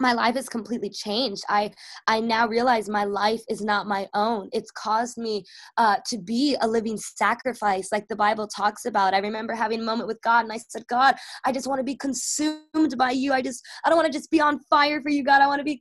my 0.00 0.12
life 0.12 0.34
has 0.34 0.48
completely 0.48 0.90
changed 0.90 1.42
i 1.48 1.70
i 2.06 2.20
now 2.20 2.46
realize 2.46 2.88
my 2.88 3.04
life 3.04 3.42
is 3.48 3.62
not 3.62 3.86
my 3.86 4.06
own 4.14 4.48
it's 4.52 4.70
caused 4.70 5.18
me 5.18 5.44
uh, 5.76 5.96
to 6.06 6.18
be 6.18 6.56
a 6.60 6.68
living 6.68 6.96
sacrifice 6.96 7.88
like 7.92 8.06
the 8.08 8.16
bible 8.16 8.46
talks 8.46 8.84
about 8.84 9.14
i 9.14 9.18
remember 9.18 9.54
having 9.54 9.80
a 9.80 9.84
moment 9.84 10.06
with 10.06 10.20
god 10.22 10.44
and 10.44 10.52
i 10.52 10.58
said 10.68 10.86
god 10.88 11.14
i 11.44 11.52
just 11.52 11.66
want 11.66 11.78
to 11.78 11.84
be 11.84 11.96
consumed 11.96 12.96
by 12.96 13.10
you 13.10 13.32
i 13.32 13.42
just 13.42 13.64
i 13.84 13.88
don't 13.88 13.98
want 13.98 14.10
to 14.10 14.16
just 14.16 14.30
be 14.30 14.40
on 14.40 14.60
fire 14.70 15.00
for 15.02 15.10
you 15.10 15.24
god 15.24 15.42
i 15.42 15.46
want 15.46 15.58
to 15.60 15.64
be 15.64 15.78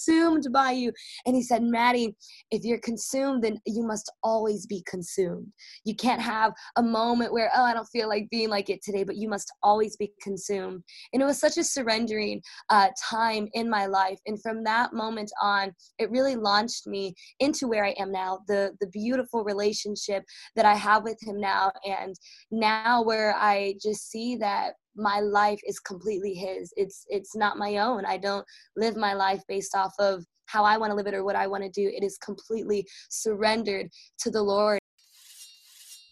consumed 0.00 0.46
by 0.52 0.72
you. 0.72 0.92
And 1.26 1.36
he 1.36 1.42
said, 1.42 1.62
Maddie, 1.62 2.16
if 2.50 2.64
you're 2.64 2.80
consumed, 2.80 3.42
then 3.42 3.58
you 3.66 3.82
must 3.86 4.10
always 4.22 4.66
be 4.66 4.82
consumed. 4.88 5.46
You 5.84 5.94
can't 5.94 6.20
have 6.20 6.52
a 6.76 6.82
moment 6.82 7.32
where, 7.32 7.50
oh, 7.54 7.64
I 7.64 7.74
don't 7.74 7.86
feel 7.86 8.08
like 8.08 8.28
being 8.30 8.48
like 8.48 8.70
it 8.70 8.82
today, 8.82 9.04
but 9.04 9.16
you 9.16 9.28
must 9.28 9.52
always 9.62 9.96
be 9.96 10.12
consumed. 10.22 10.82
And 11.12 11.22
it 11.22 11.26
was 11.26 11.38
such 11.38 11.58
a 11.58 11.64
surrendering 11.64 12.40
uh, 12.70 12.88
time 13.10 13.48
in 13.54 13.68
my 13.68 13.86
life. 13.86 14.18
And 14.26 14.40
from 14.40 14.64
that 14.64 14.92
moment 14.92 15.30
on, 15.42 15.72
it 15.98 16.10
really 16.10 16.36
launched 16.36 16.86
me 16.86 17.14
into 17.38 17.68
where 17.68 17.84
I 17.84 17.94
am 17.98 18.12
now, 18.12 18.40
the, 18.48 18.72
the 18.80 18.88
beautiful 18.88 19.44
relationship 19.44 20.24
that 20.56 20.64
I 20.64 20.74
have 20.74 21.02
with 21.04 21.18
him 21.22 21.40
now. 21.40 21.72
And 21.84 22.14
now 22.50 23.02
where 23.02 23.34
I 23.36 23.74
just 23.82 24.10
see 24.10 24.36
that 24.36 24.74
my 24.96 25.20
life 25.20 25.60
is 25.64 25.78
completely 25.78 26.34
his. 26.34 26.72
It's 26.76 27.04
it's 27.08 27.36
not 27.36 27.56
my 27.56 27.76
own. 27.76 28.04
I 28.04 28.16
don't 28.16 28.44
live 28.76 28.96
my 28.96 29.14
life 29.14 29.42
based 29.48 29.74
off 29.74 29.94
of 29.98 30.24
how 30.46 30.64
i 30.64 30.76
want 30.76 30.90
to 30.90 30.96
live 30.96 31.06
it 31.06 31.14
or 31.14 31.24
what 31.24 31.36
i 31.36 31.46
want 31.46 31.62
to 31.62 31.70
do. 31.70 31.90
It 31.94 32.04
is 32.04 32.18
completely 32.18 32.86
surrendered 33.08 33.88
to 34.20 34.30
the 34.30 34.42
lord. 34.42 34.80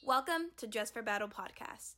Welcome 0.05 0.51
to 0.59 0.67
dress 0.67 0.91
for 0.91 1.03
battle 1.03 1.29
podcast. 1.29 1.97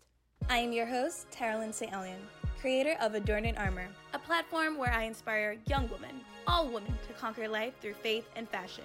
I 0.49 0.59
am 0.59 0.73
your 0.73 0.87
host 0.87 1.27
Taralyn 1.31 1.75
st 1.75 1.93
elian 1.93 2.40
creator 2.61 2.97
of 3.01 3.15
adorned 3.15 3.47
in 3.47 3.57
armor 3.57 3.87
a 4.15 4.19
platform 4.19 4.77
where 4.77 4.93
i 4.93 5.05
inspire 5.05 5.57
young 5.67 5.89
women 5.89 6.21
all 6.47 6.67
women 6.67 6.93
to 7.07 7.13
conquer 7.15 7.49
life 7.49 7.73
through 7.81 7.95
faith 7.95 8.29
and 8.37 8.49
fashion 8.49 8.85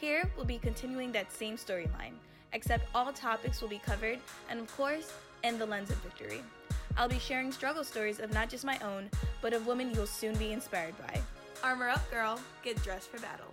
here 0.00 0.28
we'll 0.36 0.44
be 0.44 0.58
continuing 0.58 1.12
that 1.12 1.30
same 1.30 1.56
storyline 1.56 2.14
except 2.52 2.86
all 2.94 3.12
topics 3.12 3.60
will 3.60 3.68
be 3.68 3.78
covered 3.78 4.18
and 4.48 4.58
of 4.58 4.76
course 4.76 5.12
in 5.44 5.58
the 5.58 5.66
lens 5.66 5.90
of 5.90 5.96
victory 5.98 6.42
I'll 6.96 7.08
be 7.08 7.18
sharing 7.18 7.52
struggle 7.52 7.84
stories 7.84 8.20
of 8.20 8.32
not 8.32 8.50
just 8.50 8.64
my 8.64 8.78
own, 8.80 9.08
but 9.40 9.52
of 9.52 9.66
women 9.66 9.92
you'll 9.94 10.06
soon 10.06 10.34
be 10.36 10.52
inspired 10.52 10.94
by. 10.98 11.20
Armor 11.64 11.88
up, 11.88 12.08
girl. 12.10 12.38
Get 12.62 12.82
dressed 12.82 13.08
for 13.10 13.18
battle. 13.18 13.46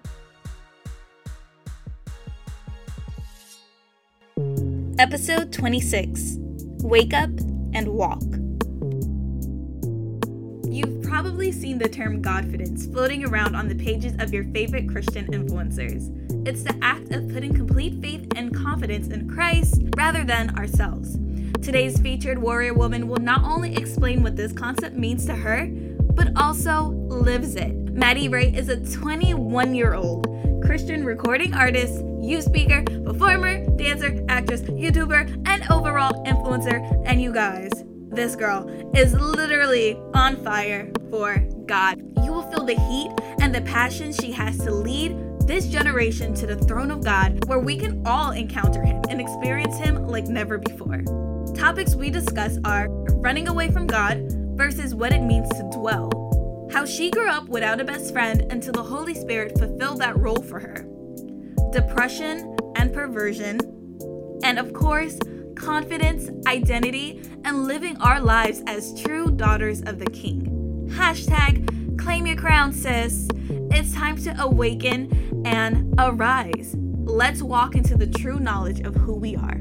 Episode 4.97 5.53
26 5.53 6.35
Wake 6.81 7.13
Up 7.13 7.29
and 7.73 7.87
Walk. 7.87 8.21
Probably 11.21 11.51
seen 11.51 11.77
the 11.77 11.89
term 11.89 12.21
Godfidence 12.21 12.89
floating 12.93 13.25
around 13.25 13.53
on 13.53 13.67
the 13.67 13.75
pages 13.75 14.13
of 14.19 14.33
your 14.33 14.45
favorite 14.45 14.87
Christian 14.87 15.27
influencers. 15.27 16.07
It's 16.47 16.63
the 16.63 16.73
act 16.81 17.11
of 17.11 17.27
putting 17.33 17.53
complete 17.53 18.01
faith 18.01 18.25
and 18.37 18.55
confidence 18.55 19.09
in 19.09 19.29
Christ 19.29 19.81
rather 19.97 20.23
than 20.23 20.57
ourselves. 20.57 21.17
Today's 21.61 21.99
featured 21.99 22.37
warrior 22.39 22.73
woman 22.73 23.09
will 23.09 23.19
not 23.19 23.43
only 23.43 23.75
explain 23.75 24.23
what 24.23 24.37
this 24.37 24.53
concept 24.53 24.95
means 24.95 25.25
to 25.25 25.35
her, 25.35 25.67
but 26.13 26.31
also 26.37 26.91
lives 27.09 27.55
it. 27.55 27.75
Maddie 27.91 28.29
Rey 28.29 28.53
is 28.53 28.69
a 28.69 28.77
21 28.77 29.75
year 29.75 29.95
old 29.95 30.25
Christian 30.63 31.03
recording 31.03 31.53
artist, 31.53 32.01
youth 32.21 32.45
speaker, 32.45 32.81
performer, 33.03 33.65
dancer, 33.75 34.23
actress, 34.29 34.61
YouTuber, 34.61 35.45
and 35.45 35.69
overall 35.69 36.23
influencer. 36.23 36.79
And 37.05 37.21
you 37.21 37.33
guys, 37.33 37.73
this 38.11 38.35
girl 38.35 38.67
is 38.95 39.13
literally 39.13 39.95
on 40.13 40.43
fire 40.43 40.91
for 41.09 41.37
God. 41.65 41.99
You 42.23 42.33
will 42.33 42.49
feel 42.51 42.65
the 42.65 42.73
heat 42.73 43.11
and 43.39 43.53
the 43.53 43.61
passion 43.61 44.11
she 44.11 44.31
has 44.31 44.57
to 44.59 44.71
lead 44.71 45.15
this 45.41 45.67
generation 45.67 46.33
to 46.35 46.45
the 46.45 46.55
throne 46.55 46.91
of 46.91 47.03
God, 47.03 47.43
where 47.45 47.59
we 47.59 47.77
can 47.77 48.05
all 48.05 48.31
encounter 48.31 48.83
Him 48.83 49.01
and 49.09 49.19
experience 49.19 49.77
Him 49.77 50.07
like 50.07 50.25
never 50.25 50.57
before. 50.57 51.01
Topics 51.55 51.95
we 51.95 52.09
discuss 52.09 52.57
are 52.65 52.87
running 53.15 53.47
away 53.47 53.71
from 53.71 53.87
God 53.87 54.31
versus 54.55 54.93
what 54.93 55.11
it 55.11 55.21
means 55.21 55.49
to 55.49 55.69
dwell, 55.73 56.67
how 56.71 56.85
she 56.85 57.09
grew 57.09 57.29
up 57.29 57.47
without 57.49 57.79
a 57.79 57.83
best 57.83 58.13
friend 58.13 58.45
until 58.51 58.73
the 58.73 58.83
Holy 58.83 59.15
Spirit 59.15 59.57
fulfilled 59.57 59.99
that 60.01 60.19
role 60.19 60.41
for 60.41 60.59
her, 60.59 60.85
depression 61.71 62.55
and 62.75 62.93
perversion, 62.93 63.59
and 64.43 64.59
of 64.59 64.71
course, 64.73 65.17
confidence, 65.59 66.29
identity, 66.47 67.21
and 67.43 67.65
living 67.65 67.97
our 67.97 68.19
lives 68.19 68.63
as 68.65 68.99
true 69.01 69.29
daughters 69.29 69.81
of 69.81 69.99
the 69.99 70.09
King. 70.09 70.87
Hashtag 70.91 71.99
claim 71.99 72.25
your 72.25 72.37
crown, 72.37 72.71
sis. 72.71 73.27
It's 73.71 73.93
time 73.93 74.17
to 74.23 74.41
awaken 74.41 75.43
and 75.45 75.93
arise. 75.99 76.75
Let's 76.77 77.41
walk 77.41 77.75
into 77.75 77.97
the 77.97 78.07
true 78.07 78.39
knowledge 78.39 78.79
of 78.81 78.95
who 78.95 79.15
we 79.15 79.35
are. 79.35 79.59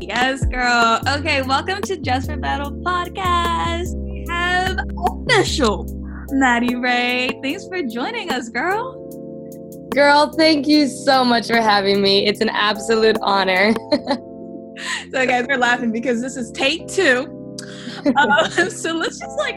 Yes, 0.00 0.44
girl. 0.46 1.00
Okay, 1.08 1.42
welcome 1.42 1.80
to 1.82 1.96
Dressed 1.96 2.28
for 2.28 2.36
Battle 2.36 2.72
podcast. 2.72 3.94
We 3.94 4.26
have 4.28 4.76
official 4.98 5.86
Maddie 6.32 6.74
Rey. 6.74 7.30
Thanks 7.42 7.66
for 7.68 7.82
joining 7.82 8.32
us, 8.32 8.48
girl. 8.48 8.98
Girl, 9.90 10.32
thank 10.36 10.66
you 10.66 10.88
so 10.88 11.24
much 11.24 11.46
for 11.46 11.60
having 11.60 12.02
me. 12.02 12.26
It's 12.26 12.40
an 12.40 12.48
absolute 12.48 13.16
honor. 13.22 13.74
so, 15.10 15.26
guys, 15.26 15.46
we're 15.48 15.58
laughing 15.58 15.92
because 15.92 16.20
this 16.20 16.36
is 16.36 16.50
take 16.52 16.88
two. 16.88 17.38
uh, 18.16 18.48
so 18.68 18.92
let's 18.92 19.18
just 19.18 19.38
like 19.38 19.56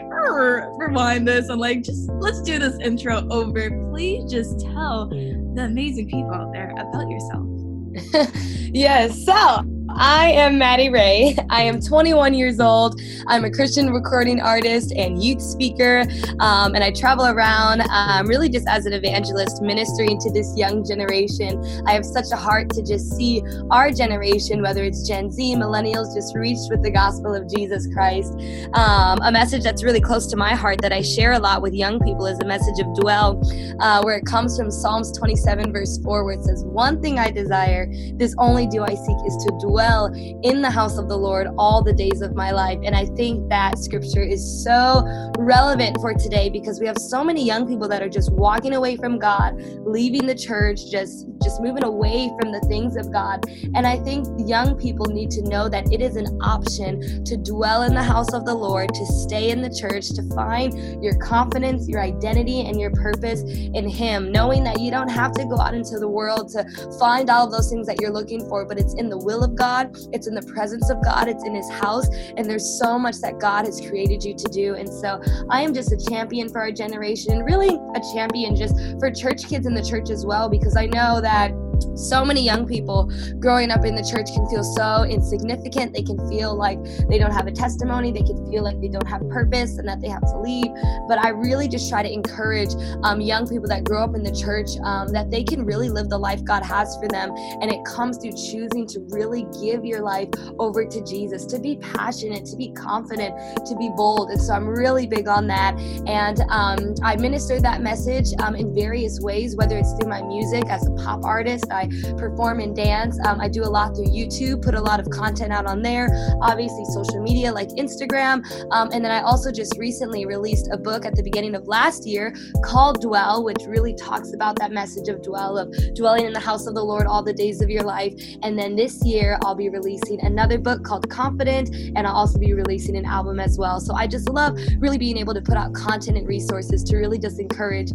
rewind 0.78 1.26
this 1.26 1.48
and 1.48 1.60
like 1.60 1.82
just 1.82 2.08
let's 2.20 2.40
do 2.42 2.58
this 2.58 2.78
intro 2.80 3.26
over. 3.30 3.70
Please 3.90 4.30
just 4.30 4.60
tell 4.60 5.08
the 5.08 5.62
amazing 5.64 6.08
people 6.08 6.32
out 6.32 6.52
there 6.52 6.70
about 6.70 7.08
yourself. 7.08 8.30
yes. 8.72 9.24
So 9.24 9.64
I 9.98 10.32
am 10.32 10.58
Maddie 10.58 10.90
Rey. 10.90 11.34
I 11.48 11.62
am 11.62 11.80
21 11.80 12.34
years 12.34 12.60
old. 12.60 13.00
I'm 13.28 13.46
a 13.46 13.50
Christian 13.50 13.90
recording 13.90 14.42
artist 14.42 14.92
and 14.94 15.22
youth 15.24 15.40
speaker, 15.40 16.04
um, 16.38 16.74
and 16.74 16.84
I 16.84 16.90
travel 16.90 17.24
around 17.24 17.80
um, 17.80 18.26
really 18.26 18.50
just 18.50 18.68
as 18.68 18.84
an 18.84 18.92
evangelist 18.92 19.62
ministering 19.62 20.18
to 20.20 20.30
this 20.30 20.54
young 20.54 20.84
generation. 20.84 21.64
I 21.86 21.92
have 21.92 22.04
such 22.04 22.26
a 22.30 22.36
heart 22.36 22.68
to 22.74 22.82
just 22.82 23.16
see 23.16 23.42
our 23.70 23.90
generation, 23.90 24.60
whether 24.60 24.84
it's 24.84 25.08
Gen 25.08 25.30
Z, 25.30 25.54
millennials, 25.54 26.14
just 26.14 26.36
reached 26.36 26.68
with 26.68 26.82
the 26.82 26.90
gospel 26.90 27.34
of 27.34 27.48
Jesus 27.48 27.86
Christ. 27.94 28.34
Um, 28.74 29.18
a 29.22 29.32
message 29.32 29.62
that's 29.62 29.82
really 29.82 30.02
close 30.02 30.26
to 30.26 30.36
my 30.36 30.54
heart 30.54 30.82
that 30.82 30.92
I 30.92 31.00
share 31.00 31.32
a 31.32 31.38
lot 31.38 31.62
with 31.62 31.72
young 31.72 32.00
people 32.00 32.26
is 32.26 32.36
the 32.36 32.44
message 32.44 32.78
of 32.80 32.94
dwell, 32.94 33.40
uh, 33.80 34.02
where 34.02 34.16
it 34.16 34.26
comes 34.26 34.58
from 34.58 34.70
Psalms 34.70 35.16
27, 35.16 35.72
verse 35.72 35.96
4, 35.98 36.24
where 36.24 36.34
it 36.34 36.44
says, 36.44 36.64
One 36.64 37.00
thing 37.00 37.18
I 37.18 37.30
desire, 37.30 37.90
this 38.12 38.34
only 38.36 38.66
do 38.66 38.82
I 38.82 38.94
seek, 38.94 39.16
is 39.26 39.36
to 39.46 39.58
dwell 39.58 39.85
dwell 39.86 40.12
in 40.42 40.62
the 40.62 40.70
house 40.70 40.98
of 40.98 41.08
the 41.08 41.16
Lord 41.16 41.48
all 41.58 41.82
the 41.82 41.92
days 41.92 42.20
of 42.20 42.34
my 42.34 42.50
life. 42.50 42.78
And 42.84 42.94
I 42.94 43.06
think 43.06 43.48
that 43.48 43.78
scripture 43.78 44.22
is 44.22 44.64
so 44.64 45.04
relevant 45.38 45.98
for 46.00 46.14
today 46.14 46.48
because 46.48 46.80
we 46.80 46.86
have 46.86 46.98
so 46.98 47.22
many 47.22 47.44
young 47.44 47.66
people 47.66 47.88
that 47.88 48.02
are 48.02 48.08
just 48.08 48.32
walking 48.32 48.74
away 48.74 48.96
from 48.96 49.18
God, 49.18 49.54
leaving 49.86 50.26
the 50.26 50.34
church, 50.34 50.90
just 50.90 51.26
just 51.42 51.60
moving 51.60 51.84
away 51.84 52.30
from 52.40 52.50
the 52.50 52.60
things 52.60 52.96
of 52.96 53.12
God. 53.12 53.44
And 53.74 53.86
I 53.86 53.98
think 53.98 54.26
young 54.48 54.76
people 54.76 55.06
need 55.06 55.30
to 55.32 55.42
know 55.42 55.68
that 55.68 55.92
it 55.92 56.00
is 56.00 56.16
an 56.16 56.26
option 56.42 57.24
to 57.24 57.36
dwell 57.36 57.82
in 57.82 57.94
the 57.94 58.02
house 58.02 58.32
of 58.32 58.44
the 58.44 58.54
Lord, 58.54 58.88
to 58.88 59.06
stay 59.06 59.50
in 59.50 59.62
the 59.62 59.70
church, 59.70 60.08
to 60.16 60.22
find 60.34 61.02
your 61.02 61.16
confidence, 61.18 61.88
your 61.88 62.00
identity, 62.00 62.62
and 62.62 62.80
your 62.80 62.90
purpose 62.90 63.42
in 63.42 63.88
Him, 63.88 64.32
knowing 64.32 64.64
that 64.64 64.80
you 64.80 64.90
don't 64.90 65.10
have 65.10 65.32
to 65.32 65.44
go 65.44 65.58
out 65.58 65.74
into 65.74 65.98
the 65.98 66.08
world 66.08 66.48
to 66.50 66.64
find 66.98 67.30
all 67.30 67.46
of 67.46 67.52
those 67.52 67.70
things 67.70 67.86
that 67.86 68.00
you're 68.00 68.12
looking 68.12 68.40
for, 68.48 68.64
but 68.64 68.78
it's 68.78 68.94
in 68.94 69.08
the 69.08 69.18
will 69.18 69.44
of 69.44 69.54
God 69.54 69.75
God, 69.76 69.96
it's 70.12 70.26
in 70.26 70.34
the 70.34 70.42
presence 70.42 70.88
of 70.90 71.02
God, 71.04 71.28
it's 71.28 71.44
in 71.44 71.54
His 71.54 71.68
house, 71.70 72.08
and 72.36 72.46
there's 72.46 72.78
so 72.78 72.98
much 72.98 73.16
that 73.20 73.38
God 73.38 73.66
has 73.66 73.80
created 73.80 74.24
you 74.24 74.34
to 74.34 74.48
do. 74.50 74.74
And 74.74 74.88
so 74.88 75.20
I 75.50 75.62
am 75.62 75.74
just 75.74 75.92
a 75.92 76.10
champion 76.10 76.48
for 76.48 76.60
our 76.60 76.72
generation, 76.72 77.42
really 77.42 77.78
a 77.94 78.00
champion 78.14 78.56
just 78.56 78.74
for 78.98 79.10
church 79.10 79.46
kids 79.48 79.66
in 79.66 79.74
the 79.74 79.82
church 79.82 80.08
as 80.10 80.24
well, 80.24 80.48
because 80.48 80.76
I 80.76 80.86
know 80.86 81.20
that 81.20 81.52
so 81.96 82.24
many 82.24 82.42
young 82.42 82.66
people 82.66 83.10
growing 83.38 83.70
up 83.70 83.84
in 83.84 83.94
the 83.94 84.02
church 84.02 84.28
can 84.34 84.48
feel 84.48 84.62
so 84.62 85.04
insignificant. 85.04 85.92
They 85.92 86.02
can 86.02 86.18
feel 86.28 86.54
like 86.54 86.78
they 87.08 87.18
don't 87.18 87.32
have 87.32 87.46
a 87.46 87.52
testimony. 87.52 88.12
They 88.12 88.22
can 88.22 88.50
feel 88.50 88.62
like 88.62 88.80
they 88.80 88.88
don't 88.88 89.08
have 89.08 89.28
purpose 89.28 89.78
and 89.78 89.88
that 89.88 90.00
they 90.00 90.08
have 90.08 90.22
to 90.22 90.38
leave. 90.38 90.66
But 91.08 91.18
I 91.18 91.30
really 91.30 91.68
just 91.68 91.88
try 91.88 92.02
to 92.02 92.12
encourage 92.12 92.70
um, 93.02 93.20
young 93.20 93.48
people 93.48 93.68
that 93.68 93.84
grow 93.84 94.04
up 94.04 94.14
in 94.14 94.22
the 94.22 94.32
church 94.32 94.70
um, 94.84 95.08
that 95.12 95.30
they 95.30 95.42
can 95.42 95.64
really 95.64 95.88
live 95.88 96.08
the 96.08 96.18
life 96.18 96.44
God 96.44 96.62
has 96.62 96.96
for 96.96 97.08
them. 97.08 97.30
And 97.60 97.70
it 97.70 97.84
comes 97.84 98.18
through 98.18 98.32
choosing 98.32 98.86
to 98.88 99.00
really 99.10 99.46
give 99.62 99.84
your 99.84 100.02
life 100.02 100.28
over 100.58 100.84
to 100.84 101.04
Jesus, 101.04 101.44
to 101.46 101.58
be 101.58 101.76
passionate, 101.76 102.44
to 102.46 102.56
be 102.56 102.72
confident, 102.72 103.34
to 103.66 103.76
be 103.76 103.90
bold. 103.96 104.30
And 104.30 104.40
so 104.40 104.54
I'm 104.54 104.68
really 104.68 105.06
big 105.06 105.28
on 105.28 105.46
that. 105.48 105.78
And 106.06 106.40
um, 106.50 106.94
I 107.02 107.16
minister 107.16 107.60
that 107.60 107.80
message 107.82 108.28
um, 108.40 108.54
in 108.54 108.74
various 108.74 109.20
ways, 109.20 109.56
whether 109.56 109.76
it's 109.76 109.92
through 109.98 110.10
my 110.10 110.22
music 110.22 110.64
as 110.68 110.86
a 110.86 110.90
pop 110.92 111.24
artist 111.24 111.65
artist. 111.70 112.06
I 112.06 112.12
perform 112.12 112.60
and 112.60 112.74
dance. 112.74 113.18
Um, 113.26 113.40
I 113.40 113.48
do 113.48 113.62
a 113.62 113.70
lot 113.70 113.94
through 113.94 114.06
YouTube, 114.06 114.62
put 114.62 114.74
a 114.74 114.80
lot 114.80 115.00
of 115.00 115.08
content 115.10 115.52
out 115.52 115.66
on 115.66 115.82
there, 115.82 116.08
obviously, 116.40 116.84
social 116.86 117.22
media 117.22 117.52
like 117.52 117.68
Instagram. 117.70 118.44
Um, 118.72 118.90
and 118.92 119.04
then 119.04 119.12
I 119.12 119.22
also 119.22 119.50
just 119.50 119.78
recently 119.78 120.26
released 120.26 120.68
a 120.72 120.78
book 120.78 121.04
at 121.04 121.14
the 121.14 121.22
beginning 121.22 121.54
of 121.54 121.66
last 121.66 122.06
year 122.06 122.34
called 122.64 123.00
Dwell, 123.00 123.44
which 123.44 123.58
really 123.66 123.94
talks 123.94 124.32
about 124.32 124.58
that 124.58 124.72
message 124.72 125.08
of 125.08 125.22
dwell, 125.22 125.58
of 125.58 125.74
dwelling 125.94 126.26
in 126.26 126.32
the 126.32 126.40
house 126.40 126.66
of 126.66 126.74
the 126.74 126.82
Lord 126.82 127.06
all 127.06 127.22
the 127.22 127.32
days 127.32 127.60
of 127.60 127.70
your 127.70 127.82
life. 127.82 128.14
And 128.42 128.58
then 128.58 128.76
this 128.76 129.04
year, 129.04 129.38
I'll 129.44 129.54
be 129.54 129.68
releasing 129.68 130.24
another 130.24 130.58
book 130.58 130.84
called 130.84 131.08
Confident, 131.10 131.74
and 131.96 132.06
I'll 132.06 132.14
also 132.14 132.38
be 132.38 132.52
releasing 132.52 132.96
an 132.96 133.04
album 133.04 133.40
as 133.40 133.58
well. 133.58 133.80
So 133.80 133.94
I 133.94 134.06
just 134.06 134.28
love 134.28 134.58
really 134.78 134.98
being 134.98 135.16
able 135.18 135.34
to 135.34 135.42
put 135.42 135.56
out 135.56 135.72
content 135.74 136.16
and 136.16 136.26
resources 136.26 136.82
to 136.84 136.96
really 136.96 137.18
just 137.18 137.40
encourage 137.40 137.90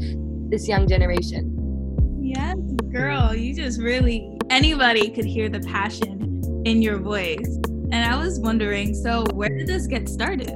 this 0.50 0.68
young 0.68 0.88
generation. 0.88 1.61
Yes, 2.34 2.56
girl, 2.94 3.36
you 3.36 3.54
just 3.54 3.82
really, 3.82 4.38
anybody 4.50 5.10
could 5.10 5.26
hear 5.26 5.50
the 5.50 5.60
passion 5.60 6.42
in 6.66 6.82
your 6.82 6.98
voice. 6.98 7.60
And 7.92 7.94
I 7.94 8.16
was 8.16 8.40
wondering 8.40 8.96
so, 8.96 9.26
where 9.34 9.50
did 9.50 9.68
mm. 9.68 9.68
this 9.68 9.86
get 9.86 10.08
started? 10.08 10.56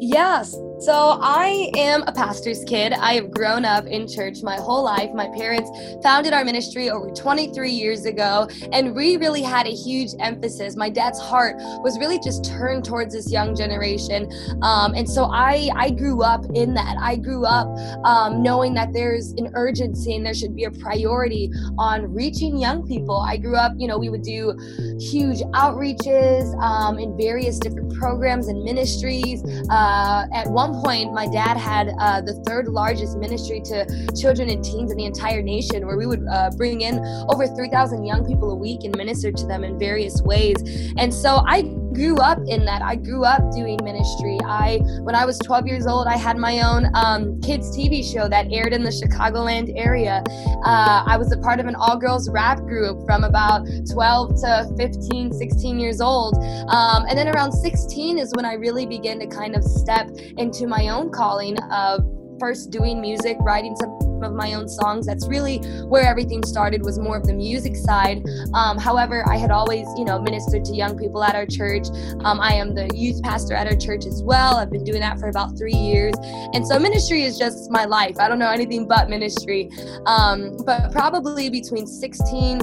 Yes. 0.00 0.52
So 0.84 1.18
I 1.22 1.70
am 1.78 2.02
a 2.06 2.12
pastor's 2.12 2.62
kid. 2.64 2.92
I 2.92 3.14
have 3.14 3.30
grown 3.30 3.64
up 3.64 3.86
in 3.86 4.06
church 4.06 4.42
my 4.42 4.56
whole 4.56 4.84
life. 4.84 5.08
My 5.14 5.28
parents 5.28 5.70
founded 6.02 6.34
our 6.34 6.44
ministry 6.44 6.90
over 6.90 7.08
23 7.08 7.70
years 7.70 8.04
ago, 8.04 8.48
and 8.70 8.94
we 8.94 9.16
really 9.16 9.40
had 9.40 9.66
a 9.66 9.70
huge 9.70 10.10
emphasis. 10.20 10.76
My 10.76 10.90
dad's 10.90 11.18
heart 11.18 11.56
was 11.82 11.98
really 11.98 12.18
just 12.18 12.44
turned 12.44 12.84
towards 12.84 13.14
this 13.14 13.32
young 13.32 13.56
generation, 13.56 14.30
um, 14.60 14.92
and 14.92 15.08
so 15.08 15.24
I 15.32 15.70
I 15.74 15.88
grew 15.88 16.22
up 16.22 16.44
in 16.54 16.74
that. 16.74 16.98
I 17.00 17.16
grew 17.16 17.46
up 17.46 17.66
um, 18.04 18.42
knowing 18.42 18.74
that 18.74 18.92
there's 18.92 19.32
an 19.38 19.52
urgency 19.54 20.14
and 20.14 20.26
there 20.26 20.34
should 20.34 20.54
be 20.54 20.64
a 20.64 20.70
priority 20.70 21.50
on 21.78 22.12
reaching 22.12 22.58
young 22.58 22.86
people. 22.86 23.16
I 23.16 23.38
grew 23.38 23.56
up, 23.56 23.72
you 23.78 23.88
know, 23.88 23.96
we 23.96 24.10
would 24.10 24.22
do 24.22 24.52
huge 25.00 25.38
outreaches 25.54 26.54
um, 26.60 26.98
in 26.98 27.16
various 27.16 27.58
different 27.58 27.94
programs 27.94 28.48
and 28.48 28.62
ministries. 28.62 29.42
Uh, 29.70 30.26
at 30.34 30.46
one 30.48 30.73
point, 30.82 31.12
my 31.12 31.26
dad 31.26 31.56
had 31.56 31.90
uh, 32.00 32.20
the 32.20 32.34
third 32.46 32.68
largest 32.68 33.18
ministry 33.18 33.60
to 33.66 33.86
children 34.14 34.48
and 34.48 34.64
teens 34.64 34.90
in 34.90 34.96
the 34.96 35.04
entire 35.04 35.42
nation, 35.42 35.86
where 35.86 35.96
we 35.96 36.06
would 36.06 36.24
uh, 36.30 36.50
bring 36.56 36.80
in 36.80 36.98
over 37.28 37.46
3,000 37.46 38.04
young 38.04 38.24
people 38.24 38.50
a 38.50 38.56
week 38.56 38.84
and 38.84 38.96
minister 38.96 39.30
to 39.32 39.46
them 39.46 39.64
in 39.64 39.78
various 39.78 40.22
ways. 40.22 40.56
And 40.96 41.12
so 41.12 41.42
I 41.46 41.62
grew 41.94 42.16
up 42.16 42.38
in 42.46 42.64
that. 42.64 42.82
I 42.82 42.96
grew 42.96 43.24
up 43.24 43.52
doing 43.52 43.78
ministry. 43.82 44.38
I, 44.44 44.78
when 45.02 45.14
I 45.14 45.24
was 45.24 45.38
12 45.38 45.66
years 45.66 45.86
old, 45.86 46.06
I 46.06 46.16
had 46.16 46.36
my 46.36 46.60
own 46.60 46.90
um, 46.94 47.40
kids 47.40 47.76
TV 47.76 48.04
show 48.04 48.28
that 48.28 48.52
aired 48.52 48.72
in 48.72 48.82
the 48.82 48.90
Chicagoland 48.90 49.72
area. 49.76 50.22
Uh, 50.64 51.04
I 51.06 51.16
was 51.16 51.32
a 51.32 51.38
part 51.38 51.60
of 51.60 51.66
an 51.66 51.74
all-girls 51.74 52.28
rap 52.30 52.58
group 52.58 53.04
from 53.06 53.24
about 53.24 53.66
12 53.90 54.34
to 54.42 54.74
15, 54.76 55.32
16 55.32 55.78
years 55.78 56.00
old. 56.00 56.36
Um, 56.68 57.06
and 57.08 57.16
then 57.16 57.28
around 57.28 57.52
16 57.52 58.18
is 58.18 58.32
when 58.34 58.44
I 58.44 58.54
really 58.54 58.86
began 58.86 59.18
to 59.20 59.26
kind 59.26 59.54
of 59.54 59.62
step 59.62 60.10
into 60.36 60.66
my 60.66 60.88
own 60.88 61.10
calling 61.10 61.56
of 61.70 62.04
first 62.38 62.70
doing 62.70 63.00
music, 63.00 63.36
writing 63.40 63.76
some 63.76 64.03
of 64.24 64.32
my 64.32 64.54
own 64.54 64.68
songs. 64.68 65.06
That's 65.06 65.26
really 65.28 65.58
where 65.86 66.04
everything 66.04 66.42
started 66.44 66.84
was 66.84 66.98
more 66.98 67.16
of 67.16 67.26
the 67.26 67.34
music 67.34 67.76
side. 67.76 68.24
Um, 68.54 68.78
however, 68.78 69.24
I 69.28 69.36
had 69.36 69.50
always, 69.50 69.86
you 69.96 70.04
know, 70.04 70.20
ministered 70.20 70.64
to 70.66 70.74
young 70.74 70.96
people 70.96 71.22
at 71.22 71.34
our 71.34 71.46
church. 71.46 71.86
Um, 72.24 72.40
I 72.40 72.54
am 72.54 72.74
the 72.74 72.90
youth 72.94 73.22
pastor 73.22 73.54
at 73.54 73.66
our 73.66 73.76
church 73.76 74.06
as 74.06 74.22
well. 74.22 74.56
I've 74.56 74.70
been 74.70 74.84
doing 74.84 75.00
that 75.00 75.18
for 75.18 75.28
about 75.28 75.56
three 75.56 75.72
years. 75.74 76.14
And 76.52 76.66
so 76.66 76.78
ministry 76.78 77.22
is 77.22 77.38
just 77.38 77.70
my 77.70 77.84
life. 77.84 78.18
I 78.18 78.28
don't 78.28 78.38
know 78.38 78.50
anything 78.50 78.86
but 78.86 79.08
ministry. 79.08 79.70
Um, 80.06 80.56
but 80.64 80.92
probably 80.92 81.50
between 81.50 81.86
16 81.86 82.60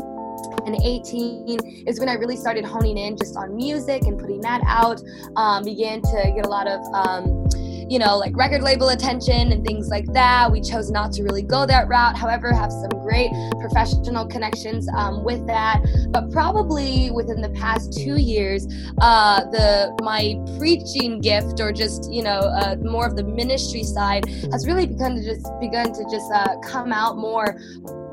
and 0.65 0.75
18 0.83 1.85
is 1.87 1.99
when 1.99 2.09
I 2.09 2.13
really 2.13 2.37
started 2.37 2.65
honing 2.65 2.97
in 2.97 3.17
just 3.17 3.35
on 3.35 3.55
music 3.55 4.03
and 4.03 4.19
putting 4.19 4.41
that 4.41 4.61
out. 4.65 5.01
Um, 5.35 5.63
began 5.63 6.01
to 6.01 6.31
get 6.35 6.45
a 6.45 6.49
lot 6.49 6.67
of 6.67 6.81
um, 6.93 7.49
you 7.91 7.99
know, 7.99 8.15
like 8.15 8.33
record 8.37 8.61
label 8.61 8.87
attention 8.87 9.51
and 9.51 9.65
things 9.65 9.89
like 9.89 10.05
that. 10.13 10.49
We 10.49 10.61
chose 10.61 10.89
not 10.89 11.11
to 11.11 11.23
really 11.23 11.41
go 11.41 11.65
that 11.65 11.89
route. 11.89 12.17
However, 12.17 12.53
have 12.53 12.71
some 12.71 12.89
great 13.03 13.29
professional 13.59 14.25
connections 14.25 14.87
um, 14.95 15.25
with 15.25 15.45
that. 15.47 15.81
But 16.09 16.31
probably 16.31 17.11
within 17.11 17.41
the 17.41 17.49
past 17.49 17.91
two 17.91 18.15
years, 18.15 18.65
uh, 19.01 19.43
the 19.51 19.93
my 20.01 20.39
preaching 20.57 21.19
gift 21.19 21.59
or 21.59 21.73
just 21.73 22.09
you 22.09 22.23
know 22.23 22.39
uh, 22.39 22.77
more 22.81 23.05
of 23.05 23.17
the 23.17 23.25
ministry 23.25 23.83
side 23.83 24.25
has 24.53 24.65
really 24.65 24.87
begun 24.87 25.15
to 25.15 25.21
just 25.21 25.45
begun 25.59 25.91
to 25.91 26.05
just 26.09 26.31
uh, 26.33 26.59
come 26.63 26.93
out 26.93 27.17
more 27.17 27.57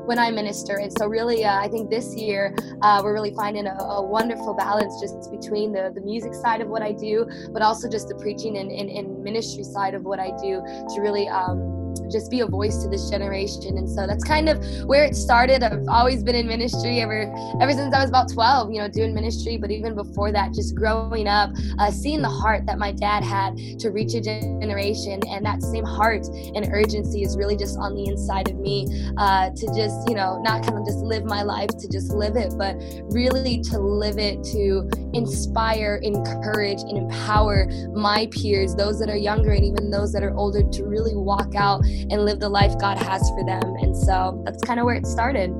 when 0.05 0.19
I 0.19 0.31
minister. 0.31 0.77
And 0.77 0.91
so, 0.97 1.07
really, 1.07 1.45
uh, 1.45 1.57
I 1.57 1.67
think 1.67 1.89
this 1.89 2.15
year 2.15 2.55
uh, 2.81 3.01
we're 3.03 3.13
really 3.13 3.33
finding 3.33 3.67
a, 3.67 3.73
a, 3.73 4.01
wonderful 4.01 4.53
balance 4.53 4.99
just 4.99 5.31
between 5.31 5.71
the, 5.71 5.91
the 5.93 6.01
music 6.01 6.33
side 6.33 6.61
of 6.61 6.67
what 6.67 6.81
I 6.81 6.91
do, 6.91 7.29
but 7.51 7.61
also 7.61 7.89
just 7.89 8.07
the 8.07 8.15
preaching 8.15 8.57
and, 8.57 8.71
and, 8.71 8.89
and 8.89 9.23
ministry 9.23 9.63
side 9.63 9.93
of 9.93 10.03
what 10.03 10.19
I 10.19 10.31
do 10.41 10.61
to 10.61 11.01
really. 11.01 11.27
Um, 11.27 11.78
just 12.11 12.31
be 12.31 12.41
a 12.41 12.45
voice 12.45 12.83
to 12.83 12.89
this 12.89 13.09
generation. 13.09 13.77
And 13.77 13.89
so 13.89 14.07
that's 14.07 14.23
kind 14.23 14.49
of 14.49 14.63
where 14.85 15.03
it 15.05 15.15
started. 15.15 15.63
I've 15.63 15.87
always 15.87 16.23
been 16.23 16.35
in 16.35 16.47
ministry 16.47 17.01
ever 17.01 17.33
ever 17.61 17.71
since 17.71 17.93
I 17.93 18.01
was 18.01 18.09
about 18.09 18.31
12, 18.31 18.71
you 18.71 18.79
know, 18.79 18.87
doing 18.87 19.13
ministry. 19.13 19.57
But 19.57 19.71
even 19.71 19.95
before 19.95 20.31
that, 20.31 20.53
just 20.53 20.75
growing 20.75 21.27
up, 21.27 21.51
uh, 21.79 21.91
seeing 21.91 22.21
the 22.21 22.29
heart 22.29 22.65
that 22.65 22.77
my 22.77 22.91
dad 22.91 23.23
had 23.23 23.57
to 23.79 23.89
reach 23.89 24.13
a 24.13 24.21
generation, 24.21 25.19
and 25.29 25.45
that 25.45 25.61
same 25.61 25.85
heart 25.85 26.25
and 26.27 26.67
urgency 26.71 27.23
is 27.23 27.37
really 27.37 27.55
just 27.55 27.77
on 27.77 27.95
the 27.95 28.07
inside 28.07 28.49
of 28.49 28.57
me 28.57 28.87
uh, 29.17 29.49
to 29.51 29.67
just, 29.75 30.07
you 30.07 30.15
know, 30.15 30.41
not 30.41 30.63
kind 30.63 30.77
of 30.77 30.85
just 30.85 30.99
live 30.99 31.25
my 31.25 31.43
life 31.43 31.69
to 31.79 31.87
just 31.89 32.11
live 32.11 32.35
it, 32.35 32.53
but 32.57 32.75
really 33.11 33.61
to 33.61 33.79
live 33.79 34.17
it 34.17 34.43
to 34.43 34.89
inspire, 35.13 35.99
encourage, 36.03 36.81
and 36.81 36.97
empower 36.97 37.67
my 37.93 38.27
peers, 38.31 38.75
those 38.75 38.99
that 38.99 39.09
are 39.09 39.17
younger 39.17 39.51
and 39.51 39.65
even 39.65 39.89
those 39.89 40.11
that 40.13 40.23
are 40.23 40.35
older, 40.35 40.63
to 40.63 40.83
really 40.85 41.15
walk 41.15 41.55
out 41.55 41.81
and 42.09 42.25
live 42.25 42.39
the 42.39 42.49
life 42.49 42.77
God 42.79 42.97
has 42.97 43.29
for 43.29 43.43
them. 43.45 43.63
And 43.81 43.95
so 43.95 44.41
that's 44.45 44.61
kind 44.63 44.79
of 44.79 44.85
where 44.85 44.95
it 44.95 45.05
started. 45.05 45.51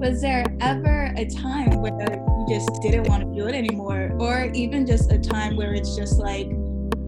Was 0.00 0.20
there 0.20 0.44
ever 0.60 1.12
a 1.16 1.26
time 1.26 1.80
where 1.82 1.92
you 1.92 2.46
just 2.48 2.70
didn't 2.82 3.08
want 3.08 3.24
to 3.24 3.38
do 3.38 3.48
it 3.48 3.54
anymore? 3.54 4.16
Or 4.20 4.50
even 4.54 4.86
just 4.86 5.10
a 5.10 5.18
time 5.18 5.56
where 5.56 5.74
it's 5.74 5.96
just 5.96 6.18
like, 6.18 6.48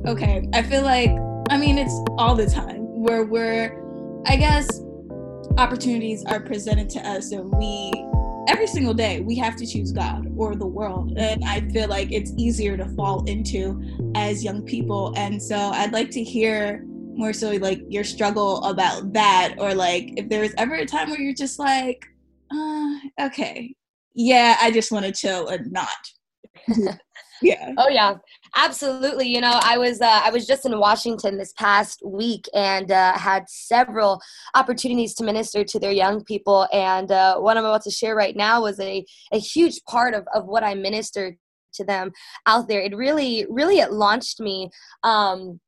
okay, 0.06 0.48
I 0.52 0.62
feel 0.62 0.82
like, 0.82 1.10
I 1.50 1.56
mean, 1.56 1.78
it's 1.78 1.94
all 2.18 2.34
the 2.34 2.46
time 2.46 2.80
where 3.00 3.24
we're, 3.24 3.80
I 4.26 4.36
guess, 4.36 4.68
opportunities 5.58 6.24
are 6.24 6.40
presented 6.40 6.88
to 6.90 7.00
us 7.00 7.32
and 7.32 7.52
we 7.52 7.92
every 8.48 8.66
single 8.66 8.94
day 8.94 9.20
we 9.20 9.36
have 9.36 9.54
to 9.56 9.66
choose 9.66 9.92
God 9.92 10.26
or 10.36 10.56
the 10.56 10.66
world. 10.66 11.16
And 11.16 11.44
I 11.44 11.60
feel 11.70 11.88
like 11.88 12.10
it's 12.10 12.32
easier 12.36 12.76
to 12.76 12.86
fall 12.96 13.24
into 13.24 13.80
as 14.14 14.42
young 14.42 14.62
people. 14.62 15.14
And 15.16 15.40
so 15.40 15.56
I'd 15.56 15.92
like 15.92 16.10
to 16.12 16.22
hear 16.22 16.84
more 17.20 17.32
so 17.32 17.50
like 17.52 17.82
your 17.88 18.02
struggle 18.02 18.64
about 18.64 19.12
that 19.12 19.54
or 19.58 19.74
like 19.74 20.12
if 20.16 20.28
there 20.28 20.40
was 20.40 20.54
ever 20.56 20.74
a 20.74 20.86
time 20.86 21.10
where 21.10 21.20
you're 21.20 21.34
just 21.34 21.58
like 21.58 22.06
uh, 22.50 22.94
okay 23.20 23.74
yeah 24.14 24.56
i 24.60 24.70
just 24.70 24.90
want 24.90 25.04
to 25.04 25.12
chill 25.12 25.48
and 25.48 25.70
not. 25.70 25.88
Yeah. 27.42 27.72
Oh 27.78 27.88
yeah 27.88 28.16
absolutely 28.54 29.26
you 29.26 29.40
know 29.40 29.58
i 29.62 29.78
was 29.78 30.02
uh, 30.02 30.20
i 30.22 30.28
was 30.28 30.46
just 30.46 30.66
in 30.66 30.78
washington 30.78 31.38
this 31.38 31.54
past 31.54 32.02
week 32.04 32.46
and 32.52 32.92
uh, 32.92 33.16
had 33.16 33.48
several 33.48 34.20
opportunities 34.54 35.14
to 35.14 35.24
minister 35.24 35.64
to 35.64 35.78
their 35.78 35.90
young 35.90 36.22
people 36.24 36.68
and 36.70 37.10
uh, 37.10 37.38
what 37.38 37.56
i'm 37.56 37.64
about 37.64 37.80
to 37.84 37.90
share 37.90 38.14
right 38.14 38.36
now 38.36 38.60
was 38.60 38.78
a, 38.78 39.06
a 39.32 39.38
huge 39.38 39.82
part 39.88 40.12
of, 40.12 40.26
of 40.34 40.44
what 40.44 40.62
i 40.62 40.74
ministered 40.74 41.38
to 41.74 41.84
them 41.84 42.12
out 42.46 42.68
there. 42.68 42.80
It 42.80 42.96
really 42.96 43.46
really 43.48 43.78
it 43.78 43.92
launched 43.92 44.40
me 44.40 44.70
um, 45.02 45.60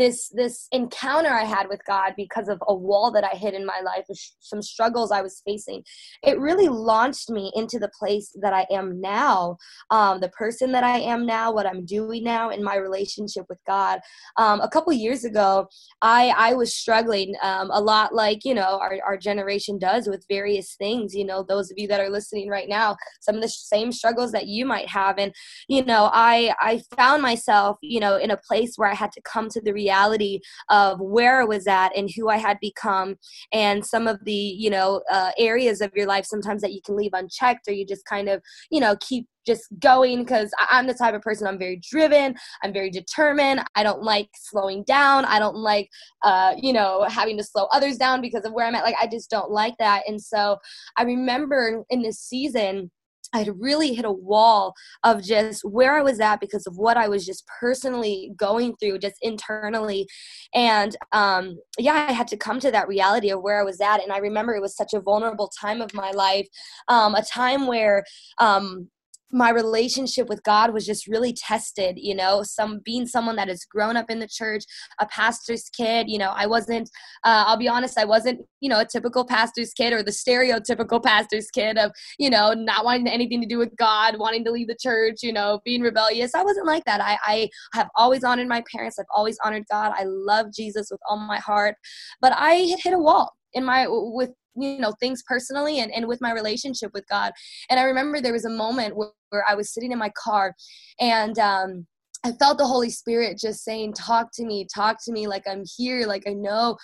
this 0.00 0.30
this 0.30 0.66
encounter 0.72 1.28
I 1.28 1.44
had 1.44 1.68
with 1.68 1.80
God 1.86 2.14
because 2.16 2.48
of 2.48 2.62
a 2.66 2.74
wall 2.74 3.10
that 3.12 3.24
I 3.24 3.36
hit 3.36 3.54
in 3.54 3.66
my 3.66 3.80
life, 3.84 4.06
some 4.40 4.62
struggles 4.62 5.12
I 5.12 5.20
was 5.20 5.42
facing. 5.46 5.84
It 6.22 6.40
really 6.40 6.68
launched 6.68 7.28
me 7.28 7.52
into 7.54 7.78
the 7.78 7.90
place 7.98 8.34
that 8.40 8.52
I 8.52 8.66
am 8.70 9.00
now, 9.00 9.58
um, 9.90 10.20
the 10.20 10.30
person 10.30 10.72
that 10.72 10.84
I 10.84 10.98
am 10.98 11.26
now, 11.26 11.52
what 11.52 11.66
I'm 11.66 11.84
doing 11.84 12.24
now 12.24 12.50
in 12.50 12.64
my 12.64 12.76
relationship 12.76 13.44
with 13.48 13.58
God. 13.66 14.00
Um, 14.36 14.60
a 14.60 14.68
couple 14.68 14.92
years 14.92 15.24
ago, 15.24 15.68
I 16.00 16.32
I 16.36 16.54
was 16.54 16.74
struggling 16.74 17.34
um, 17.42 17.70
a 17.70 17.80
lot, 17.80 18.14
like 18.14 18.44
you 18.44 18.54
know 18.54 18.78
our 18.80 18.98
our 19.04 19.18
generation 19.18 19.78
does 19.78 20.08
with 20.08 20.24
various 20.28 20.76
things. 20.76 21.14
You 21.14 21.26
know, 21.26 21.44
those 21.46 21.70
of 21.70 21.76
you 21.78 21.86
that 21.88 22.00
are 22.00 22.10
listening 22.10 22.48
right 22.48 22.68
now, 22.68 22.96
some 23.20 23.34
of 23.34 23.42
the 23.42 23.48
same 23.48 23.92
struggles 23.92 24.32
that 24.32 24.46
you 24.46 24.64
might 24.64 24.88
have, 24.88 25.18
and 25.18 25.32
you 25.68 25.84
know, 25.84 26.10
I 26.12 26.54
I 26.58 26.82
found 26.96 27.20
myself, 27.22 27.76
you 27.82 28.00
know, 28.00 28.16
in 28.16 28.30
a 28.30 28.36
place 28.48 28.72
where 28.76 28.90
I 28.90 28.94
had 28.94 29.12
to 29.12 29.20
come 29.22 29.48
to 29.50 29.60
the 29.60 29.72
reality 29.72 29.89
reality 29.90 30.40
of 30.68 31.00
where 31.00 31.40
I 31.40 31.44
was 31.44 31.66
at 31.66 31.96
and 31.96 32.10
who 32.14 32.28
I 32.28 32.36
had 32.36 32.58
become, 32.60 33.16
and 33.52 33.84
some 33.84 34.06
of 34.06 34.24
the 34.24 34.32
you 34.32 34.70
know 34.70 35.02
uh, 35.10 35.30
areas 35.38 35.80
of 35.80 35.90
your 35.94 36.06
life 36.06 36.24
sometimes 36.24 36.62
that 36.62 36.72
you 36.72 36.80
can 36.84 36.96
leave 36.96 37.12
unchecked, 37.14 37.68
or 37.68 37.72
you 37.72 37.86
just 37.86 38.04
kind 38.04 38.28
of 38.28 38.42
you 38.70 38.80
know 38.80 38.96
keep 39.00 39.26
just 39.46 39.64
going 39.78 40.22
because 40.22 40.50
I'm 40.70 40.86
the 40.86 40.94
type 40.94 41.14
of 41.14 41.22
person 41.22 41.46
I'm 41.46 41.58
very 41.58 41.80
driven, 41.90 42.34
I'm 42.62 42.72
very 42.72 42.90
determined. 42.90 43.60
I 43.74 43.82
don't 43.82 44.02
like 44.02 44.28
slowing 44.34 44.84
down. 44.84 45.24
I 45.24 45.38
don't 45.38 45.56
like, 45.56 45.88
uh, 46.22 46.54
you 46.58 46.72
know, 46.72 47.06
having 47.08 47.36
to 47.38 47.44
slow 47.44 47.64
others 47.72 47.96
down 47.96 48.20
because 48.20 48.44
of 48.44 48.52
where 48.52 48.66
I'm 48.66 48.74
at. 48.74 48.84
Like, 48.84 48.96
I 49.00 49.06
just 49.06 49.30
don't 49.30 49.50
like 49.50 49.74
that. 49.78 50.02
And 50.06 50.20
so 50.20 50.58
I 50.96 51.02
remember 51.04 51.84
in 51.88 52.02
this 52.02 52.18
season, 52.18 52.90
I 53.32 53.38
had 53.38 53.60
really 53.60 53.94
hit 53.94 54.04
a 54.04 54.12
wall 54.12 54.74
of 55.04 55.22
just 55.22 55.62
where 55.64 55.96
I 55.96 56.02
was 56.02 56.20
at 56.20 56.40
because 56.40 56.66
of 56.66 56.76
what 56.76 56.96
I 56.96 57.08
was 57.08 57.24
just 57.24 57.44
personally 57.60 58.32
going 58.36 58.76
through, 58.76 58.98
just 58.98 59.16
internally. 59.22 60.06
And 60.54 60.96
um, 61.12 61.58
yeah, 61.78 62.06
I 62.08 62.12
had 62.12 62.28
to 62.28 62.36
come 62.36 62.60
to 62.60 62.70
that 62.70 62.88
reality 62.88 63.30
of 63.30 63.42
where 63.42 63.60
I 63.60 63.64
was 63.64 63.80
at. 63.80 64.02
And 64.02 64.12
I 64.12 64.18
remember 64.18 64.54
it 64.54 64.62
was 64.62 64.76
such 64.76 64.94
a 64.94 65.00
vulnerable 65.00 65.50
time 65.60 65.80
of 65.80 65.94
my 65.94 66.10
life, 66.10 66.46
um, 66.88 67.14
a 67.14 67.22
time 67.22 67.66
where 67.66 68.04
um, 68.38 68.88
my 69.32 69.50
relationship 69.50 70.28
with 70.28 70.42
God 70.42 70.72
was 70.72 70.84
just 70.84 71.06
really 71.06 71.32
tested, 71.32 71.96
you 71.96 72.14
know, 72.14 72.42
some 72.42 72.80
being 72.84 73.06
someone 73.06 73.36
that 73.36 73.48
has 73.48 73.64
grown 73.64 73.96
up 73.96 74.10
in 74.10 74.18
the 74.18 74.28
church, 74.28 74.64
a 75.00 75.06
pastor's 75.06 75.68
kid, 75.76 76.08
you 76.08 76.18
know, 76.18 76.32
I 76.34 76.46
wasn't, 76.46 76.90
uh, 77.24 77.44
I'll 77.46 77.56
be 77.56 77.68
honest, 77.68 77.98
I 77.98 78.04
wasn't, 78.04 78.40
you 78.60 78.68
know, 78.68 78.80
a 78.80 78.86
typical 78.86 79.24
pastor's 79.24 79.72
kid 79.72 79.92
or 79.92 80.02
the 80.02 80.10
stereotypical 80.10 81.02
pastor's 81.04 81.50
kid 81.50 81.78
of, 81.78 81.92
you 82.18 82.30
know, 82.30 82.52
not 82.52 82.84
wanting 82.84 83.08
anything 83.08 83.40
to 83.40 83.46
do 83.46 83.58
with 83.58 83.74
God, 83.76 84.18
wanting 84.18 84.44
to 84.44 84.50
leave 84.50 84.68
the 84.68 84.78
church, 84.80 85.16
you 85.22 85.32
know, 85.32 85.60
being 85.64 85.82
rebellious. 85.82 86.34
I 86.34 86.42
wasn't 86.42 86.66
like 86.66 86.84
that. 86.84 87.00
I, 87.00 87.18
I 87.24 87.48
have 87.74 87.88
always 87.96 88.24
honored 88.24 88.48
my 88.48 88.62
parents. 88.72 88.98
I've 88.98 89.06
always 89.14 89.38
honored 89.44 89.64
God. 89.70 89.92
I 89.96 90.04
love 90.04 90.46
Jesus 90.52 90.88
with 90.90 91.00
all 91.08 91.18
my 91.18 91.38
heart, 91.38 91.76
but 92.20 92.32
I 92.36 92.52
had 92.52 92.80
hit 92.82 92.94
a 92.94 92.98
wall 92.98 93.34
in 93.54 93.64
my 93.64 93.86
with 93.88 94.30
you 94.56 94.78
know 94.78 94.92
things 95.00 95.22
personally 95.26 95.80
and, 95.80 95.92
and 95.92 96.06
with 96.06 96.20
my 96.20 96.32
relationship 96.32 96.90
with 96.92 97.06
god. 97.08 97.32
And 97.68 97.78
i 97.78 97.84
remember 97.84 98.20
there 98.20 98.32
was 98.32 98.44
a 98.44 98.50
moment 98.50 98.96
where, 98.96 99.10
where 99.30 99.44
i 99.48 99.54
was 99.54 99.72
sitting 99.72 99.92
in 99.92 99.98
my 99.98 100.10
car 100.16 100.54
and 101.00 101.38
um 101.38 101.86
I 102.22 102.32
felt 102.32 102.58
the 102.58 102.66
Holy 102.66 102.90
Spirit 102.90 103.38
just 103.38 103.64
saying, 103.64 103.94
Talk 103.94 104.28
to 104.34 104.44
me, 104.44 104.66
talk 104.74 104.98
to 105.04 105.12
me, 105.12 105.26
like 105.26 105.44
I'm 105.48 105.64
here, 105.78 106.06
like 106.06 106.24
I 106.26 106.34
know 106.34 106.76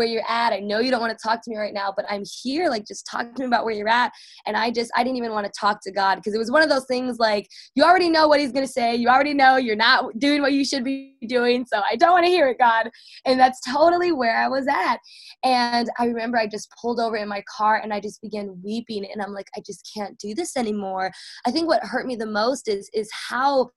where 0.00 0.08
you're 0.08 0.24
at. 0.26 0.54
I 0.54 0.60
know 0.60 0.78
you 0.78 0.90
don't 0.90 1.02
want 1.02 1.12
to 1.16 1.22
talk 1.22 1.42
to 1.42 1.50
me 1.50 1.58
right 1.58 1.74
now, 1.74 1.92
but 1.94 2.06
I'm 2.08 2.22
here. 2.42 2.70
Like, 2.70 2.86
just 2.86 3.06
talk 3.06 3.34
to 3.34 3.42
me 3.42 3.46
about 3.46 3.66
where 3.66 3.74
you're 3.74 3.86
at. 3.86 4.12
And 4.46 4.56
I 4.56 4.70
just, 4.70 4.90
I 4.96 5.04
didn't 5.04 5.18
even 5.18 5.32
want 5.32 5.44
to 5.44 5.52
talk 5.60 5.80
to 5.82 5.92
God 5.92 6.14
because 6.14 6.32
it 6.32 6.38
was 6.38 6.50
one 6.50 6.62
of 6.62 6.70
those 6.70 6.86
things 6.86 7.18
like, 7.18 7.46
you 7.74 7.84
already 7.84 8.08
know 8.08 8.26
what 8.26 8.40
He's 8.40 8.50
going 8.50 8.66
to 8.66 8.72
say. 8.72 8.94
You 8.96 9.08
already 9.08 9.34
know 9.34 9.58
you're 9.58 9.76
not 9.76 10.18
doing 10.18 10.40
what 10.40 10.54
you 10.54 10.64
should 10.64 10.84
be 10.84 11.18
doing. 11.28 11.66
So 11.70 11.82
I 11.86 11.96
don't 11.96 12.12
want 12.12 12.24
to 12.24 12.30
hear 12.30 12.48
it, 12.48 12.58
God. 12.58 12.88
And 13.26 13.38
that's 13.38 13.60
totally 13.70 14.10
where 14.10 14.38
I 14.42 14.48
was 14.48 14.66
at. 14.66 14.96
And 15.44 15.90
I 15.98 16.06
remember 16.06 16.38
I 16.38 16.46
just 16.46 16.72
pulled 16.80 16.98
over 16.98 17.16
in 17.16 17.28
my 17.28 17.44
car 17.54 17.76
and 17.76 17.92
I 17.92 18.00
just 18.00 18.22
began 18.22 18.58
weeping. 18.64 19.04
And 19.04 19.20
I'm 19.20 19.34
like, 19.34 19.48
I 19.54 19.60
just 19.66 19.86
can't 19.94 20.18
do 20.18 20.34
this 20.34 20.56
anymore. 20.56 21.12
I 21.46 21.50
think 21.50 21.68
what 21.68 21.84
hurt 21.84 22.06
me 22.06 22.16
the 22.16 22.24
most 22.24 22.68
is, 22.68 22.88
is 22.94 23.10
how 23.12 23.70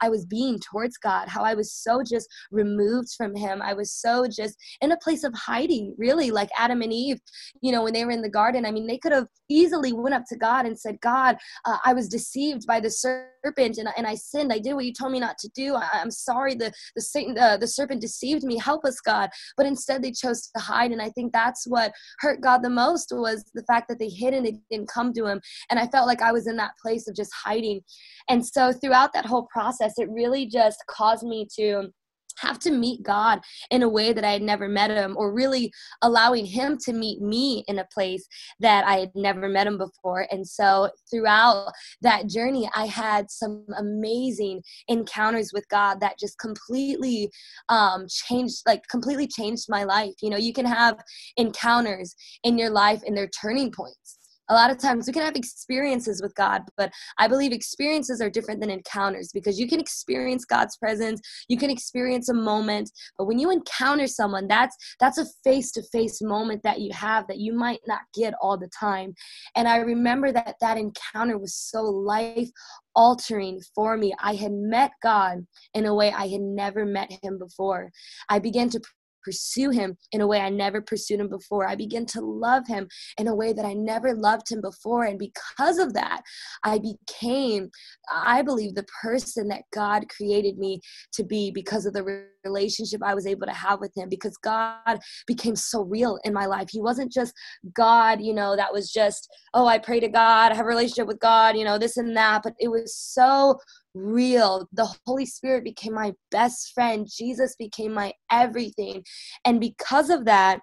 I 0.00 0.08
was 0.08 0.24
being 0.26 0.58
towards 0.58 0.96
God, 0.96 1.28
how 1.28 1.42
I 1.42 1.54
was 1.54 1.72
so 1.72 2.02
just 2.02 2.28
removed 2.50 3.08
from 3.16 3.34
Him. 3.34 3.62
I 3.62 3.74
was 3.74 3.92
so 3.92 4.26
just 4.26 4.56
in 4.80 4.92
a 4.92 4.96
place 4.98 5.24
of 5.24 5.34
hiding, 5.34 5.94
really, 5.98 6.30
like 6.30 6.50
Adam 6.58 6.82
and 6.82 6.92
Eve, 6.92 7.18
you 7.60 7.72
know, 7.72 7.82
when 7.82 7.92
they 7.92 8.04
were 8.04 8.10
in 8.10 8.22
the 8.22 8.28
garden. 8.28 8.66
I 8.66 8.70
mean, 8.70 8.86
they 8.86 8.98
could 8.98 9.12
have 9.12 9.28
easily 9.48 9.92
went 9.92 10.14
up 10.14 10.24
to 10.28 10.36
God 10.36 10.66
and 10.66 10.78
said, 10.78 11.00
God, 11.00 11.36
uh, 11.64 11.78
I 11.84 11.92
was 11.92 12.08
deceived 12.08 12.66
by 12.66 12.80
the 12.80 12.90
serpent 12.90 13.33
and, 13.44 13.88
and 13.96 14.06
I 14.06 14.14
sinned. 14.14 14.52
I 14.52 14.58
did 14.58 14.74
what 14.74 14.84
you 14.84 14.92
told 14.92 15.12
me 15.12 15.20
not 15.20 15.38
to 15.38 15.48
do. 15.54 15.74
I, 15.74 16.00
am 16.00 16.10
sorry. 16.10 16.54
The, 16.54 16.72
the, 16.96 17.02
Satan, 17.02 17.36
uh, 17.38 17.56
the 17.56 17.66
serpent 17.66 18.00
deceived 18.00 18.42
me. 18.44 18.58
Help 18.58 18.84
us, 18.84 19.00
God. 19.00 19.30
But 19.56 19.66
instead, 19.66 20.02
they 20.02 20.12
chose 20.12 20.48
to 20.54 20.60
hide. 20.60 20.92
And 20.92 21.02
I 21.02 21.10
think 21.10 21.32
that's 21.32 21.66
what 21.66 21.92
hurt 22.20 22.40
God 22.40 22.62
the 22.62 22.70
most 22.70 23.12
was 23.12 23.44
the 23.54 23.64
fact 23.64 23.88
that 23.88 23.98
they 23.98 24.08
hid 24.08 24.34
and 24.34 24.46
they 24.46 24.58
didn't 24.70 24.88
come 24.88 25.12
to 25.14 25.26
Him. 25.26 25.40
And 25.70 25.78
I 25.78 25.86
felt 25.88 26.06
like 26.06 26.22
I 26.22 26.32
was 26.32 26.46
in 26.46 26.56
that 26.56 26.72
place 26.80 27.08
of 27.08 27.16
just 27.16 27.32
hiding. 27.34 27.80
And 28.28 28.44
so 28.44 28.72
throughout 28.72 29.12
that 29.12 29.26
whole 29.26 29.46
process, 29.52 29.94
it 29.98 30.08
really 30.10 30.46
just 30.46 30.82
caused 30.88 31.24
me 31.24 31.46
to 31.56 31.90
have 32.38 32.58
to 32.60 32.70
meet 32.70 33.02
God 33.02 33.40
in 33.70 33.82
a 33.82 33.88
way 33.88 34.12
that 34.12 34.24
I 34.24 34.32
had 34.32 34.42
never 34.42 34.68
met 34.68 34.90
him, 34.90 35.16
or 35.16 35.32
really 35.32 35.72
allowing 36.02 36.46
him 36.46 36.78
to 36.84 36.92
meet 36.92 37.20
me 37.20 37.64
in 37.68 37.78
a 37.78 37.86
place 37.92 38.26
that 38.60 38.84
I 38.86 38.96
had 38.98 39.10
never 39.14 39.48
met 39.48 39.66
him 39.66 39.78
before. 39.78 40.26
And 40.30 40.46
so 40.46 40.90
throughout 41.10 41.72
that 42.02 42.28
journey, 42.28 42.68
I 42.74 42.86
had 42.86 43.30
some 43.30 43.66
amazing 43.78 44.62
encounters 44.88 45.50
with 45.52 45.68
God 45.68 46.00
that 46.00 46.18
just 46.18 46.38
completely 46.38 47.30
um, 47.68 48.06
changed, 48.08 48.62
like 48.66 48.82
completely 48.90 49.26
changed 49.26 49.66
my 49.68 49.84
life. 49.84 50.14
You 50.22 50.30
know, 50.30 50.36
you 50.36 50.52
can 50.52 50.66
have 50.66 50.98
encounters 51.36 52.14
in 52.42 52.58
your 52.58 52.70
life 52.70 53.02
and 53.06 53.16
they're 53.16 53.28
turning 53.28 53.70
points 53.70 54.18
a 54.48 54.54
lot 54.54 54.70
of 54.70 54.78
times 54.78 55.06
we 55.06 55.12
can 55.12 55.22
have 55.22 55.36
experiences 55.36 56.20
with 56.22 56.34
God, 56.34 56.62
but 56.76 56.92
I 57.18 57.28
believe 57.28 57.52
experiences 57.52 58.20
are 58.20 58.30
different 58.30 58.60
than 58.60 58.70
encounters 58.70 59.30
because 59.32 59.58
you 59.58 59.68
can 59.68 59.80
experience 59.80 60.44
God's 60.44 60.76
presence, 60.76 61.20
you 61.48 61.56
can 61.56 61.70
experience 61.70 62.28
a 62.28 62.34
moment, 62.34 62.90
but 63.18 63.26
when 63.26 63.38
you 63.38 63.50
encounter 63.50 64.06
someone, 64.06 64.46
that's 64.48 64.76
that's 65.00 65.18
a 65.18 65.26
face-to-face 65.44 66.20
moment 66.22 66.62
that 66.62 66.80
you 66.80 66.92
have 66.92 67.26
that 67.28 67.38
you 67.38 67.52
might 67.54 67.80
not 67.86 68.00
get 68.14 68.34
all 68.40 68.58
the 68.58 68.70
time. 68.78 69.14
And 69.56 69.68
I 69.68 69.78
remember 69.78 70.32
that 70.32 70.56
that 70.60 70.78
encounter 70.78 71.38
was 71.38 71.54
so 71.54 71.82
life 71.82 72.48
altering 72.94 73.60
for 73.74 73.96
me. 73.96 74.14
I 74.20 74.34
had 74.34 74.52
met 74.52 74.92
God 75.02 75.46
in 75.74 75.86
a 75.86 75.94
way 75.94 76.12
I 76.12 76.28
had 76.28 76.40
never 76.40 76.84
met 76.84 77.10
him 77.22 77.38
before. 77.38 77.90
I 78.28 78.38
began 78.38 78.68
to 78.70 78.80
pursue 79.24 79.70
him 79.70 79.96
in 80.12 80.20
a 80.20 80.26
way 80.26 80.40
I 80.40 80.50
never 80.50 80.80
pursued 80.80 81.20
him 81.20 81.28
before. 81.28 81.66
I 81.66 81.74
began 81.74 82.06
to 82.06 82.20
love 82.20 82.66
him 82.66 82.88
in 83.18 83.28
a 83.28 83.34
way 83.34 83.52
that 83.52 83.64
I 83.64 83.72
never 83.72 84.14
loved 84.14 84.50
him 84.50 84.60
before. 84.60 85.04
And 85.04 85.18
because 85.18 85.78
of 85.78 85.94
that, 85.94 86.22
I 86.62 86.78
became, 86.78 87.70
I 88.12 88.42
believe, 88.42 88.74
the 88.74 88.86
person 89.02 89.48
that 89.48 89.62
God 89.72 90.08
created 90.08 90.58
me 90.58 90.80
to 91.12 91.24
be 91.24 91.50
because 91.50 91.86
of 91.86 91.92
the 91.92 92.26
relationship 92.44 93.02
I 93.02 93.14
was 93.14 93.26
able 93.26 93.46
to 93.46 93.52
have 93.52 93.80
with 93.80 93.92
him. 93.96 94.08
Because 94.08 94.36
God 94.38 94.98
became 95.26 95.56
so 95.56 95.82
real 95.82 96.18
in 96.24 96.32
my 96.32 96.46
life. 96.46 96.68
He 96.70 96.80
wasn't 96.80 97.12
just 97.12 97.34
God, 97.74 98.20
you 98.20 98.34
know, 98.34 98.56
that 98.56 98.72
was 98.72 98.90
just, 98.90 99.28
oh, 99.54 99.66
I 99.66 99.78
pray 99.78 100.00
to 100.00 100.08
God, 100.08 100.52
I 100.52 100.54
have 100.54 100.66
a 100.66 100.68
relationship 100.68 101.06
with 101.06 101.20
God, 101.20 101.56
you 101.56 101.64
know, 101.64 101.78
this 101.78 101.96
and 101.96 102.16
that. 102.16 102.42
But 102.42 102.54
it 102.58 102.68
was 102.68 102.94
so 102.96 103.58
real. 103.94 104.68
The 104.72 104.92
Holy 105.06 105.26
Spirit 105.26 105.64
became 105.64 105.94
my 105.94 106.12
best 106.30 106.72
friend. 106.74 107.08
Jesus 107.10 107.54
became 107.58 107.94
my 107.94 108.12
everything. 108.30 109.04
And 109.44 109.60
because 109.60 110.10
of 110.10 110.24
that, 110.24 110.60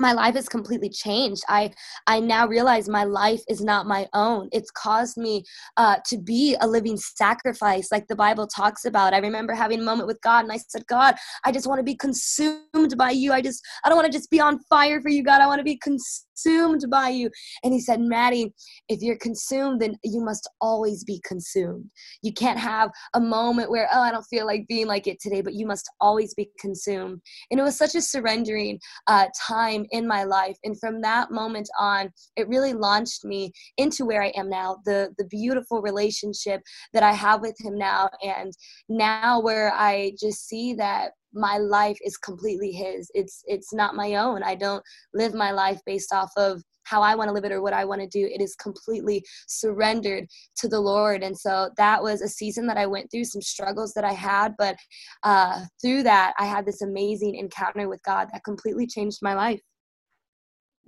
my 0.00 0.12
life 0.12 0.34
has 0.34 0.48
completely 0.48 0.88
changed. 0.88 1.42
I 1.48 1.72
i 2.06 2.20
now 2.20 2.46
realize 2.46 2.88
my 2.88 3.04
life 3.04 3.42
is 3.48 3.60
not 3.60 3.86
my 3.86 4.08
own. 4.14 4.48
It's 4.52 4.70
caused 4.70 5.16
me 5.16 5.44
uh, 5.76 5.96
to 6.06 6.18
be 6.18 6.56
a 6.60 6.66
living 6.66 6.96
sacrifice 6.96 7.92
like 7.92 8.06
the 8.08 8.16
bible 8.16 8.46
talks 8.46 8.84
about. 8.84 9.14
I 9.14 9.18
remember 9.18 9.54
having 9.54 9.80
a 9.80 9.84
moment 9.84 10.06
with 10.06 10.20
god 10.22 10.44
and 10.44 10.52
i 10.52 10.56
said 10.56 10.86
god 10.86 11.14
i 11.44 11.52
just 11.52 11.66
want 11.66 11.78
to 11.78 11.84
be 11.84 11.96
consumed 11.96 12.96
by 12.96 13.10
you. 13.10 13.32
I 13.32 13.40
just 13.40 13.62
i 13.84 13.88
don't 13.88 13.96
want 13.96 14.10
to 14.10 14.18
just 14.18 14.30
be 14.30 14.40
on 14.40 14.58
fire 14.70 15.00
for 15.00 15.08
you 15.08 15.22
god. 15.22 15.40
I 15.40 15.46
want 15.46 15.58
to 15.60 15.64
be 15.64 15.76
consumed 15.76 16.29
consumed 16.40 16.86
by 16.90 17.08
you. 17.08 17.30
And 17.62 17.72
he 17.72 17.80
said, 17.80 18.00
Maddie, 18.00 18.52
if 18.88 19.00
you're 19.00 19.16
consumed, 19.16 19.80
then 19.80 19.96
you 20.04 20.22
must 20.22 20.48
always 20.60 21.04
be 21.04 21.20
consumed. 21.24 21.90
You 22.22 22.32
can't 22.32 22.58
have 22.58 22.90
a 23.14 23.20
moment 23.20 23.70
where, 23.70 23.88
oh, 23.92 24.02
I 24.02 24.10
don't 24.10 24.24
feel 24.24 24.46
like 24.46 24.66
being 24.68 24.86
like 24.86 25.06
it 25.06 25.20
today, 25.20 25.40
but 25.40 25.54
you 25.54 25.66
must 25.66 25.90
always 26.00 26.34
be 26.34 26.50
consumed. 26.58 27.20
And 27.50 27.60
it 27.60 27.62
was 27.62 27.76
such 27.76 27.94
a 27.94 28.02
surrendering 28.02 28.78
uh, 29.06 29.26
time 29.46 29.86
in 29.90 30.06
my 30.06 30.24
life. 30.24 30.56
And 30.64 30.78
from 30.78 31.00
that 31.02 31.30
moment 31.30 31.68
on, 31.78 32.10
it 32.36 32.48
really 32.48 32.72
launched 32.72 33.24
me 33.24 33.52
into 33.76 34.04
where 34.04 34.22
I 34.22 34.28
am 34.36 34.48
now, 34.48 34.78
the, 34.84 35.14
the 35.18 35.24
beautiful 35.26 35.82
relationship 35.82 36.62
that 36.92 37.02
I 37.02 37.12
have 37.12 37.40
with 37.40 37.56
him 37.60 37.76
now. 37.76 38.08
And 38.22 38.52
now 38.88 39.40
where 39.40 39.72
I 39.74 40.12
just 40.20 40.46
see 40.46 40.74
that 40.74 41.12
my 41.32 41.58
life 41.58 41.98
is 42.04 42.16
completely 42.16 42.72
his. 42.72 43.10
It's 43.14 43.42
it's 43.46 43.72
not 43.72 43.94
my 43.94 44.14
own. 44.14 44.42
I 44.42 44.54
don't 44.54 44.82
live 45.14 45.34
my 45.34 45.52
life 45.52 45.80
based 45.86 46.12
off 46.12 46.30
of 46.36 46.62
how 46.84 47.02
i 47.02 47.14
want 47.14 47.28
to 47.28 47.32
live 47.32 47.44
it 47.44 47.52
or 47.52 47.62
what 47.62 47.72
i 47.72 47.84
want 47.84 48.00
to 48.00 48.06
do. 48.06 48.26
It 48.26 48.40
is 48.40 48.54
completely 48.56 49.24
surrendered 49.46 50.26
to 50.56 50.68
the 50.68 50.80
lord. 50.80 51.22
And 51.22 51.36
so 51.36 51.70
that 51.76 52.02
was 52.02 52.20
a 52.20 52.28
season 52.28 52.66
that 52.66 52.76
i 52.76 52.86
went 52.86 53.10
through 53.10 53.24
some 53.24 53.42
struggles 53.42 53.92
that 53.94 54.04
i 54.04 54.12
had 54.12 54.54
but 54.58 54.76
uh, 55.22 55.64
through 55.80 56.02
that 56.04 56.34
i 56.38 56.46
had 56.46 56.66
this 56.66 56.82
amazing 56.82 57.36
encounter 57.36 57.88
with 57.88 58.02
god 58.02 58.28
that 58.32 58.44
completely 58.44 58.86
changed 58.86 59.18
my 59.22 59.34
life. 59.34 59.60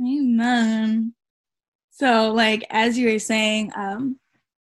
Amen. 0.00 1.14
So 1.90 2.32
like 2.32 2.64
as 2.70 2.98
you 2.98 3.12
were 3.12 3.18
saying 3.18 3.72
um 3.76 4.18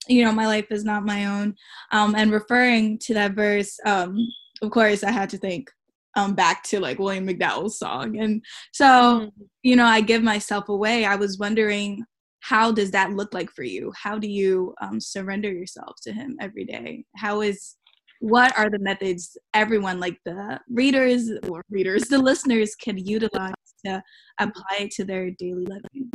you 0.09 0.25
know 0.25 0.33
my 0.33 0.47
life 0.47 0.67
is 0.71 0.85
not 0.85 1.05
my 1.05 1.27
own. 1.27 1.55
Um 1.91 2.15
and 2.15 2.31
referring 2.31 2.99
to 3.01 3.15
that 3.15 3.33
verse 3.33 3.79
um 3.85 4.19
of 4.63 4.71
course, 4.71 5.05
I 5.05 5.11
had 5.11 5.31
to 5.31 5.39
think 5.39 5.71
um, 6.17 6.35
back 6.35 6.63
to 6.65 6.81
like 6.81 6.99
William 6.99 7.27
McDowell's 7.27 7.79
song. 7.79 8.19
And 8.19 8.43
so, 8.73 8.85
mm-hmm. 8.87 9.43
you 9.63 9.77
know, 9.77 9.85
I 9.85 10.01
give 10.01 10.23
myself 10.23 10.69
away. 10.69 11.05
I 11.05 11.17
was 11.17 11.39
wondering, 11.39 12.03
how 12.41 12.73
does 12.73 12.91
that 12.93 13.13
look 13.13 13.35
like 13.35 13.51
for 13.51 13.65
you? 13.65 13.93
How 14.01 14.19
do 14.19 14.29
you 14.29 14.75
um, 14.81 15.01
surrender 15.01 15.53
yourself 15.53 15.97
to 16.03 16.13
Him 16.13 16.37
every 16.41 16.65
day? 16.65 17.05
How 17.17 17.43
is 17.43 17.77
what 18.21 18.57
are 18.57 18.71
the 18.71 18.79
methods 18.79 19.37
everyone, 19.53 20.01
like 20.01 20.19
the 20.25 20.59
readers 20.71 21.31
or 21.49 21.63
readers, 21.71 22.05
the 22.05 22.19
listeners, 22.19 22.75
can 22.75 22.97
utilize 22.97 23.53
to 23.85 24.03
apply 24.41 24.77
it 24.81 24.91
to 24.93 25.05
their 25.05 25.31
daily 25.33 25.67
living? 25.67 26.11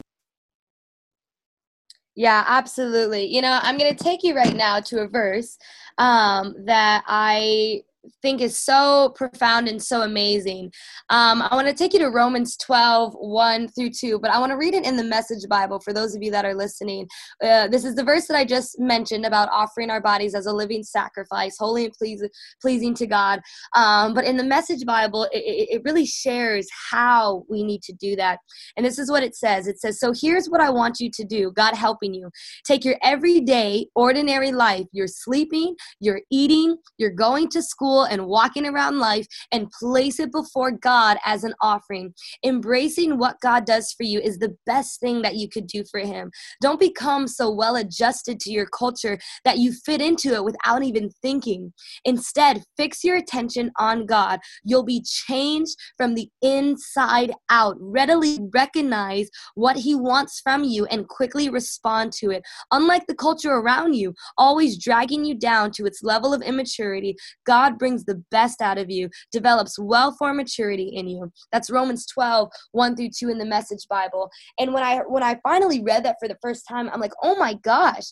Yeah, 2.15 2.43
absolutely. 2.47 3.25
You 3.25 3.41
know, 3.41 3.59
I'm 3.61 3.77
going 3.77 3.95
to 3.95 4.03
take 4.03 4.23
you 4.23 4.35
right 4.35 4.55
now 4.55 4.79
to 4.81 5.01
a 5.01 5.07
verse 5.07 5.57
um, 5.97 6.55
that 6.65 7.03
I 7.07 7.81
think 8.21 8.41
is 8.41 8.59
so 8.59 9.13
profound 9.15 9.67
and 9.67 9.81
so 9.81 10.01
amazing. 10.01 10.71
Um, 11.09 11.41
I 11.41 11.55
want 11.55 11.67
to 11.67 11.73
take 11.73 11.93
you 11.93 11.99
to 11.99 12.09
Romans 12.09 12.57
12, 12.57 13.13
1 13.13 13.67
through 13.69 13.91
2, 13.91 14.19
but 14.19 14.31
I 14.31 14.39
want 14.39 14.51
to 14.51 14.57
read 14.57 14.73
it 14.73 14.85
in 14.85 14.95
the 14.95 15.03
Message 15.03 15.47
Bible 15.49 15.79
for 15.79 15.93
those 15.93 16.15
of 16.15 16.23
you 16.23 16.31
that 16.31 16.45
are 16.45 16.55
listening. 16.55 17.07
Uh, 17.43 17.67
this 17.67 17.85
is 17.85 17.95
the 17.95 18.03
verse 18.03 18.27
that 18.27 18.37
I 18.37 18.45
just 18.45 18.79
mentioned 18.79 19.25
about 19.25 19.49
offering 19.51 19.89
our 19.89 20.01
bodies 20.01 20.35
as 20.35 20.45
a 20.45 20.53
living 20.53 20.83
sacrifice, 20.83 21.57
holy 21.57 21.85
and 21.85 21.93
please, 21.93 22.23
pleasing 22.61 22.93
to 22.95 23.07
God. 23.07 23.41
Um, 23.75 24.13
but 24.13 24.25
in 24.25 24.37
the 24.37 24.43
Message 24.43 24.85
Bible, 24.85 25.23
it, 25.31 25.69
it 25.69 25.81
really 25.85 26.05
shares 26.05 26.67
how 26.91 27.43
we 27.49 27.63
need 27.63 27.81
to 27.83 27.93
do 27.93 28.15
that. 28.15 28.39
And 28.77 28.85
this 28.85 28.99
is 28.99 29.11
what 29.11 29.23
it 29.23 29.35
says 29.35 29.67
it 29.67 29.79
says, 29.79 29.99
So 29.99 30.13
here's 30.19 30.47
what 30.47 30.61
I 30.61 30.69
want 30.69 30.99
you 30.99 31.09
to 31.11 31.23
do, 31.23 31.51
God 31.51 31.75
helping 31.75 32.13
you. 32.13 32.29
Take 32.65 32.83
your 32.85 32.95
everyday, 33.03 33.87
ordinary 33.95 34.51
life. 34.51 34.85
You're 34.91 35.07
sleeping, 35.07 35.75
you're 35.99 36.21
eating, 36.31 36.77
you're 36.97 37.11
going 37.11 37.49
to 37.49 37.61
school 37.61 37.90
school 37.91 38.03
and 38.03 38.25
walking 38.25 38.65
around 38.65 38.99
life 38.99 39.27
and 39.51 39.71
place 39.71 40.19
it 40.19 40.31
before 40.31 40.71
God 40.71 41.17
as 41.25 41.43
an 41.43 41.53
offering. 41.61 42.13
Embracing 42.45 43.17
what 43.17 43.39
God 43.41 43.65
does 43.65 43.91
for 43.91 44.03
you 44.03 44.19
is 44.19 44.37
the 44.37 44.55
best 44.65 44.99
thing 44.99 45.21
that 45.21 45.35
you 45.35 45.49
could 45.49 45.67
do 45.67 45.83
for 45.89 45.99
Him. 45.99 46.31
Don't 46.61 46.79
become 46.79 47.27
so 47.27 47.51
well 47.51 47.75
adjusted 47.75 48.39
to 48.41 48.51
your 48.51 48.65
culture 48.65 49.19
that 49.45 49.57
you 49.57 49.73
fit 49.73 50.01
into 50.01 50.33
it 50.33 50.43
without 50.43 50.83
even 50.83 51.09
thinking. 51.21 51.73
Instead, 52.05 52.63
fix 52.77 53.03
your 53.03 53.17
attention 53.17 53.71
on 53.77 54.05
God. 54.05 54.39
You'll 54.63 54.83
be 54.83 55.03
changed 55.03 55.75
from 55.97 56.15
the 56.15 56.29
inside 56.41 57.33
out. 57.49 57.75
Readily 57.79 58.39
recognize 58.53 59.29
what 59.55 59.75
He 59.75 59.95
wants 59.95 60.39
from 60.39 60.63
you 60.63 60.85
and 60.85 61.07
quickly 61.07 61.49
respond 61.49 62.13
to 62.13 62.31
it. 62.31 62.43
Unlike 62.71 63.07
the 63.07 63.15
culture 63.15 63.51
around 63.51 63.95
you, 63.95 64.13
always 64.37 64.77
dragging 64.77 65.25
you 65.25 65.35
down 65.35 65.71
to 65.71 65.85
its 65.85 66.03
level 66.03 66.33
of 66.33 66.41
immaturity, 66.41 67.15
God 67.45 67.77
brings 67.81 68.05
the 68.05 68.23
best 68.29 68.61
out 68.61 68.77
of 68.77 68.91
you, 68.91 69.09
develops 69.31 69.79
well 69.79 70.11
formed 70.11 70.37
maturity 70.37 70.91
in 70.93 71.07
you. 71.07 71.31
That's 71.51 71.71
Romans 71.71 72.05
12, 72.05 72.51
1 72.73 72.95
through 72.95 73.09
2 73.17 73.29
in 73.29 73.39
the 73.39 73.45
Message 73.45 73.87
Bible. 73.89 74.29
And 74.59 74.71
when 74.71 74.83
I 74.83 74.99
when 75.07 75.23
I 75.23 75.39
finally 75.41 75.81
read 75.81 76.05
that 76.05 76.17
for 76.19 76.27
the 76.27 76.37
first 76.43 76.67
time, 76.69 76.91
I'm 76.93 77.01
like, 77.01 77.13
oh 77.23 77.35
my 77.35 77.55
gosh 77.55 78.05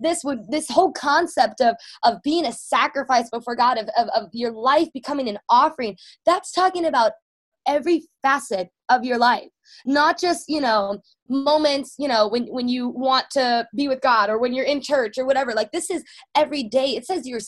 this 0.00 0.24
would 0.24 0.40
this 0.50 0.68
whole 0.68 0.90
concept 0.90 1.60
of 1.60 1.76
of 2.02 2.16
being 2.24 2.44
a 2.44 2.52
sacrifice 2.52 3.30
before 3.30 3.54
god 3.54 3.78
of, 3.78 3.88
of, 3.96 4.08
of 4.16 4.28
your 4.32 4.50
life 4.50 4.88
becoming 4.92 5.28
an 5.28 5.38
offering 5.48 5.96
that's 6.26 6.50
talking 6.50 6.86
about 6.86 7.12
every 7.68 8.02
facet 8.22 8.68
of 8.88 9.04
your 9.04 9.18
life 9.18 9.48
not 9.86 10.18
just 10.18 10.44
you 10.48 10.60
know 10.60 10.98
moments 11.28 11.94
you 11.98 12.08
know 12.08 12.26
when 12.26 12.46
when 12.46 12.68
you 12.68 12.88
want 12.88 13.26
to 13.30 13.64
be 13.76 13.86
with 13.86 14.00
god 14.00 14.28
or 14.28 14.38
when 14.38 14.52
you're 14.52 14.64
in 14.64 14.80
church 14.80 15.16
or 15.18 15.24
whatever 15.24 15.52
like 15.52 15.70
this 15.70 15.90
is 15.90 16.02
every 16.34 16.64
day 16.64 16.96
it 16.96 17.06
says 17.06 17.28
you're 17.28 17.38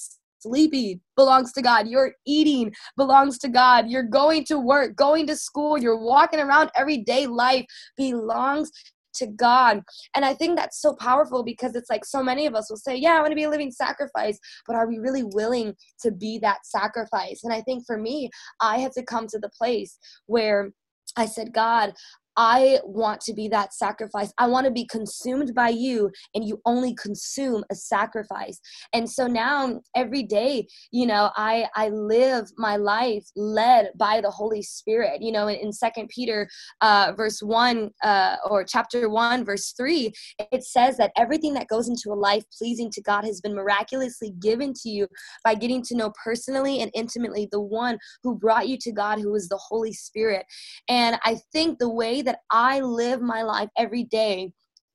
sleeping 0.44 1.00
belongs 1.16 1.52
to 1.54 1.62
God. 1.62 1.88
Your 1.88 2.12
eating 2.26 2.72
belongs 2.96 3.38
to 3.38 3.48
God. 3.48 3.88
You're 3.88 4.02
going 4.02 4.44
to 4.44 4.58
work, 4.58 4.94
going 4.96 5.26
to 5.28 5.36
school, 5.36 5.78
you're 5.78 5.98
walking 5.98 6.40
around 6.40 6.70
everyday 6.76 7.26
life 7.26 7.64
belongs 7.96 8.70
to 9.14 9.26
God. 9.26 9.80
And 10.14 10.24
I 10.24 10.34
think 10.34 10.56
that's 10.56 10.80
so 10.80 10.94
powerful 10.94 11.44
because 11.44 11.74
it's 11.74 11.90
like 11.90 12.04
so 12.04 12.22
many 12.22 12.46
of 12.46 12.54
us 12.54 12.68
will 12.68 12.76
say, 12.76 12.96
Yeah, 12.96 13.12
I 13.12 13.20
want 13.20 13.30
to 13.30 13.36
be 13.36 13.44
a 13.44 13.50
living 13.50 13.70
sacrifice, 13.70 14.38
but 14.66 14.76
are 14.76 14.88
we 14.88 14.98
really 14.98 15.22
willing 15.22 15.74
to 16.00 16.10
be 16.10 16.38
that 16.40 16.66
sacrifice? 16.66 17.44
And 17.44 17.52
I 17.52 17.60
think 17.62 17.84
for 17.86 17.96
me, 17.96 18.30
I 18.60 18.78
had 18.78 18.92
to 18.92 19.04
come 19.04 19.26
to 19.28 19.38
the 19.38 19.50
place 19.56 19.98
where 20.26 20.72
I 21.16 21.26
said, 21.26 21.52
God, 21.52 21.92
I 22.37 22.81
want 22.85 23.21
to 23.23 23.35
be 23.35 23.49
that 23.49 23.75
sacrifice. 23.75 24.33
I 24.38 24.47
want 24.47 24.67
to 24.67 24.73
be 24.73 24.87
consumed 24.87 25.55
by 25.55 25.69
you, 25.69 26.11
and 26.35 26.45
you 26.45 26.61
only 26.64 26.95
consume 26.95 27.64
a 27.71 27.75
sacrifice. 27.75 28.61
And 28.93 29.09
so 29.09 29.26
now, 29.26 29.81
every 29.95 30.23
day, 30.23 30.67
you 30.91 31.07
know, 31.07 31.31
I 31.37 31.69
I 31.75 31.88
live 31.91 32.50
my 32.57 32.76
life 32.76 33.25
led 33.37 33.91
by 33.97 34.21
the 34.21 34.31
Holy 34.31 34.62
Spirit. 34.62 35.23
You 35.23 35.33
know, 35.33 35.49
in, 35.49 35.57
in 35.57 35.73
Second 35.73 36.09
Peter, 36.09 36.49
uh, 36.81 37.12
verse 37.17 37.41
one, 37.41 37.91
uh, 38.03 38.37
or 38.49 38.64
chapter 38.64 39.09
one, 39.09 39.45
verse 39.45 39.73
three, 39.76 40.12
it 40.53 40.64
says 40.64 40.97
that 40.97 41.12
everything 41.17 41.55
that 41.55 41.69
goes 41.69 41.88
into 41.88 42.12
a 42.12 42.14
life 42.14 42.45
pleasing 42.57 42.91
to 42.91 43.03
God 43.03 43.25
has 43.25 43.41
been 43.41 43.55
miraculously 43.55 44.33
given 44.41 44.73
to 44.83 44.88
you 44.88 45.07
by 45.45 45.55
getting 45.55 45.83
to 45.83 45.97
know 45.97 46.12
personally 46.23 46.81
and 46.81 46.91
intimately 46.95 47.49
the 47.50 47.61
one 47.61 47.99
who 48.23 48.37
brought 48.37 48.69
you 48.69 48.76
to 48.79 48.93
God, 48.93 49.21
who 49.21 49.35
is 49.35 49.49
the 49.49 49.57
Holy 49.57 49.93
Spirit. 49.93 50.45
And 50.88 51.19
I 51.25 51.38
think 51.53 51.79
the 51.79 51.88
way 51.88 52.23
that 52.25 52.40
I 52.50 52.81
live 52.81 53.20
my 53.20 53.42
life 53.42 53.70
every 53.77 54.05
day 54.05 54.53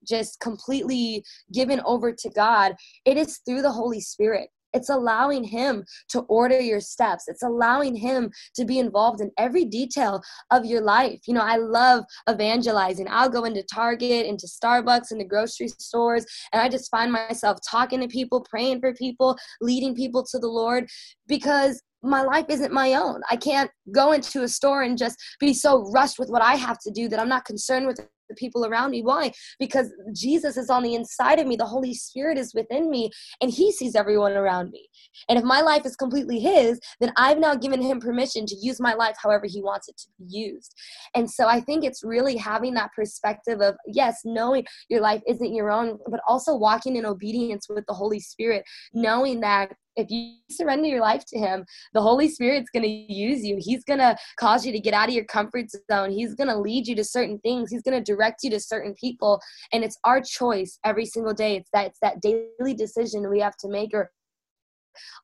just 0.07 0.39
completely 0.39 1.23
given 1.53 1.81
over 1.85 2.11
to 2.11 2.29
God, 2.29 2.75
it 3.05 3.17
is 3.17 3.39
through 3.45 3.61
the 3.61 3.71
Holy 3.71 4.01
Spirit. 4.01 4.49
It's 4.71 4.89
allowing 4.89 5.43
Him 5.43 5.83
to 6.09 6.21
order 6.21 6.59
your 6.59 6.79
steps. 6.79 7.25
It's 7.27 7.43
allowing 7.43 7.95
Him 7.95 8.31
to 8.55 8.65
be 8.65 8.79
involved 8.79 9.19
in 9.19 9.31
every 9.37 9.65
detail 9.65 10.21
of 10.51 10.65
your 10.65 10.81
life. 10.81 11.21
You 11.27 11.33
know, 11.33 11.41
I 11.41 11.57
love 11.57 12.03
evangelizing. 12.29 13.07
I'll 13.09 13.29
go 13.29 13.45
into 13.45 13.63
Target, 13.63 14.27
into 14.27 14.45
Starbucks, 14.45 15.11
into 15.11 15.25
grocery 15.25 15.69
stores, 15.69 16.25
and 16.53 16.61
I 16.61 16.69
just 16.69 16.91
find 16.91 17.11
myself 17.11 17.57
talking 17.67 17.99
to 18.01 18.07
people, 18.07 18.41
praying 18.41 18.79
for 18.79 18.93
people, 18.93 19.37
leading 19.61 19.95
people 19.95 20.23
to 20.25 20.37
the 20.37 20.47
Lord 20.47 20.87
because 21.27 21.81
my 22.03 22.21
life 22.21 22.45
isn't 22.49 22.73
my 22.73 22.93
own. 22.93 23.21
I 23.29 23.35
can't 23.35 23.71
go 23.93 24.11
into 24.11 24.43
a 24.43 24.47
store 24.47 24.83
and 24.83 24.97
just 24.97 25.17
be 25.39 25.53
so 25.53 25.89
rushed 25.91 26.19
with 26.19 26.29
what 26.29 26.41
I 26.41 26.55
have 26.55 26.79
to 26.79 26.91
do 26.91 27.09
that 27.09 27.19
I'm 27.19 27.29
not 27.29 27.45
concerned 27.45 27.87
with 27.87 27.97
the 27.97 28.35
people 28.35 28.65
around 28.65 28.91
me. 28.91 29.01
Why? 29.01 29.31
Because 29.59 29.91
Jesus 30.13 30.55
is 30.55 30.69
on 30.69 30.83
the 30.83 30.95
inside 30.95 31.39
of 31.39 31.47
me, 31.47 31.55
the 31.55 31.65
Holy 31.65 31.93
Spirit 31.93 32.37
is 32.37 32.53
within 32.53 32.89
me, 32.89 33.09
and 33.41 33.51
He 33.51 33.71
sees 33.71 33.95
everyone 33.95 34.33
around 34.33 34.69
me. 34.69 34.87
And 35.27 35.37
if 35.37 35.43
my 35.43 35.61
life 35.61 35.85
is 35.85 35.95
completely 35.95 36.39
His, 36.39 36.79
then 37.01 37.11
I've 37.17 37.39
now 37.39 37.55
given 37.55 37.81
Him 37.81 37.99
permission 37.99 38.45
to 38.45 38.55
use 38.55 38.79
my 38.79 38.93
life 38.93 39.15
however 39.21 39.45
He 39.47 39.61
wants 39.61 39.89
it 39.89 39.97
to 39.97 40.07
be 40.19 40.25
used. 40.29 40.73
And 41.15 41.29
so 41.29 41.47
I 41.47 41.59
think 41.59 41.83
it's 41.83 42.03
really 42.03 42.37
having 42.37 42.75
that 42.75 42.91
perspective 42.95 43.61
of, 43.61 43.75
yes, 43.87 44.21
knowing 44.23 44.65
your 44.89 45.01
life 45.01 45.21
isn't 45.27 45.53
your 45.53 45.71
own, 45.71 45.97
but 46.07 46.21
also 46.27 46.55
walking 46.55 46.95
in 46.95 47.05
obedience 47.05 47.67
with 47.67 47.85
the 47.87 47.93
Holy 47.93 48.19
Spirit, 48.19 48.63
knowing 48.93 49.39
that 49.41 49.73
if 49.95 50.09
you 50.09 50.35
surrender 50.49 50.87
your 50.87 51.01
life 51.01 51.23
to 51.27 51.37
him 51.37 51.65
the 51.93 52.01
holy 52.01 52.29
spirit's 52.29 52.69
going 52.69 52.83
to 52.83 52.89
use 52.89 53.43
you. 53.43 53.57
He's 53.59 53.83
going 53.83 53.99
to 53.99 54.17
cause 54.39 54.65
you 54.65 54.71
to 54.71 54.79
get 54.79 54.93
out 54.93 55.09
of 55.09 55.15
your 55.15 55.25
comfort 55.25 55.65
zone. 55.91 56.11
He's 56.11 56.35
going 56.35 56.47
to 56.47 56.57
lead 56.57 56.87
you 56.87 56.95
to 56.95 57.03
certain 57.03 57.39
things. 57.39 57.71
He's 57.71 57.81
going 57.81 57.97
to 57.97 58.13
direct 58.13 58.43
you 58.43 58.49
to 58.51 58.59
certain 58.59 58.93
people. 58.99 59.41
And 59.73 59.83
it's 59.83 59.97
our 60.03 60.21
choice 60.21 60.79
every 60.85 61.05
single 61.05 61.33
day. 61.33 61.57
It's 61.57 61.69
that 61.73 61.87
it's 61.87 61.99
that 62.01 62.21
daily 62.21 62.73
decision 62.73 63.29
we 63.29 63.39
have 63.39 63.57
to 63.57 63.69
make 63.69 63.93
or 63.93 64.11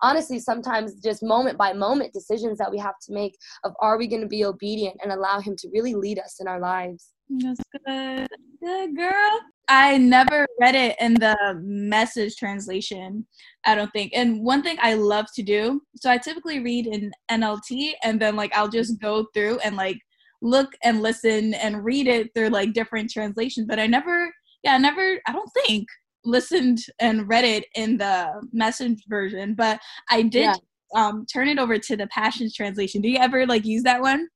honestly 0.02 0.40
sometimes 0.40 1.02
just 1.02 1.24
moment 1.24 1.58
by 1.58 1.74
moment 1.74 2.14
decisions 2.14 2.58
that 2.58 2.72
we 2.72 2.78
have 2.78 2.94
to 3.02 3.14
make 3.14 3.36
of 3.64 3.74
are 3.82 3.98
we 3.98 4.08
going 4.08 4.22
to 4.22 4.28
be 4.28 4.46
obedient 4.46 4.96
and 5.04 5.12
allow 5.12 5.40
him 5.40 5.56
to 5.58 5.68
really 5.74 5.96
lead 5.96 6.18
us 6.20 6.38
in 6.40 6.48
our 6.48 6.60
lives 6.60 7.10
that's 7.30 7.60
good 7.86 8.28
good 8.62 8.96
girl 8.96 9.42
I 9.68 9.98
never 9.98 10.48
read 10.60 10.76
it 10.76 10.96
in 11.00 11.16
the 11.16 11.60
message 11.64 12.36
translation, 12.36 13.26
I 13.66 13.76
don't 13.76 13.92
think. 13.92 14.12
And 14.16 14.44
one 14.44 14.62
thing 14.62 14.78
I 14.82 14.94
love 14.94 15.26
to 15.36 15.44
do, 15.44 15.82
so 15.96 16.10
I 16.10 16.18
typically 16.18 16.60
read 16.60 16.88
in 16.88 17.12
NLT 17.32 17.94
and 18.04 18.20
then 18.20 18.36
like 18.36 18.56
I'll 18.56 18.70
just 18.70 19.00
go 19.02 19.26
through 19.34 19.60
and 19.60 19.76
like 19.76 19.98
look 20.42 20.72
and 20.84 21.02
listen 21.02 21.54
and 21.56 21.84
read 21.84 22.08
it 22.08 22.32
through 22.36 22.50
like 22.50 22.74
different 22.74 23.12
translations, 23.12 23.68
but 23.68 23.80
I 23.80 23.88
never 23.88 24.32
yeah, 24.64 24.74
I 24.74 24.78
never 24.78 25.20
I 25.28 25.32
don't 25.32 25.52
think 25.66 25.88
listened 26.24 26.80
and 27.00 27.28
read 27.28 27.46
it 27.46 27.66
in 27.76 27.98
the 27.98 28.48
message 28.52 29.04
version, 29.08 29.56
but 29.56 29.80
I 30.10 30.22
did 30.24 30.42
yeah. 30.42 30.56
um 30.96 31.26
turn 31.32 31.48
it 31.48 31.60
over 31.60 31.78
to 31.80 31.98
the 31.98 32.08
Passions 32.08 32.54
translation. 32.54 33.02
Do 33.02 33.10
you 33.10 33.18
ever 33.18 33.46
like 33.46 33.66
use 33.66 33.84
that 33.84 34.02
one? 34.02 34.28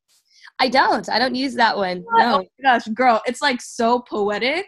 I 0.59 0.67
don't. 0.67 1.07
I 1.09 1.19
don't 1.19 1.35
use 1.35 1.55
that 1.55 1.77
one. 1.77 2.03
No. 2.13 2.35
Oh 2.35 2.37
my 2.39 2.47
gosh, 2.61 2.87
girl, 2.87 3.21
it's 3.25 3.41
like 3.41 3.61
so 3.61 3.99
poetic. 3.99 4.65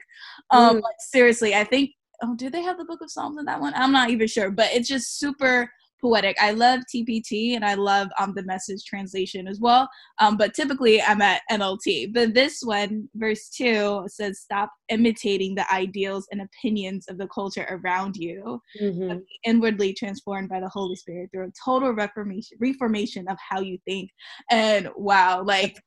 Um, 0.51 0.75
like, 0.75 0.95
seriously, 0.99 1.56
I 1.56 1.63
think. 1.63 1.91
Oh, 2.23 2.36
do 2.36 2.49
they 2.49 2.62
have 2.62 2.77
the 2.77 2.86
Book 2.86 3.01
of 3.01 3.10
Psalms 3.10 3.39
in 3.39 3.45
that 3.45 3.60
one? 3.60 3.73
I'm 3.75 3.91
not 3.91 4.12
even 4.12 4.27
sure, 4.27 4.51
but 4.51 4.69
it's 4.71 4.88
just 4.88 5.17
super 5.17 5.71
poetic. 6.01 6.35
I 6.41 6.51
love 6.51 6.81
TPT 6.93 7.55
and 7.55 7.63
I 7.63 7.75
love 7.75 8.09
um, 8.19 8.33
the 8.35 8.43
message 8.43 8.83
translation 8.85 9.47
as 9.47 9.59
well. 9.59 9.89
Um, 10.19 10.37
but 10.37 10.53
typically 10.53 11.01
I'm 11.01 11.21
at 11.21 11.41
NLT. 11.51 12.13
But 12.13 12.33
this 12.33 12.61
one, 12.63 13.07
verse 13.15 13.49
2, 13.49 14.05
says, 14.07 14.39
Stop 14.39 14.71
imitating 14.89 15.55
the 15.55 15.71
ideals 15.73 16.27
and 16.31 16.41
opinions 16.41 17.05
of 17.07 17.17
the 17.17 17.27
culture 17.27 17.67
around 17.69 18.15
you, 18.15 18.61
mm-hmm. 18.81 19.19
inwardly 19.45 19.93
transformed 19.93 20.49
by 20.49 20.59
the 20.59 20.69
Holy 20.69 20.95
Spirit 20.95 21.29
through 21.31 21.47
a 21.47 21.53
total 21.63 21.91
reformation, 21.91 22.57
reformation 22.59 23.27
of 23.27 23.37
how 23.49 23.59
you 23.61 23.77
think. 23.85 24.09
And 24.49 24.89
wow, 24.95 25.43
like 25.43 25.77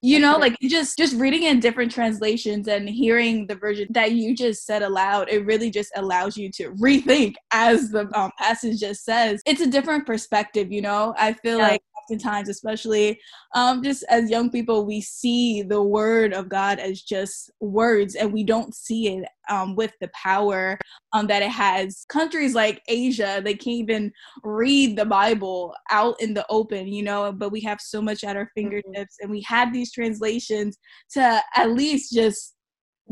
you 0.00 0.20
know 0.20 0.36
like 0.38 0.56
just 0.62 0.96
just 0.96 1.16
reading 1.16 1.42
in 1.42 1.58
different 1.58 1.90
translations 1.90 2.68
and 2.68 2.88
hearing 2.88 3.46
the 3.48 3.54
version 3.54 3.86
that 3.90 4.12
you 4.12 4.34
just 4.34 4.64
said 4.64 4.82
aloud 4.82 5.28
it 5.28 5.44
really 5.44 5.70
just 5.70 5.90
allows 5.96 6.36
you 6.36 6.50
to 6.50 6.70
rethink 6.72 7.34
as 7.52 7.90
the 7.90 8.08
um, 8.18 8.30
passage 8.38 8.78
just 8.78 9.04
says. 9.04 9.42
It's 9.46 9.60
a 9.60 9.66
different 9.66 10.06
perspective 10.06 10.70
you 10.70 10.82
know? 10.82 11.14
I 11.18 11.32
feel 11.32 11.58
yeah. 11.58 11.68
like 11.68 11.82
oftentimes 12.08 12.48
especially 12.48 13.20
um, 13.54 13.82
just 13.82 14.04
as 14.08 14.30
young 14.30 14.50
people 14.50 14.86
we 14.86 15.00
see 15.00 15.62
the 15.62 15.82
word 15.82 16.32
of 16.32 16.48
god 16.48 16.78
as 16.78 17.02
just 17.02 17.50
words 17.60 18.14
and 18.14 18.32
we 18.32 18.44
don't 18.44 18.74
see 18.74 19.08
it 19.08 19.28
um, 19.50 19.74
with 19.74 19.92
the 20.00 20.08
power 20.14 20.78
um, 21.12 21.26
that 21.26 21.42
it 21.42 21.50
has 21.50 22.04
countries 22.08 22.54
like 22.54 22.82
asia 22.88 23.40
they 23.44 23.54
can't 23.54 23.76
even 23.76 24.12
read 24.42 24.96
the 24.96 25.04
bible 25.04 25.74
out 25.90 26.20
in 26.20 26.34
the 26.34 26.44
open 26.48 26.86
you 26.86 27.02
know 27.02 27.32
but 27.32 27.52
we 27.52 27.60
have 27.60 27.80
so 27.80 28.00
much 28.00 28.24
at 28.24 28.36
our 28.36 28.44
mm-hmm. 28.44 28.68
fingertips 28.68 28.94
mm-hmm. 28.94 29.22
and 29.22 29.30
we 29.30 29.42
have 29.42 29.72
these 29.72 29.92
translations 29.92 30.78
to 31.10 31.40
at 31.56 31.70
least 31.70 32.12
just 32.12 32.54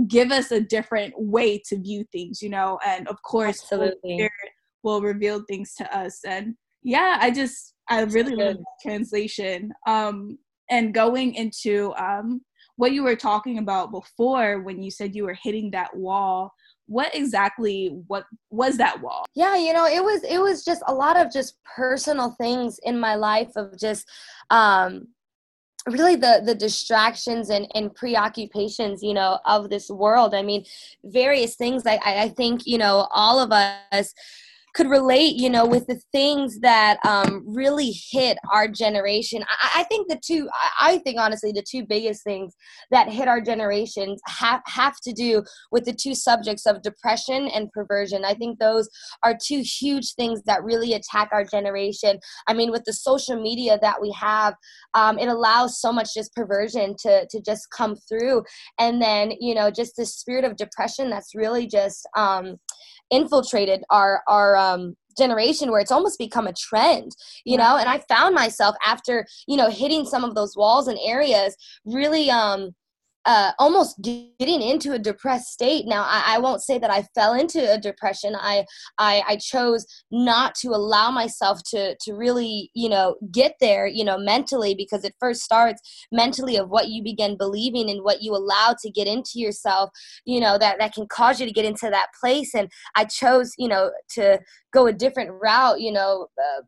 give 0.08 0.30
us 0.30 0.50
a 0.50 0.60
different 0.60 1.14
way 1.16 1.60
to 1.66 1.78
view 1.80 2.04
things 2.12 2.42
you 2.42 2.50
know 2.50 2.78
and 2.86 3.08
of 3.08 3.20
course 3.22 3.60
Absolutely. 3.62 4.28
will 4.82 5.00
reveal 5.00 5.42
things 5.48 5.74
to 5.74 5.96
us 5.96 6.20
and 6.26 6.54
yeah 6.82 7.16
i 7.20 7.30
just 7.30 7.75
I 7.88 8.02
really 8.02 8.34
love 8.34 8.56
this 8.56 8.66
translation. 8.82 9.72
Um, 9.86 10.38
and 10.70 10.92
going 10.92 11.34
into 11.34 11.94
um, 11.96 12.40
what 12.76 12.92
you 12.92 13.02
were 13.02 13.16
talking 13.16 13.58
about 13.58 13.90
before 13.90 14.60
when 14.62 14.82
you 14.82 14.90
said 14.90 15.14
you 15.14 15.24
were 15.24 15.38
hitting 15.42 15.70
that 15.70 15.96
wall 15.96 16.52
what 16.86 17.14
exactly 17.14 17.98
what 18.06 18.24
was 18.50 18.76
that 18.78 19.00
wall? 19.02 19.26
Yeah 19.34 19.56
you 19.56 19.72
know 19.72 19.86
it 19.86 20.02
was 20.02 20.22
it 20.24 20.38
was 20.38 20.64
just 20.64 20.82
a 20.86 20.94
lot 20.94 21.16
of 21.16 21.32
just 21.32 21.56
personal 21.64 22.34
things 22.38 22.78
in 22.84 22.98
my 22.98 23.16
life 23.16 23.50
of 23.56 23.78
just 23.78 24.08
um 24.50 25.08
really 25.88 26.16
the 26.16 26.42
the 26.44 26.54
distractions 26.54 27.50
and, 27.50 27.68
and 27.74 27.94
preoccupations 27.94 29.02
you 29.02 29.14
know 29.14 29.38
of 29.44 29.68
this 29.68 29.90
world. 29.90 30.34
I 30.34 30.42
mean 30.42 30.64
various 31.04 31.56
things. 31.56 31.84
I 31.86 31.98
i 32.04 32.28
think 32.28 32.62
you 32.66 32.78
know 32.78 33.08
all 33.12 33.40
of 33.40 33.50
us 33.50 34.14
could 34.76 34.90
relate, 34.90 35.36
you 35.36 35.48
know, 35.48 35.64
with 35.64 35.86
the 35.86 35.98
things 36.12 36.60
that 36.60 36.98
um, 37.06 37.42
really 37.46 37.94
hit 38.10 38.36
our 38.52 38.68
generation. 38.68 39.42
I, 39.48 39.80
I 39.80 39.82
think 39.84 40.08
the 40.08 40.20
two, 40.22 40.48
I 40.78 40.98
think 40.98 41.18
honestly, 41.18 41.50
the 41.50 41.64
two 41.68 41.86
biggest 41.86 42.22
things 42.22 42.54
that 42.90 43.08
hit 43.08 43.26
our 43.26 43.40
generations 43.40 44.20
have, 44.26 44.60
have 44.66 44.96
to 45.04 45.14
do 45.14 45.42
with 45.72 45.86
the 45.86 45.94
two 45.94 46.14
subjects 46.14 46.66
of 46.66 46.82
depression 46.82 47.48
and 47.48 47.72
perversion. 47.72 48.22
I 48.24 48.34
think 48.34 48.58
those 48.58 48.86
are 49.22 49.34
two 49.42 49.62
huge 49.62 50.12
things 50.12 50.42
that 50.44 50.62
really 50.62 50.92
attack 50.92 51.30
our 51.32 51.44
generation. 51.44 52.18
I 52.46 52.52
mean, 52.52 52.70
with 52.70 52.84
the 52.84 52.92
social 52.92 53.40
media 53.40 53.78
that 53.80 54.00
we 54.00 54.12
have, 54.12 54.54
um, 54.92 55.18
it 55.18 55.28
allows 55.28 55.80
so 55.80 55.90
much 55.90 56.12
just 56.12 56.34
perversion 56.34 56.94
to, 57.00 57.26
to 57.30 57.40
just 57.40 57.68
come 57.70 57.96
through. 58.08 58.44
And 58.78 59.00
then, 59.00 59.32
you 59.40 59.54
know, 59.54 59.70
just 59.70 59.96
the 59.96 60.04
spirit 60.04 60.44
of 60.44 60.56
depression 60.56 61.08
that's 61.08 61.34
really 61.34 61.66
just, 61.66 62.06
um, 62.14 62.56
infiltrated 63.10 63.82
our 63.90 64.22
our 64.26 64.56
um 64.56 64.96
generation 65.18 65.70
where 65.70 65.80
it's 65.80 65.92
almost 65.92 66.18
become 66.18 66.46
a 66.46 66.52
trend 66.52 67.12
you 67.44 67.56
know? 67.56 67.76
And 67.78 67.88
i 67.88 67.98
found 68.08 68.34
myself 68.34 68.76
after 68.84 69.26
you 69.46 69.56
know 69.56 69.70
hitting 69.70 70.04
some 70.04 70.24
of 70.24 70.34
those 70.34 70.56
walls 70.56 70.88
and 70.88 70.98
areas 71.02 71.56
really 71.84 72.30
um 72.30 72.74
uh, 73.26 73.50
almost 73.58 74.00
getting 74.00 74.62
into 74.62 74.92
a 74.92 74.98
depressed 75.00 75.52
state. 75.52 75.84
Now, 75.84 76.02
I, 76.02 76.36
I, 76.36 76.38
won't 76.38 76.62
say 76.62 76.78
that 76.78 76.90
I 76.90 77.02
fell 77.12 77.34
into 77.34 77.72
a 77.72 77.76
depression. 77.76 78.36
I, 78.36 78.64
I, 78.98 79.22
I 79.26 79.36
chose 79.36 79.84
not 80.12 80.54
to 80.56 80.68
allow 80.68 81.10
myself 81.10 81.60
to 81.70 81.96
to 82.02 82.14
really, 82.14 82.70
you 82.74 82.88
know, 82.88 83.16
get 83.32 83.56
there, 83.60 83.88
you 83.88 84.04
know, 84.04 84.16
mentally 84.16 84.76
because 84.76 85.04
it 85.04 85.14
first 85.18 85.42
starts 85.42 86.06
mentally 86.12 86.56
of 86.56 86.68
what 86.68 86.88
you 86.88 87.02
begin 87.02 87.36
believing 87.36 87.90
and 87.90 88.04
what 88.04 88.22
you 88.22 88.32
allow 88.32 88.76
to 88.80 88.90
get 88.90 89.08
into 89.08 89.40
yourself. 89.40 89.90
You 90.24 90.38
know 90.38 90.56
that 90.58 90.78
that 90.78 90.94
can 90.94 91.08
cause 91.08 91.40
you 91.40 91.46
to 91.46 91.52
get 91.52 91.64
into 91.64 91.90
that 91.90 92.08
place. 92.20 92.54
And 92.54 92.70
I 92.94 93.06
chose, 93.06 93.52
you 93.58 93.68
know, 93.68 93.90
to 94.10 94.38
go 94.72 94.86
a 94.86 94.92
different 94.92 95.30
route. 95.42 95.80
You 95.80 95.92
know. 95.92 96.28
Uh, 96.40 96.62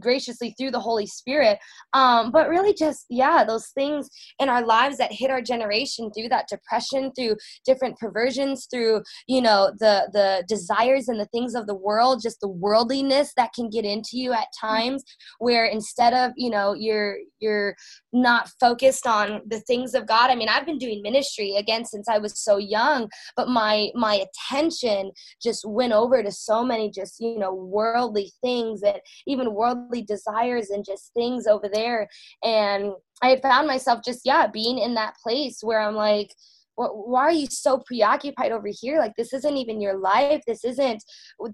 graciously 0.00 0.54
through 0.58 0.70
the 0.70 0.80
Holy 0.80 1.06
Spirit. 1.06 1.58
Um, 1.92 2.30
but 2.30 2.48
really, 2.48 2.74
just 2.74 3.06
yeah, 3.10 3.44
those 3.44 3.68
things 3.68 4.08
in 4.38 4.48
our 4.48 4.64
lives 4.64 4.96
that 4.98 5.12
hit 5.12 5.30
our 5.30 5.42
generation 5.42 6.10
through 6.12 6.28
that 6.28 6.48
depression, 6.48 7.12
through 7.16 7.36
different 7.64 7.98
perversions, 7.98 8.66
through 8.70 9.02
you 9.26 9.40
know 9.40 9.72
the 9.78 10.08
the 10.12 10.44
desires 10.48 11.08
and 11.08 11.18
the 11.18 11.26
things 11.26 11.54
of 11.54 11.66
the 11.66 11.74
world, 11.74 12.20
just 12.22 12.40
the 12.40 12.48
worldliness 12.48 13.32
that 13.36 13.52
can 13.54 13.68
get 13.70 13.84
into 13.84 14.10
you 14.12 14.32
at 14.32 14.48
times, 14.58 15.02
where 15.38 15.64
instead 15.64 16.14
of 16.14 16.32
you 16.36 16.50
know 16.50 16.74
you're 16.74 17.16
you're 17.40 17.74
not 18.12 18.50
focused 18.60 19.06
on 19.06 19.42
the 19.46 19.60
things 19.60 19.94
of 19.94 20.06
God. 20.06 20.30
I 20.30 20.34
mean, 20.34 20.48
I've 20.48 20.66
been 20.66 20.78
doing 20.78 21.02
ministry 21.02 21.56
again 21.56 21.84
since 21.84 22.08
I 22.08 22.18
was 22.18 22.40
so 22.42 22.56
young, 22.56 23.08
but 23.36 23.48
my 23.48 23.90
my 23.94 24.24
attention 24.26 25.10
just 25.42 25.64
went 25.66 25.92
over 25.92 26.22
to 26.22 26.30
so 26.30 26.64
many 26.64 26.90
just 26.90 27.20
you 27.20 27.38
know 27.38 27.52
worldly 27.52 28.32
things 28.42 28.80
that 28.80 29.00
even 29.26 29.54
worldly 29.54 29.87
desires 30.02 30.70
and 30.70 30.84
just 30.84 31.12
things 31.14 31.46
over 31.46 31.68
there. 31.72 32.08
And 32.42 32.92
I 33.22 33.28
had 33.28 33.42
found 33.42 33.66
myself 33.66 34.00
just 34.04 34.20
yeah 34.24 34.46
being 34.46 34.78
in 34.78 34.94
that 34.94 35.14
place 35.22 35.58
where 35.62 35.80
I'm 35.80 35.94
like 35.94 36.30
why 36.78 37.22
are 37.22 37.32
you 37.32 37.48
so 37.50 37.78
preoccupied 37.78 38.52
over 38.52 38.68
here? 38.68 38.98
Like 38.98 39.14
this 39.16 39.32
isn't 39.32 39.56
even 39.56 39.80
your 39.80 39.98
life. 39.98 40.42
This 40.46 40.64
isn't 40.64 41.02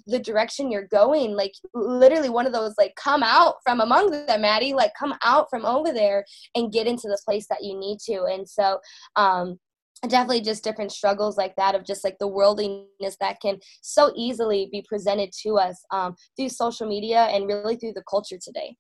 the 0.07 0.19
direction 0.19 0.71
you're 0.71 0.87
going. 0.87 1.35
Like 1.35 1.53
literally 1.75 2.29
one 2.29 2.47
of 2.47 2.53
those 2.53 2.75
like 2.77 2.95
come 2.97 3.23
out 3.23 3.55
from 3.65 3.81
among 3.81 4.11
them 4.11 4.43
maddie. 4.43 4.75
Like 4.75 4.93
come 4.99 5.15
out 5.25 5.47
from 5.49 5.65
over 5.65 5.93
there 5.93 6.25
and 6.55 6.73
get 6.73 6.87
into 6.87 7.09
the 7.09 7.19
place 7.25 7.47
that 7.49 7.63
you 7.63 7.79
need 7.79 8.01
to. 8.01 8.25
And 8.25 8.47
so 8.49 8.79
um 9.17 9.59
definitely 10.09 10.41
just 10.41 10.65
different 10.65 10.93
struggles 10.93 11.37
like 11.37 11.55
that 11.57 11.75
of 11.75 11.85
just 11.85 12.05
like 12.05 12.17
the 12.19 12.29
worldliness 12.29 13.17
that 13.21 13.41
can 13.41 13.59
so 13.83 14.13
easily 14.17 14.69
be 14.71 14.85
presented 14.89 15.31
to 15.43 15.57
us 15.57 15.83
um, 15.93 16.15
through 16.37 16.49
social 16.49 16.87
media 16.87 17.23
and 17.25 17.47
really 17.47 17.77
through 17.77 17.93
the 17.93 18.05
culture 18.09 18.39
today. 18.43 18.77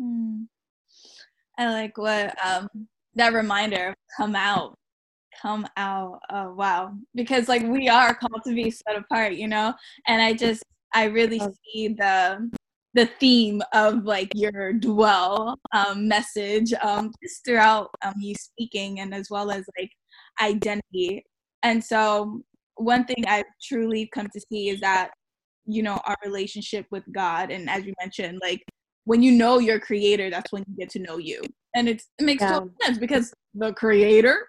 Mm. 0.00 0.46
i 1.58 1.68
like 1.68 1.98
what 1.98 2.34
um, 2.44 2.66
that 3.14 3.34
reminder 3.34 3.94
come 4.16 4.34
out 4.34 4.74
come 5.40 5.66
out 5.76 6.18
oh 6.30 6.54
wow. 6.54 6.92
Because 7.14 7.48
like 7.48 7.62
we 7.62 7.88
are 7.88 8.14
called 8.14 8.42
to 8.44 8.54
be 8.54 8.70
set 8.70 8.96
apart 8.96 9.34
you 9.34 9.48
know? 9.48 9.74
And 10.06 10.22
i 10.22 10.32
just 10.32 10.62
i 10.94 11.04
really 11.04 11.40
see 11.40 11.88
the 11.88 12.50
the 12.94 13.06
theme 13.18 13.62
of 13.72 14.04
like 14.04 14.30
your 14.34 14.72
dwell 14.72 15.58
um, 15.72 16.08
message 16.08 16.72
um, 16.82 17.10
just 17.22 17.44
throughout 17.44 17.88
um, 18.04 18.14
you 18.18 18.34
speaking 18.34 19.00
and 19.00 19.14
as 19.14 19.28
well 19.30 19.50
as 19.50 19.64
like 19.78 19.90
identity 20.40 21.24
and 21.62 21.82
so 21.82 22.40
one 22.76 23.04
thing 23.04 23.24
i've 23.28 23.44
truly 23.62 24.08
come 24.14 24.28
to 24.32 24.40
see 24.50 24.68
is 24.68 24.80
that 24.80 25.10
you 25.66 25.82
know 25.82 26.00
our 26.06 26.16
relationship 26.24 26.86
with 26.90 27.04
god 27.12 27.50
and 27.50 27.68
as 27.68 27.84
you 27.84 27.92
mentioned 28.00 28.38
like 28.42 28.62
when 29.04 29.22
you 29.22 29.32
know 29.32 29.58
your 29.58 29.78
creator 29.78 30.30
that's 30.30 30.52
when 30.52 30.64
you 30.68 30.76
get 30.76 30.88
to 30.88 30.98
know 30.98 31.18
you 31.18 31.40
and 31.74 31.88
it 31.88 32.02
makes 32.20 32.42
yeah. 32.42 32.52
total 32.52 32.70
sense 32.82 32.98
because 32.98 33.32
the 33.54 33.72
creator 33.74 34.46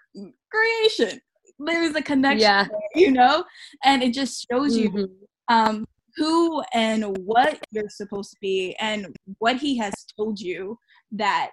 creation 0.50 1.20
there's 1.58 1.94
a 1.94 2.02
connection 2.02 2.40
yeah. 2.40 2.66
You 2.94 3.12
know 3.12 3.44
and 3.84 4.02
it 4.02 4.12
just 4.12 4.46
shows 4.50 4.76
mm-hmm. 4.76 4.98
you 4.98 5.08
um 5.48 5.86
who 6.16 6.62
and 6.72 7.16
what 7.18 7.58
you're 7.70 7.88
supposed 7.88 8.30
to 8.30 8.36
be 8.40 8.74
and 8.80 9.14
what 9.38 9.56
he 9.56 9.76
has 9.78 9.92
told 10.16 10.38
you 10.38 10.78
that 11.12 11.50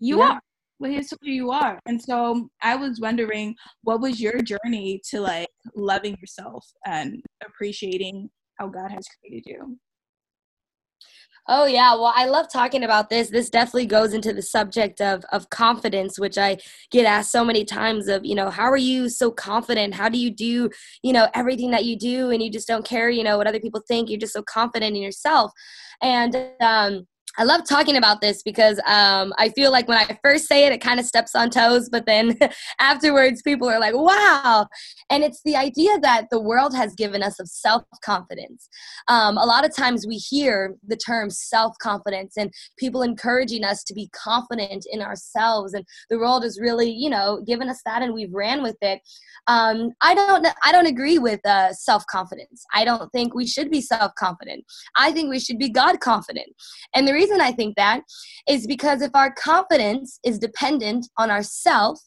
you 0.00 0.18
yeah. 0.18 0.32
are 0.32 0.40
what 0.82 0.90
he 0.90 0.96
has 0.96 1.08
told 1.08 1.20
you 1.22 1.32
you 1.32 1.50
are 1.52 1.78
and 1.86 2.02
so 2.02 2.48
i 2.60 2.74
was 2.74 3.00
wondering 3.00 3.54
what 3.82 4.00
was 4.00 4.20
your 4.20 4.42
journey 4.42 5.00
to 5.08 5.20
like 5.20 5.48
loving 5.76 6.16
yourself 6.20 6.66
and 6.86 7.22
appreciating 7.46 8.28
how 8.58 8.66
god 8.66 8.90
has 8.90 9.06
created 9.20 9.44
you 9.46 9.78
Oh 11.48 11.66
yeah, 11.66 11.94
well 11.94 12.12
I 12.14 12.26
love 12.26 12.46
talking 12.52 12.84
about 12.84 13.10
this. 13.10 13.28
This 13.28 13.50
definitely 13.50 13.86
goes 13.86 14.14
into 14.14 14.32
the 14.32 14.42
subject 14.42 15.00
of 15.00 15.24
of 15.32 15.50
confidence, 15.50 16.16
which 16.16 16.38
I 16.38 16.58
get 16.92 17.04
asked 17.04 17.32
so 17.32 17.44
many 17.44 17.64
times 17.64 18.06
of, 18.06 18.24
you 18.24 18.36
know, 18.36 18.48
how 18.48 18.70
are 18.70 18.76
you 18.76 19.08
so 19.08 19.32
confident? 19.32 19.94
How 19.94 20.08
do 20.08 20.18
you 20.18 20.30
do, 20.30 20.70
you 21.02 21.12
know, 21.12 21.26
everything 21.34 21.72
that 21.72 21.84
you 21.84 21.98
do 21.98 22.30
and 22.30 22.40
you 22.40 22.48
just 22.48 22.68
don't 22.68 22.84
care, 22.84 23.10
you 23.10 23.24
know, 23.24 23.38
what 23.38 23.48
other 23.48 23.58
people 23.58 23.82
think. 23.88 24.08
You're 24.08 24.20
just 24.20 24.34
so 24.34 24.42
confident 24.44 24.94
in 24.94 25.02
yourself. 25.02 25.50
And 26.00 26.36
um 26.60 27.08
I 27.38 27.44
love 27.44 27.62
talking 27.66 27.96
about 27.96 28.20
this 28.20 28.42
because 28.42 28.78
um, 28.86 29.32
I 29.38 29.48
feel 29.50 29.72
like 29.72 29.88
when 29.88 29.98
I 29.98 30.18
first 30.22 30.46
say 30.46 30.66
it, 30.66 30.72
it 30.72 30.80
kind 30.82 31.00
of 31.00 31.06
steps 31.06 31.34
on 31.34 31.48
toes, 31.48 31.88
but 31.88 32.04
then 32.04 32.38
afterwards, 32.78 33.40
people 33.42 33.68
are 33.68 33.80
like, 33.80 33.94
wow. 33.94 34.66
And 35.08 35.24
it's 35.24 35.40
the 35.44 35.56
idea 35.56 35.98
that 36.00 36.26
the 36.30 36.40
world 36.40 36.76
has 36.76 36.94
given 36.94 37.22
us 37.22 37.40
of 37.40 37.48
self 37.48 37.84
confidence. 38.04 38.68
Um, 39.08 39.38
a 39.38 39.46
lot 39.46 39.64
of 39.64 39.74
times 39.74 40.06
we 40.06 40.16
hear 40.16 40.74
the 40.86 40.96
term 40.96 41.30
self 41.30 41.74
confidence 41.80 42.36
and 42.36 42.52
people 42.78 43.02
encouraging 43.02 43.64
us 43.64 43.82
to 43.84 43.94
be 43.94 44.10
confident 44.12 44.84
in 44.90 45.00
ourselves. 45.00 45.72
And 45.72 45.86
the 46.10 46.18
world 46.18 46.42
has 46.42 46.58
really, 46.60 46.90
you 46.90 47.08
know, 47.08 47.42
given 47.46 47.68
us 47.68 47.80
that 47.86 48.02
and 48.02 48.12
we've 48.12 48.32
ran 48.32 48.62
with 48.62 48.76
it. 48.82 49.00
Um, 49.46 49.90
I, 50.02 50.14
don't, 50.14 50.46
I 50.64 50.70
don't 50.70 50.86
agree 50.86 51.18
with 51.18 51.44
uh, 51.46 51.72
self 51.72 52.04
confidence. 52.06 52.64
I 52.74 52.84
don't 52.84 53.10
think 53.10 53.34
we 53.34 53.46
should 53.46 53.70
be 53.70 53.80
self 53.80 54.14
confident. 54.16 54.64
I 54.96 55.12
think 55.12 55.30
we 55.30 55.40
should 55.40 55.58
be 55.58 55.70
God 55.70 56.00
confident. 56.00 56.48
And 56.94 57.08
the 57.08 57.21
reason 57.22 57.40
I 57.40 57.52
think 57.52 57.76
that 57.76 58.02
is 58.48 58.66
because 58.66 59.02
if 59.02 59.10
our 59.14 59.32
confidence 59.32 60.18
is 60.24 60.38
dependent 60.38 61.08
on 61.18 61.30
ourself, 61.30 62.00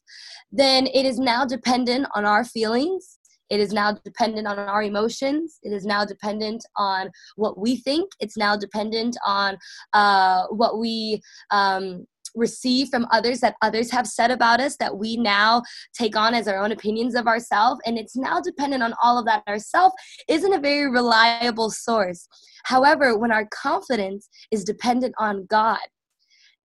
then 0.51 0.87
it 0.87 1.05
is 1.05 1.19
now 1.19 1.45
dependent 1.45 2.07
on 2.15 2.25
our 2.25 2.43
feelings. 2.43 3.19
It 3.49 3.59
is 3.59 3.71
now 3.71 3.93
dependent 4.03 4.47
on 4.47 4.57
our 4.57 4.81
emotions. 4.81 5.59
It 5.61 5.71
is 5.71 5.85
now 5.85 6.03
dependent 6.03 6.65
on 6.77 7.11
what 7.35 7.57
we 7.57 7.77
think. 7.77 8.11
It's 8.19 8.37
now 8.37 8.57
dependent 8.57 9.15
on 9.25 9.57
uh, 9.93 10.47
what 10.47 10.79
we 10.79 11.21
um, 11.51 12.05
receive 12.35 12.89
from 12.89 13.07
others 13.11 13.39
that 13.39 13.55
others 13.61 13.91
have 13.91 14.07
said 14.07 14.31
about 14.31 14.59
us 14.59 14.77
that 14.77 14.97
we 14.97 15.17
now 15.17 15.61
take 15.97 16.15
on 16.15 16.33
as 16.33 16.47
our 16.47 16.57
own 16.63 16.71
opinions 16.71 17.15
of 17.15 17.27
ourselves 17.27 17.79
and 17.85 17.97
it's 17.97 18.15
now 18.15 18.39
dependent 18.39 18.83
on 18.83 18.93
all 19.01 19.17
of 19.17 19.25
that. 19.25 19.43
Ourself 19.47 19.93
isn't 20.27 20.53
a 20.53 20.59
very 20.59 20.89
reliable 20.89 21.69
source. 21.69 22.27
However 22.65 23.17
when 23.17 23.31
our 23.31 23.47
confidence 23.51 24.29
is 24.51 24.63
dependent 24.63 25.13
on 25.17 25.45
god 25.47 25.79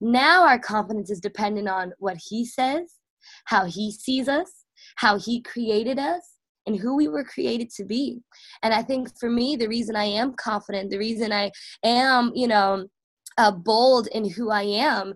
now 0.00 0.46
our 0.46 0.58
confidence 0.58 1.10
is 1.10 1.20
dependent 1.20 1.68
on 1.68 1.92
what 1.98 2.16
he 2.28 2.44
says 2.44 2.94
how 3.44 3.66
he 3.66 3.92
sees 3.92 4.28
us 4.28 4.64
how 4.96 5.18
he 5.18 5.42
created 5.42 5.98
us 5.98 6.36
and 6.66 6.76
who 6.76 6.96
we 6.96 7.08
were 7.08 7.24
created 7.24 7.70
to 7.70 7.84
be. 7.84 8.20
And 8.62 8.72
i 8.72 8.82
think 8.82 9.08
for 9.18 9.30
me 9.30 9.56
the 9.56 9.68
reason 9.68 9.96
i 9.96 10.04
am 10.04 10.32
confident 10.34 10.90
the 10.90 10.98
reason 10.98 11.32
i 11.32 11.50
am 11.84 12.32
you 12.34 12.48
know 12.48 12.86
uh, 13.38 13.50
bold 13.50 14.06
in 14.08 14.28
who 14.28 14.50
I 14.50 14.62
am 14.62 15.14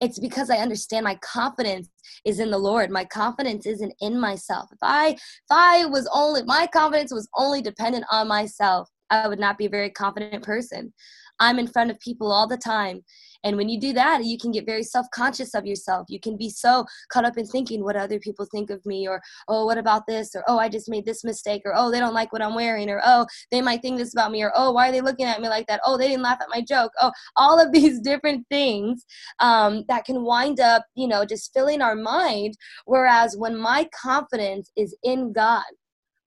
it's 0.00 0.18
because 0.18 0.50
I 0.50 0.56
understand 0.56 1.04
my 1.04 1.16
confidence 1.16 1.88
is 2.24 2.40
in 2.40 2.50
the 2.50 2.58
Lord. 2.58 2.90
My 2.90 3.04
confidence 3.04 3.66
isn't 3.66 3.92
in 4.00 4.18
myself. 4.18 4.68
If 4.72 4.78
I 4.82 5.08
if 5.08 5.50
I 5.50 5.84
was 5.86 6.08
only 6.12 6.42
my 6.44 6.66
confidence 6.66 7.12
was 7.12 7.28
only 7.36 7.62
dependent 7.62 8.04
on 8.10 8.28
myself, 8.28 8.88
I 9.10 9.28
would 9.28 9.40
not 9.40 9.58
be 9.58 9.66
a 9.66 9.70
very 9.70 9.90
confident 9.90 10.42
person. 10.42 10.92
I'm 11.38 11.58
in 11.58 11.66
front 11.66 11.90
of 11.90 11.98
people 12.00 12.30
all 12.32 12.46
the 12.46 12.58
time 12.58 13.02
and 13.44 13.56
when 13.56 13.68
you 13.68 13.80
do 13.80 13.92
that, 13.94 14.24
you 14.24 14.38
can 14.38 14.50
get 14.50 14.66
very 14.66 14.82
self 14.82 15.06
conscious 15.12 15.54
of 15.54 15.66
yourself. 15.66 16.06
You 16.08 16.20
can 16.20 16.36
be 16.36 16.50
so 16.50 16.84
caught 17.12 17.24
up 17.24 17.38
in 17.38 17.46
thinking 17.46 17.82
what 17.82 17.96
other 17.96 18.18
people 18.18 18.46
think 18.50 18.70
of 18.70 18.84
me, 18.84 19.08
or 19.08 19.20
oh, 19.48 19.66
what 19.66 19.78
about 19.78 20.06
this, 20.06 20.34
or 20.34 20.44
oh, 20.48 20.58
I 20.58 20.68
just 20.68 20.88
made 20.88 21.06
this 21.06 21.24
mistake, 21.24 21.62
or 21.64 21.72
oh, 21.74 21.90
they 21.90 22.00
don't 22.00 22.14
like 22.14 22.32
what 22.32 22.42
I'm 22.42 22.54
wearing, 22.54 22.90
or 22.90 23.00
oh, 23.04 23.26
they 23.50 23.62
might 23.62 23.82
think 23.82 23.98
this 23.98 24.12
about 24.12 24.32
me, 24.32 24.42
or 24.42 24.52
oh, 24.54 24.72
why 24.72 24.88
are 24.88 24.92
they 24.92 25.00
looking 25.00 25.26
at 25.26 25.40
me 25.40 25.48
like 25.48 25.66
that? 25.68 25.80
Oh, 25.84 25.96
they 25.96 26.08
didn't 26.08 26.22
laugh 26.22 26.38
at 26.40 26.48
my 26.50 26.60
joke. 26.60 26.92
Oh, 27.00 27.12
all 27.36 27.60
of 27.60 27.72
these 27.80 28.00
different 28.00 28.46
things 28.50 29.04
um, 29.38 29.84
that 29.88 30.04
can 30.04 30.22
wind 30.22 30.60
up, 30.60 30.84
you 30.94 31.08
know, 31.08 31.24
just 31.24 31.52
filling 31.52 31.82
our 31.82 31.96
mind. 31.96 32.54
Whereas 32.84 33.36
when 33.36 33.56
my 33.56 33.88
confidence 34.00 34.70
is 34.76 34.96
in 35.02 35.32
God, 35.32 35.64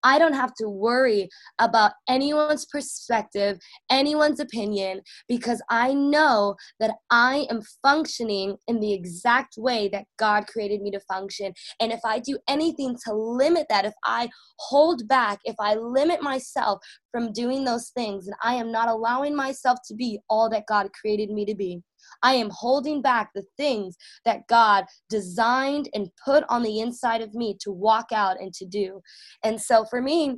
I 0.04 0.20
don't 0.20 0.34
have 0.34 0.54
to 0.56 0.70
worry 0.70 1.30
about 1.60 1.94
anyone's 2.08 2.66
perspective, 2.66 3.58
anyone's 3.90 4.40
opinion, 4.40 5.02
because 5.28 5.62
I 5.70 5.94
know 5.94 6.56
that 6.80 6.96
I 7.10 7.48
am 7.50 7.62
functioning 7.82 8.58
in 8.68 8.80
the 8.80 8.94
exact 8.94 9.56
way 9.58 9.90
that 9.90 10.06
God 10.18 10.48
created 10.48 10.82
me 10.82 10.92
to 10.92 11.00
function. 11.02 11.54
And 11.80 11.92
if 11.92 12.02
I 12.06 12.20
do 12.20 12.38
anything 12.48 12.96
to 13.06 13.14
limit 13.14 13.68
that, 13.70 13.86
if 13.86 13.94
I 14.04 14.30
hold 14.60 15.08
back, 15.08 15.40
if 15.46 15.56
I 15.60 15.76
limit 15.76 16.22
myself 16.22 16.80
from 17.12 17.32
doing 17.32 17.64
those 17.64 17.90
things, 17.90 18.28
and 18.28 18.36
I 18.44 18.56
am 18.56 18.72
not 18.72 18.90
allowing 18.90 19.36
myself 19.36 19.80
to 19.88 19.96
be 19.96 20.20
all 20.30 20.50
that 20.50 20.66
God 20.68 20.90
created 20.94 21.30
me 21.30 21.46
to 21.46 21.56
be. 21.56 21.82
I 22.22 22.34
am 22.34 22.50
holding 22.52 23.02
back 23.02 23.32
the 23.34 23.46
things 23.58 23.96
that 24.26 24.48
God 24.48 24.86
designed 25.10 25.90
and 25.94 26.10
put 26.24 26.44
on 26.50 26.64
the 26.64 26.80
inside 26.80 27.22
of 27.22 27.34
me 27.34 27.58
to 27.62 27.72
walk 27.72 28.08
out 28.14 28.40
and 28.40 28.54
to 28.54 28.66
do. 28.66 29.02
And 29.44 29.60
so 29.60 29.86
for 29.86 30.02
me, 30.02 30.38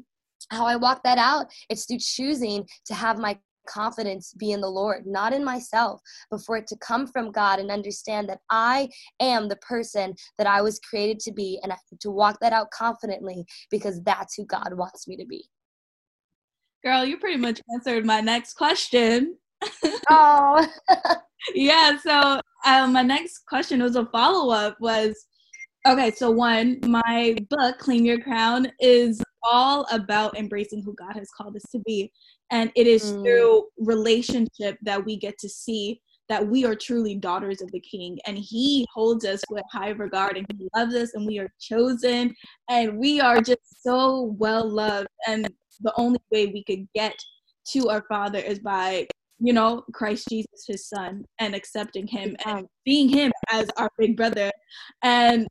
how 0.51 0.65
I 0.65 0.75
walk 0.75 1.03
that 1.03 1.17
out, 1.17 1.47
it's 1.69 1.85
through 1.85 1.99
choosing 1.99 2.65
to 2.85 2.93
have 2.93 3.17
my 3.17 3.37
confidence 3.67 4.33
be 4.37 4.51
in 4.51 4.61
the 4.61 4.69
Lord, 4.69 5.05
not 5.05 5.33
in 5.33 5.43
myself, 5.43 5.99
but 6.29 6.41
for 6.45 6.57
it 6.57 6.67
to 6.67 6.77
come 6.77 7.07
from 7.07 7.31
God 7.31 7.59
and 7.59 7.71
understand 7.71 8.29
that 8.29 8.39
I 8.49 8.89
am 9.19 9.47
the 9.47 9.55
person 9.57 10.13
that 10.37 10.47
I 10.47 10.61
was 10.61 10.79
created 10.79 11.19
to 11.21 11.33
be 11.33 11.59
and 11.63 11.73
to 11.99 12.11
walk 12.11 12.37
that 12.41 12.53
out 12.53 12.71
confidently 12.71 13.45
because 13.71 14.01
that's 14.03 14.35
who 14.35 14.45
God 14.45 14.73
wants 14.73 15.07
me 15.07 15.17
to 15.17 15.25
be. 15.25 15.49
Girl, 16.83 17.03
you 17.03 17.17
pretty 17.17 17.37
much 17.37 17.61
answered 17.73 18.05
my 18.05 18.21
next 18.21 18.53
question. 18.53 19.37
oh. 20.09 20.67
yeah. 21.53 21.97
So 21.97 22.39
um, 22.65 22.93
my 22.93 23.01
next 23.01 23.45
question 23.47 23.81
was 23.81 23.95
a 23.95 24.05
follow 24.07 24.53
up 24.53 24.77
was 24.79 25.27
okay. 25.87 26.11
So 26.11 26.31
one, 26.31 26.79
my 26.83 27.35
book 27.49 27.77
Claim 27.79 28.05
Your 28.05 28.19
Crown 28.19 28.71
is 28.79 29.21
all 29.43 29.85
about 29.91 30.37
embracing 30.37 30.81
who 30.81 30.95
God 30.95 31.15
has 31.15 31.29
called 31.37 31.55
us 31.55 31.65
to 31.71 31.79
be, 31.85 32.11
and 32.51 32.71
it 32.75 32.87
is 32.87 33.11
mm. 33.11 33.23
through 33.23 33.65
relationship 33.77 34.77
that 34.81 35.03
we 35.03 35.17
get 35.17 35.37
to 35.39 35.49
see 35.49 36.01
that 36.27 36.45
we 36.45 36.65
are 36.65 36.75
truly 36.75 37.15
daughters 37.15 37.61
of 37.61 37.71
the 37.71 37.79
king 37.79 38.17
and 38.25 38.37
he 38.37 38.85
holds 38.93 39.25
us 39.25 39.41
with 39.49 39.63
high 39.71 39.89
regard 39.89 40.37
and 40.37 40.45
he 40.57 40.67
loves 40.75 40.95
us 40.95 41.13
and 41.13 41.25
we 41.25 41.37
are 41.37 41.49
chosen 41.59 42.33
and 42.69 42.97
we 42.97 43.21
are 43.21 43.41
just 43.41 43.83
so 43.83 44.35
well 44.39 44.67
loved 44.67 45.07
and 45.27 45.47
the 45.81 45.93
only 45.97 46.19
way 46.31 46.47
we 46.47 46.63
could 46.63 46.87
get 46.95 47.15
to 47.67 47.89
our 47.89 48.03
father 48.09 48.39
is 48.39 48.59
by 48.59 49.05
you 49.39 49.53
know, 49.53 49.83
Christ 49.93 50.27
Jesus, 50.29 50.65
his 50.67 50.87
son, 50.87 51.25
and 51.39 51.55
accepting 51.55 52.07
him 52.07 52.35
and 52.45 52.65
being 52.85 53.09
him 53.09 53.31
as 53.51 53.69
our 53.77 53.89
big 53.97 54.15
brother. 54.15 54.51
And 55.03 55.47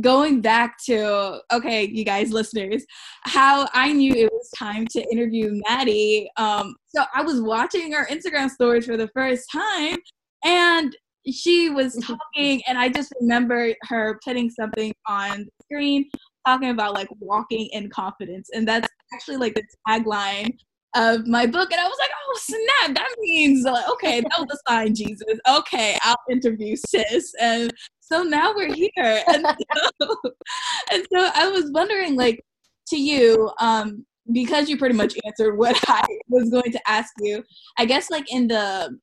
going 0.00 0.40
back 0.40 0.76
to, 0.86 1.40
okay, 1.52 1.88
you 1.88 2.04
guys, 2.04 2.30
listeners, 2.30 2.84
how 3.22 3.68
I 3.72 3.92
knew 3.92 4.12
it 4.12 4.32
was 4.32 4.50
time 4.56 4.86
to 4.88 5.02
interview 5.10 5.60
Maddie. 5.68 6.30
Um, 6.36 6.74
so 6.88 7.04
I 7.14 7.22
was 7.22 7.40
watching 7.40 7.92
her 7.92 8.06
Instagram 8.06 8.50
stories 8.50 8.86
for 8.86 8.96
the 8.96 9.08
first 9.14 9.46
time, 9.50 9.96
and 10.44 10.94
she 11.30 11.70
was 11.70 11.94
talking, 12.02 12.62
and 12.66 12.76
I 12.76 12.88
just 12.88 13.12
remember 13.20 13.72
her 13.84 14.18
putting 14.24 14.50
something 14.50 14.92
on 15.06 15.44
the 15.44 15.64
screen 15.64 16.08
talking 16.46 16.70
about 16.70 16.94
like 16.94 17.08
walking 17.20 17.68
in 17.72 17.90
confidence. 17.90 18.48
And 18.54 18.66
that's 18.66 18.88
actually 19.12 19.36
like 19.36 19.54
the 19.54 19.62
tagline 19.86 20.56
of 20.98 21.26
my 21.26 21.46
book 21.46 21.70
and 21.70 21.80
I 21.80 21.86
was 21.86 21.96
like, 22.00 22.10
oh 22.12 22.38
snap, 22.40 22.96
that 22.96 23.08
means 23.20 23.64
like, 23.64 23.88
okay, 23.88 24.20
that 24.20 24.38
was 24.38 24.48
a 24.52 24.70
sign, 24.70 24.94
Jesus. 24.94 25.38
Okay, 25.48 25.96
I'll 26.02 26.16
interview 26.28 26.76
sis. 26.76 27.32
And 27.40 27.72
so 28.00 28.22
now 28.22 28.52
we're 28.54 28.74
here. 28.74 29.22
And 29.28 29.46
so, 30.02 30.16
and 30.92 31.06
so 31.12 31.30
I 31.34 31.48
was 31.48 31.70
wondering, 31.70 32.16
like, 32.16 32.40
to 32.88 32.96
you, 32.96 33.50
um, 33.60 34.04
because 34.32 34.68
you 34.68 34.76
pretty 34.76 34.94
much 34.94 35.16
answered 35.24 35.56
what 35.56 35.78
I 35.88 36.04
was 36.28 36.50
going 36.50 36.72
to 36.72 36.90
ask 36.90 37.12
you, 37.20 37.44
I 37.78 37.84
guess 37.84 38.10
like 38.10 38.32
in 38.32 38.48
the 38.48 38.98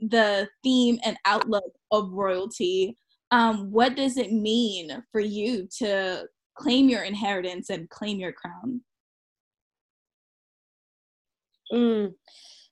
the 0.00 0.48
theme 0.62 0.98
and 1.04 1.16
outlook 1.24 1.64
of 1.90 2.12
royalty, 2.12 2.98
um, 3.30 3.70
what 3.70 3.96
does 3.96 4.18
it 4.18 4.32
mean 4.32 5.02
for 5.10 5.20
you 5.20 5.66
to 5.78 6.26
claim 6.58 6.88
your 6.88 7.02
inheritance 7.02 7.70
and 7.70 7.88
claim 7.88 8.18
your 8.18 8.32
crown? 8.32 8.80
Mm, 11.74 12.12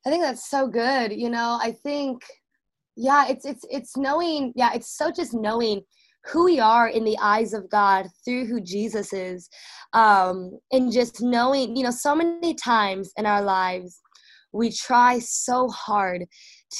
I 0.06 0.10
think 0.10 0.22
that's 0.22 0.48
so 0.48 0.68
good. 0.68 1.12
You 1.12 1.30
know, 1.30 1.58
I 1.60 1.72
think, 1.72 2.22
yeah, 2.96 3.26
it's 3.28 3.44
it's 3.44 3.64
it's 3.70 3.96
knowing. 3.96 4.52
Yeah, 4.54 4.70
it's 4.74 4.96
so 4.96 5.10
just 5.10 5.34
knowing 5.34 5.82
who 6.26 6.44
we 6.44 6.60
are 6.60 6.88
in 6.88 7.04
the 7.04 7.18
eyes 7.20 7.52
of 7.52 7.68
God 7.68 8.06
through 8.24 8.46
who 8.46 8.60
Jesus 8.60 9.12
is, 9.12 9.48
um, 9.92 10.58
and 10.70 10.92
just 10.92 11.20
knowing. 11.20 11.76
You 11.76 11.84
know, 11.84 11.90
so 11.90 12.14
many 12.14 12.54
times 12.54 13.12
in 13.16 13.26
our 13.26 13.42
lives, 13.42 14.00
we 14.52 14.70
try 14.70 15.18
so 15.18 15.68
hard 15.68 16.26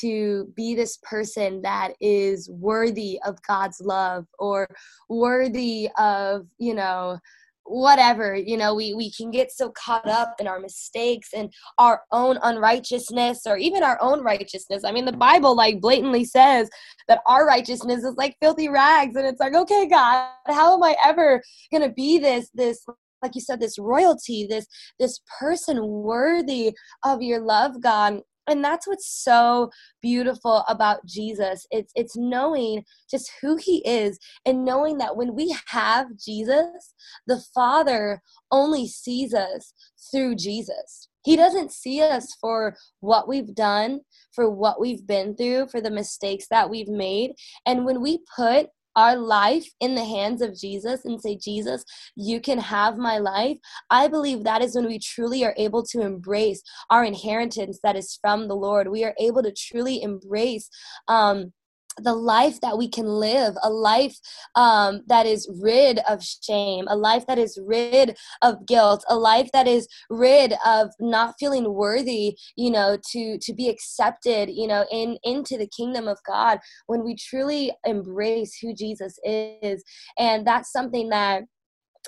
to 0.01 0.47
be 0.55 0.75
this 0.75 0.99
person 1.03 1.61
that 1.63 1.95
is 2.01 2.49
worthy 2.51 3.19
of 3.27 3.43
God's 3.47 3.81
love 3.81 4.27
or 4.39 4.69
worthy 5.09 5.89
of, 5.99 6.47
you 6.59 6.75
know, 6.75 7.19
whatever 7.65 8.35
you 8.35 8.57
know 8.57 8.75
we 8.75 8.93
we 8.95 9.11
can 9.13 9.31
get 9.31 9.51
so 9.53 9.71
caught 9.71 10.09
up 10.09 10.35
in 10.41 10.47
our 10.47 10.59
mistakes 10.59 11.29
and 11.35 11.53
our 11.79 12.03
own 12.11 12.39
unrighteousness 12.43 13.43
or 13.47 13.57
even 13.57 13.83
our 13.83 13.99
own 14.01 14.21
righteousness. 14.23 14.83
I 14.85 14.93
mean 14.93 15.05
the 15.05 15.13
bible 15.13 15.55
like 15.55 15.81
blatantly 15.81 16.25
says 16.25 16.69
that 17.09 17.21
our 17.27 17.47
righteousness 17.47 18.05
is 18.05 18.15
like 18.17 18.37
filthy 18.41 18.69
rags 18.69 19.17
and 19.17 19.27
it's 19.27 19.41
like 19.41 19.55
okay 19.55 19.87
god 19.89 20.29
how 20.47 20.75
am 20.75 20.83
i 20.83 20.97
ever 21.05 21.43
gonna 21.73 21.93
be 21.93 22.19
this 22.19 22.51
this 22.55 22.85
like 23.23 23.35
you 23.35 23.41
said 23.41 23.61
this 23.61 23.79
royalty 23.79 24.47
this 24.49 24.67
this 24.99 25.21
person 25.39 25.87
worthy 25.87 26.73
of 27.05 27.23
your 27.23 27.41
love 27.41 27.81
god 27.81 28.21
and 28.49 28.65
that's 28.65 28.87
what's 28.87 29.09
so 29.09 29.71
beautiful 30.01 30.65
about 30.69 31.05
Jesus. 31.07 31.67
It's 31.71 31.93
it's 31.95 32.17
knowing 32.17 32.85
just 33.11 33.31
who 33.41 33.57
he 33.57 33.83
is 33.87 34.19
and 34.45 34.65
knowing 34.65 34.99
that 34.99 35.17
when 35.17 35.35
we 35.35 35.57
have 35.69 36.07
Jesus, 36.19 36.95
the 37.27 37.43
Father 37.55 38.23
only 38.51 38.87
sees 38.87 39.35
us 39.35 39.73
through 40.11 40.37
Jesus. 40.37 41.09
He 41.25 41.37
doesn't 41.37 41.73
see 41.73 42.03
us 42.03 42.35
for 42.41 42.77
what 43.01 43.29
we've 43.29 43.55
done, 43.55 44.01
for 44.33 44.51
what 44.51 44.81
we've 44.81 45.07
been 45.07 45.37
through, 45.37 45.69
for 45.69 45.81
the 45.81 45.91
mistakes 45.91 46.47
that 46.51 46.69
we've 46.69 46.89
made. 46.89 47.33
And 47.65 47.85
when 47.85 48.03
we 48.03 48.19
put 48.37 48.67
our 48.97 49.17
life 49.17 49.67
in 49.81 49.95
the 49.95 50.05
hands 50.05 50.43
of 50.43 50.57
Jesus 50.57 51.05
and 51.05 51.21
say, 51.21 51.37
Jesus, 51.37 51.85
you 52.17 52.41
can 52.41 52.59
have 52.59 52.97
my 52.97 53.19
life, 53.19 53.57
I 53.91 54.09
believe 54.09 54.45
that 54.45 54.63
is 54.63 54.75
when 54.75 54.87
we 54.87 54.99
truly 54.99 55.45
are 55.45 55.55
able 55.57 55.83
to 55.85 56.01
embrace 56.01 56.63
our 56.91 57.05
inheritance 57.05 57.79
that 57.83 57.97
is 57.97 58.19
from 58.21 58.49
the 58.49 58.57
Lord. 58.57 58.89
We 58.89 59.05
are 59.05 59.15
able 59.19 59.43
to 59.43 59.53
truly 59.53 60.03
embrace. 60.03 60.69
Um, 61.09 61.53
the 61.99 62.15
life 62.15 62.61
that 62.61 62.79
we 62.79 62.89
can 62.89 63.07
live, 63.07 63.55
a 63.63 63.71
life 63.71 64.17
um, 64.55 65.03
that 65.09 65.27
is 65.27 65.49
rid 65.61 66.01
of 66.09 66.23
shame, 66.23 66.87
a 66.89 66.97
life 66.97 67.27
that 67.27 67.39
is 67.39 67.59
rid 67.65 68.17
of 68.43 68.67
guilt, 68.67 69.05
a 69.09 69.17
life 69.17 69.51
that 69.53 69.67
is 69.67 69.87
rid 70.11 70.55
of 70.65 70.91
not 71.01 71.35
feeling 71.39 71.75
worthy, 71.75 72.37
you 72.57 72.71
know, 72.71 72.97
to 73.13 73.39
to 73.41 73.55
be 73.55 73.69
accepted, 73.69 74.51
you 74.51 74.67
know, 74.67 74.85
in 74.91 75.19
into 75.23 75.57
the 75.57 75.69
kingdom 75.69 76.09
of 76.09 76.19
God 76.27 76.59
when 76.87 77.05
we 77.05 77.17
truly 77.17 77.73
embrace 77.85 78.57
who 78.61 78.75
Jesus 78.75 79.19
is, 79.25 79.83
and 80.19 80.47
that's 80.47 80.73
something 80.73 81.09
that 81.11 81.43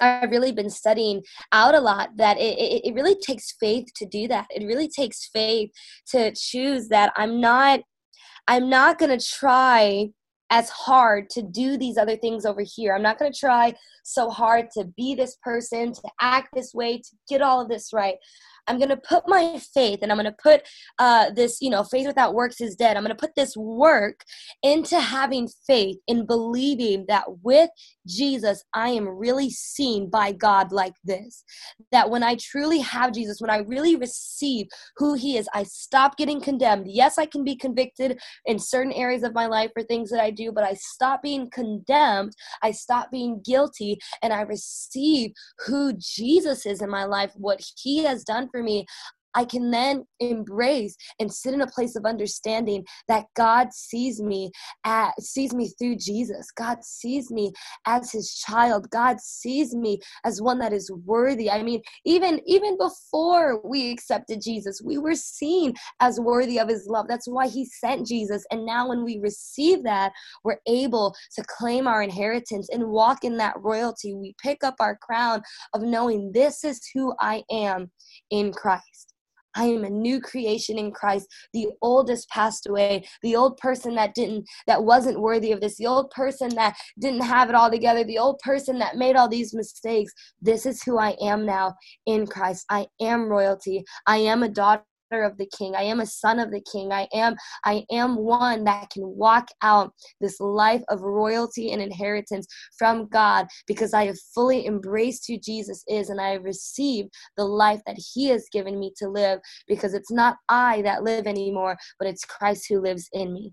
I've 0.00 0.30
really 0.30 0.52
been 0.52 0.70
studying 0.70 1.22
out 1.52 1.74
a 1.74 1.80
lot 1.80 2.10
that 2.16 2.36
it, 2.38 2.58
it, 2.58 2.88
it 2.88 2.94
really 2.94 3.14
takes 3.14 3.54
faith 3.60 3.86
to 3.96 4.06
do 4.06 4.26
that. 4.28 4.46
It 4.50 4.66
really 4.66 4.88
takes 4.88 5.28
faith 5.32 5.70
to 6.08 6.32
choose 6.34 6.88
that 6.88 7.12
I'm 7.16 7.40
not 7.40 7.80
I'm 8.46 8.68
not 8.68 8.98
going 8.98 9.16
to 9.16 9.26
try 9.26 10.10
as 10.50 10.68
hard 10.70 11.30
to 11.30 11.42
do 11.42 11.76
these 11.76 11.96
other 11.96 12.16
things 12.16 12.44
over 12.44 12.62
here. 12.62 12.94
I'm 12.94 13.02
not 13.02 13.18
going 13.18 13.32
to 13.32 13.38
try 13.38 13.74
so 14.04 14.30
hard 14.30 14.70
to 14.72 14.84
be 14.96 15.14
this 15.14 15.36
person, 15.42 15.92
to 15.92 16.02
act 16.20 16.48
this 16.54 16.74
way, 16.74 16.98
to 16.98 17.16
get 17.28 17.42
all 17.42 17.60
of 17.60 17.68
this 17.68 17.92
right. 17.92 18.16
I'm 18.66 18.78
going 18.78 18.90
to 18.90 18.96
put 18.96 19.24
my 19.26 19.58
faith 19.74 20.00
and 20.02 20.10
I'm 20.10 20.18
going 20.18 20.30
to 20.30 20.36
put 20.42 20.62
uh, 20.98 21.30
this, 21.30 21.58
you 21.60 21.70
know, 21.70 21.84
faith 21.84 22.06
without 22.06 22.34
works 22.34 22.60
is 22.60 22.76
dead. 22.76 22.96
I'm 22.96 23.02
going 23.02 23.14
to 23.14 23.20
put 23.20 23.34
this 23.36 23.56
work 23.56 24.24
into 24.62 24.98
having 24.98 25.48
faith 25.66 25.96
in 26.06 26.26
believing 26.26 27.04
that 27.08 27.24
with 27.42 27.70
Jesus, 28.06 28.64
I 28.74 28.90
am 28.90 29.08
really 29.08 29.50
seen 29.50 30.10
by 30.10 30.32
God 30.32 30.72
like 30.72 30.94
this. 31.04 31.44
That 31.92 32.10
when 32.10 32.22
I 32.22 32.36
truly 32.36 32.80
have 32.80 33.12
Jesus, 33.12 33.40
when 33.40 33.50
I 33.50 33.58
really 33.58 33.96
receive 33.96 34.66
who 34.96 35.14
He 35.14 35.36
is, 35.36 35.48
I 35.54 35.64
stop 35.64 36.16
getting 36.16 36.40
condemned. 36.40 36.86
Yes, 36.88 37.18
I 37.18 37.26
can 37.26 37.44
be 37.44 37.56
convicted 37.56 38.20
in 38.46 38.58
certain 38.58 38.92
areas 38.92 39.22
of 39.22 39.34
my 39.34 39.46
life 39.46 39.70
for 39.74 39.82
things 39.82 40.10
that 40.10 40.20
I 40.20 40.30
do, 40.30 40.52
but 40.52 40.64
I 40.64 40.74
stop 40.74 41.22
being 41.22 41.50
condemned. 41.50 42.32
I 42.62 42.70
stop 42.70 43.10
being 43.10 43.40
guilty 43.44 43.98
and 44.22 44.32
I 44.32 44.42
receive 44.42 45.32
who 45.66 45.92
Jesus 45.94 46.66
is 46.66 46.80
in 46.82 46.90
my 46.90 47.04
life, 47.04 47.32
what 47.36 47.60
He 47.76 48.04
has 48.04 48.24
done 48.24 48.48
for 48.54 48.62
me, 48.62 48.86
I 49.34 49.44
can 49.44 49.70
then 49.70 50.06
embrace 50.20 50.96
and 51.18 51.32
sit 51.32 51.54
in 51.54 51.60
a 51.60 51.66
place 51.66 51.96
of 51.96 52.04
understanding 52.04 52.84
that 53.08 53.26
God 53.34 53.72
sees 53.72 54.20
me 54.20 54.50
at 54.84 55.20
sees 55.20 55.54
me 55.54 55.72
through 55.78 55.96
Jesus. 55.96 56.50
God 56.50 56.84
sees 56.84 57.30
me 57.30 57.52
as 57.86 58.12
his 58.12 58.34
child. 58.34 58.90
God 58.90 59.20
sees 59.20 59.74
me 59.74 60.00
as 60.24 60.40
one 60.40 60.58
that 60.58 60.72
is 60.72 60.90
worthy. 61.04 61.50
I 61.50 61.62
mean, 61.62 61.82
even 62.04 62.40
even 62.46 62.76
before 62.78 63.60
we 63.64 63.90
accepted 63.90 64.40
Jesus, 64.42 64.80
we 64.84 64.98
were 64.98 65.14
seen 65.14 65.74
as 66.00 66.20
worthy 66.20 66.58
of 66.58 66.68
his 66.68 66.86
love. 66.86 67.06
That's 67.08 67.28
why 67.28 67.48
he 67.48 67.64
sent 67.64 68.06
Jesus. 68.06 68.44
And 68.50 68.64
now 68.64 68.88
when 68.88 69.04
we 69.04 69.18
receive 69.18 69.82
that, 69.84 70.12
we're 70.44 70.60
able 70.66 71.14
to 71.34 71.44
claim 71.44 71.86
our 71.86 72.02
inheritance 72.02 72.68
and 72.70 72.88
walk 72.88 73.24
in 73.24 73.36
that 73.38 73.54
royalty. 73.58 74.14
We 74.14 74.34
pick 74.42 74.62
up 74.62 74.76
our 74.80 74.96
crown 74.96 75.42
of 75.72 75.82
knowing 75.82 76.32
this 76.32 76.64
is 76.64 76.80
who 76.94 77.14
I 77.20 77.42
am 77.50 77.90
in 78.30 78.52
Christ. 78.52 79.14
I 79.54 79.64
am 79.64 79.84
a 79.84 79.90
new 79.90 80.20
creation 80.20 80.78
in 80.78 80.90
Christ. 80.92 81.26
The 81.52 81.68
old 81.82 82.08
has 82.10 82.26
passed 82.26 82.66
away. 82.66 83.06
The 83.22 83.36
old 83.36 83.56
person 83.58 83.94
that 83.96 84.14
didn't, 84.14 84.46
that 84.66 84.84
wasn't 84.84 85.20
worthy 85.20 85.52
of 85.52 85.60
this, 85.60 85.76
the 85.76 85.86
old 85.86 86.10
person 86.10 86.54
that 86.56 86.76
didn't 86.98 87.22
have 87.22 87.48
it 87.48 87.54
all 87.54 87.70
together, 87.70 88.04
the 88.04 88.18
old 88.18 88.38
person 88.40 88.78
that 88.78 88.96
made 88.96 89.16
all 89.16 89.28
these 89.28 89.54
mistakes. 89.54 90.12
This 90.40 90.66
is 90.66 90.82
who 90.82 90.98
I 90.98 91.16
am 91.20 91.46
now 91.46 91.74
in 92.06 92.26
Christ. 92.26 92.66
I 92.70 92.86
am 93.00 93.28
royalty. 93.28 93.84
I 94.06 94.18
am 94.18 94.42
a 94.42 94.48
daughter 94.48 94.84
of 95.22 95.36
the 95.38 95.48
king 95.56 95.74
i 95.74 95.82
am 95.82 96.00
a 96.00 96.06
son 96.06 96.38
of 96.38 96.50
the 96.50 96.62
king 96.70 96.92
i 96.92 97.06
am 97.12 97.34
i 97.64 97.84
am 97.90 98.16
one 98.16 98.64
that 98.64 98.90
can 98.90 99.06
walk 99.06 99.48
out 99.62 99.92
this 100.20 100.40
life 100.40 100.82
of 100.88 101.02
royalty 101.02 101.72
and 101.72 101.80
inheritance 101.80 102.46
from 102.78 103.06
god 103.08 103.46
because 103.66 103.94
i 103.94 104.04
have 104.04 104.18
fully 104.34 104.66
embraced 104.66 105.26
who 105.28 105.38
jesus 105.38 105.84
is 105.88 106.10
and 106.10 106.20
i 106.20 106.30
have 106.30 106.44
received 106.44 107.08
the 107.36 107.44
life 107.44 107.80
that 107.86 107.98
he 108.14 108.26
has 108.26 108.48
given 108.52 108.78
me 108.78 108.92
to 108.96 109.08
live 109.08 109.38
because 109.68 109.94
it's 109.94 110.10
not 110.10 110.36
i 110.48 110.82
that 110.82 111.02
live 111.02 111.26
anymore 111.26 111.76
but 111.98 112.08
it's 112.08 112.24
christ 112.24 112.66
who 112.68 112.80
lives 112.80 113.08
in 113.12 113.32
me 113.32 113.52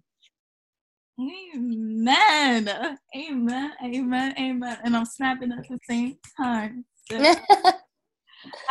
Amen. 1.19 2.67
Amen. 3.15 3.71
Amen. 3.83 4.33
Amen. 4.39 4.77
And 4.83 4.97
I'm 4.97 5.05
snapping 5.05 5.51
at 5.51 5.67
the 5.67 5.77
same 5.87 6.17
time. 6.35 6.85
So. 7.11 7.35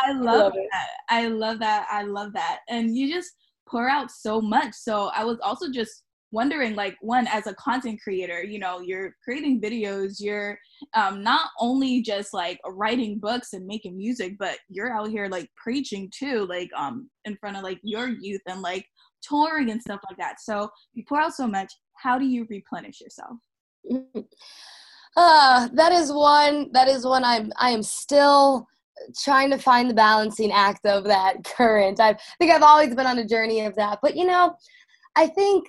I 0.03 0.13
love, 0.13 0.23
I 0.23 0.27
love 0.27 0.53
that. 0.53 0.89
I 1.09 1.27
love 1.27 1.59
that. 1.59 1.87
I 1.89 2.03
love 2.03 2.33
that. 2.33 2.59
And 2.69 2.95
you 2.95 3.13
just 3.13 3.31
pour 3.67 3.89
out 3.89 4.11
so 4.11 4.41
much. 4.41 4.73
So 4.73 5.11
I 5.15 5.23
was 5.23 5.37
also 5.41 5.71
just 5.71 6.03
wondering 6.31 6.75
like 6.75 6.95
one 7.01 7.27
as 7.27 7.45
a 7.47 7.53
content 7.55 7.99
creator 8.01 8.43
you 8.43 8.57
know 8.57 8.79
you're 8.79 9.15
creating 9.23 9.61
videos 9.61 10.15
you're 10.19 10.57
um, 10.93 11.21
not 11.21 11.49
only 11.59 12.01
just 12.01 12.33
like 12.33 12.59
writing 12.65 13.19
books 13.19 13.53
and 13.53 13.65
making 13.65 13.97
music 13.97 14.35
but 14.39 14.57
you're 14.69 14.93
out 14.93 15.09
here 15.09 15.27
like 15.27 15.49
preaching 15.61 16.09
too 16.17 16.45
like 16.47 16.69
um 16.75 17.09
in 17.25 17.35
front 17.37 17.57
of 17.57 17.63
like 17.63 17.79
your 17.83 18.07
youth 18.07 18.41
and 18.47 18.61
like 18.61 18.85
touring 19.21 19.69
and 19.69 19.81
stuff 19.81 19.99
like 20.09 20.17
that 20.17 20.39
so 20.39 20.69
you 20.93 21.03
pour 21.07 21.19
out 21.19 21.33
so 21.33 21.47
much 21.47 21.71
how 21.95 22.17
do 22.17 22.25
you 22.25 22.47
replenish 22.49 23.01
yourself 23.01 23.37
uh 25.17 25.67
that 25.73 25.91
is 25.91 26.11
one 26.11 26.69
that 26.71 26.87
is 26.87 27.05
one 27.05 27.23
i'm 27.23 27.51
i 27.57 27.69
am 27.69 27.83
still 27.83 28.65
trying 29.23 29.49
to 29.51 29.57
find 29.57 29.89
the 29.89 29.93
balancing 29.93 30.51
act 30.51 30.85
of 30.85 31.03
that 31.05 31.43
current. 31.57 31.99
I 31.99 32.17
think 32.39 32.51
I've 32.51 32.63
always 32.63 32.95
been 32.95 33.07
on 33.07 33.19
a 33.19 33.27
journey 33.27 33.61
of 33.61 33.75
that. 33.75 33.99
But 34.01 34.15
you 34.15 34.25
know, 34.25 34.55
I 35.15 35.27
think 35.27 35.67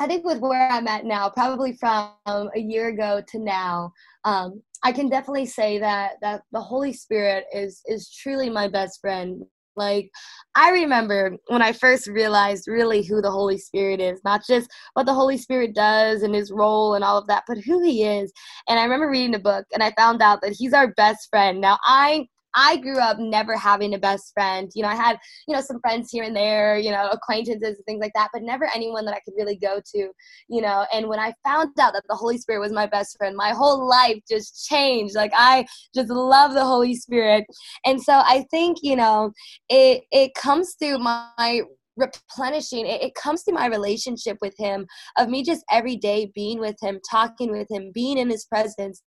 I 0.00 0.06
think 0.06 0.24
with 0.24 0.38
where 0.38 0.70
I'm 0.70 0.86
at 0.86 1.04
now, 1.04 1.28
probably 1.28 1.72
from 1.74 2.12
a 2.26 2.50
year 2.58 2.88
ago 2.88 3.20
to 3.28 3.38
now, 3.38 3.92
um, 4.24 4.62
I 4.84 4.92
can 4.92 5.08
definitely 5.08 5.46
say 5.46 5.78
that 5.78 6.12
that 6.22 6.42
the 6.52 6.60
Holy 6.60 6.92
Spirit 6.92 7.44
is 7.52 7.82
is 7.86 8.10
truly 8.10 8.50
my 8.50 8.68
best 8.68 9.00
friend 9.00 9.44
like, 9.78 10.10
I 10.56 10.70
remember 10.70 11.36
when 11.46 11.62
I 11.62 11.72
first 11.72 12.08
realized 12.08 12.66
really 12.66 13.02
who 13.02 13.22
the 13.22 13.30
Holy 13.30 13.56
Spirit 13.56 14.00
is, 14.00 14.20
not 14.24 14.42
just 14.44 14.68
what 14.94 15.06
the 15.06 15.14
Holy 15.14 15.38
Spirit 15.38 15.74
does 15.74 16.22
and 16.22 16.34
his 16.34 16.50
role 16.50 16.94
and 16.94 17.04
all 17.04 17.16
of 17.16 17.28
that, 17.28 17.44
but 17.46 17.58
who 17.58 17.80
he 17.82 18.04
is. 18.04 18.32
And 18.68 18.78
I 18.78 18.82
remember 18.82 19.08
reading 19.08 19.36
a 19.36 19.38
book 19.38 19.64
and 19.72 19.82
I 19.82 19.92
found 19.96 20.20
out 20.20 20.40
that 20.42 20.52
he's 20.52 20.74
our 20.74 20.88
best 20.94 21.28
friend. 21.30 21.60
Now, 21.60 21.78
I 21.84 22.26
I 22.54 22.76
grew 22.76 22.98
up 22.98 23.18
never 23.18 23.56
having 23.56 23.94
a 23.94 23.98
best 23.98 24.32
friend. 24.34 24.70
You 24.74 24.82
know, 24.82 24.88
I 24.88 24.94
had, 24.94 25.18
you 25.46 25.54
know, 25.54 25.60
some 25.60 25.80
friends 25.80 26.10
here 26.10 26.24
and 26.24 26.34
there, 26.34 26.78
you 26.78 26.90
know, 26.90 27.08
acquaintances 27.08 27.76
and 27.76 27.84
things 27.86 28.00
like 28.00 28.12
that, 28.14 28.30
but 28.32 28.42
never 28.42 28.68
anyone 28.74 29.04
that 29.04 29.14
I 29.14 29.20
could 29.20 29.34
really 29.36 29.56
go 29.56 29.80
to, 29.94 30.10
you 30.48 30.62
know. 30.62 30.86
And 30.92 31.08
when 31.08 31.18
I 31.18 31.34
found 31.44 31.70
out 31.80 31.92
that 31.92 32.04
the 32.08 32.16
Holy 32.16 32.38
Spirit 32.38 32.60
was 32.60 32.72
my 32.72 32.86
best 32.86 33.16
friend, 33.18 33.36
my 33.36 33.50
whole 33.50 33.88
life 33.88 34.18
just 34.28 34.66
changed. 34.66 35.14
Like 35.14 35.32
I 35.34 35.66
just 35.94 36.10
love 36.10 36.54
the 36.54 36.64
Holy 36.64 36.94
Spirit. 36.94 37.44
And 37.84 38.00
so 38.02 38.14
I 38.14 38.44
think, 38.50 38.78
you 38.82 38.96
know, 38.96 39.32
it 39.68 40.04
it 40.10 40.34
comes 40.34 40.74
through 40.78 40.98
my 40.98 41.62
replenishing. 41.98 42.86
It, 42.86 43.02
it, 43.02 43.14
comes 43.14 43.42
to 43.44 43.52
my 43.52 43.66
relationship 43.66 44.38
with 44.40 44.54
him 44.58 44.86
of 45.16 45.28
me 45.28 45.42
just 45.42 45.64
every 45.70 45.96
day 45.96 46.30
being 46.34 46.60
with 46.60 46.76
him 46.80 47.00
talking 47.10 47.50
with 47.50 47.68
him 47.70 47.90
being 47.92 48.16
in 48.16 48.30
his 48.30 48.44
presence 48.44 49.02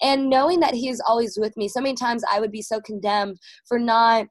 and 0.00 0.30
knowing 0.30 0.60
that 0.60 0.74
he 0.74 0.88
is 0.88 1.02
always 1.06 1.36
with 1.38 1.56
me. 1.56 1.68
So 1.68 1.80
many 1.80 1.94
times 1.94 2.22
i 2.30 2.40
would 2.40 2.52
be 2.52 2.62
so 2.62 2.80
condemned 2.80 3.38
for 3.66 3.78
not 3.78 4.26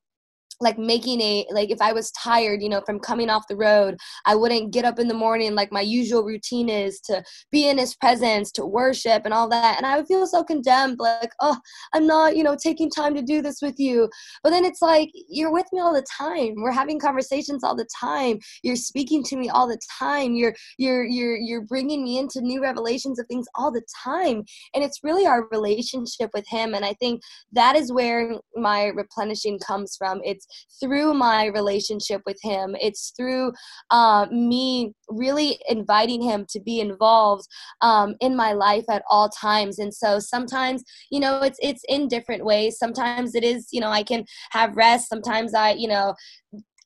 like 0.61 0.77
making 0.77 1.21
a 1.21 1.45
like 1.51 1.69
if 1.69 1.81
i 1.81 1.91
was 1.91 2.11
tired 2.11 2.61
you 2.61 2.69
know 2.69 2.81
from 2.85 2.99
coming 2.99 3.29
off 3.29 3.47
the 3.49 3.55
road 3.55 3.97
i 4.25 4.35
wouldn't 4.35 4.71
get 4.71 4.85
up 4.85 4.99
in 4.99 5.07
the 5.07 5.13
morning 5.13 5.53
like 5.53 5.71
my 5.71 5.81
usual 5.81 6.23
routine 6.23 6.69
is 6.69 6.99
to 6.99 7.23
be 7.51 7.67
in 7.67 7.77
his 7.77 7.95
presence 7.95 8.51
to 8.51 8.65
worship 8.65 9.23
and 9.25 9.33
all 9.33 9.47
that. 9.49 9.77
And 9.77 9.85
i 9.85 9.97
would 9.97 10.07
feel 10.07 10.25
so 10.27 10.43
condemned 10.43 10.99
like 10.99 11.31
oh 11.41 11.57
i'm 11.93 12.07
not 12.07 12.35
you 12.35 12.43
know 12.43 12.55
taking 12.55 12.89
time 12.89 13.13
to 13.15 13.21
do 13.21 13.41
this 13.41 13.61
with 13.61 13.79
you. 13.79 14.09
But 14.43 14.51
then 14.51 14.65
it's 14.65 14.81
like 14.81 15.09
you're 15.29 15.51
with 15.51 15.65
me 15.71 15.79
all 15.79 15.93
the 15.93 16.05
time. 16.17 16.55
We're 16.57 16.71
having 16.71 16.99
conversations 16.99 17.63
all 17.63 17.75
the 17.75 17.87
time. 17.99 18.39
You're 18.63 18.75
speaking 18.75 19.23
to 19.25 19.37
me 19.37 19.49
all 19.49 19.67
the 19.67 19.79
time. 19.99 20.35
You're 20.35 20.53
you're 20.77 21.03
you're 21.03 21.37
you're 21.37 21.61
bringing 21.61 22.03
me 22.03 22.17
into 22.17 22.41
new 22.41 22.61
revelations 22.61 23.19
of 23.19 23.27
things 23.27 23.47
all 23.55 23.71
the 23.71 23.85
time. 24.03 24.43
And 24.73 24.83
it's 24.83 25.03
really 25.03 25.25
our 25.25 25.47
relationship 25.51 26.29
with 26.33 26.45
him. 26.47 26.73
And 26.73 26.85
i 26.85 26.93
think 26.93 27.21
that 27.51 27.75
is 27.75 27.91
where 27.91 28.35
my 28.55 28.85
replenishing 28.87 29.59
comes 29.59 29.95
from. 29.97 30.21
It's 30.23 30.44
through 30.79 31.13
my 31.13 31.45
relationship 31.47 32.21
with 32.25 32.37
him. 32.41 32.75
It's 32.79 33.13
through 33.15 33.53
uh, 33.91 34.27
me 34.31 34.93
really 35.09 35.59
inviting 35.69 36.21
him 36.21 36.45
to 36.49 36.59
be 36.59 36.79
involved 36.79 37.47
um, 37.81 38.15
in 38.19 38.35
my 38.35 38.53
life 38.53 38.85
at 38.89 39.03
all 39.09 39.29
times. 39.29 39.79
And 39.79 39.93
so 39.93 40.19
sometimes, 40.19 40.83
you 41.11 41.19
know, 41.19 41.41
it's 41.41 41.59
it's 41.61 41.83
in 41.87 42.07
different 42.07 42.45
ways. 42.45 42.77
Sometimes 42.77 43.35
it 43.35 43.43
is, 43.43 43.67
you 43.71 43.81
know, 43.81 43.89
I 43.89 44.03
can 44.03 44.25
have 44.51 44.75
rest. 44.75 45.09
Sometimes 45.09 45.53
I, 45.53 45.71
you 45.71 45.87
know, 45.87 46.13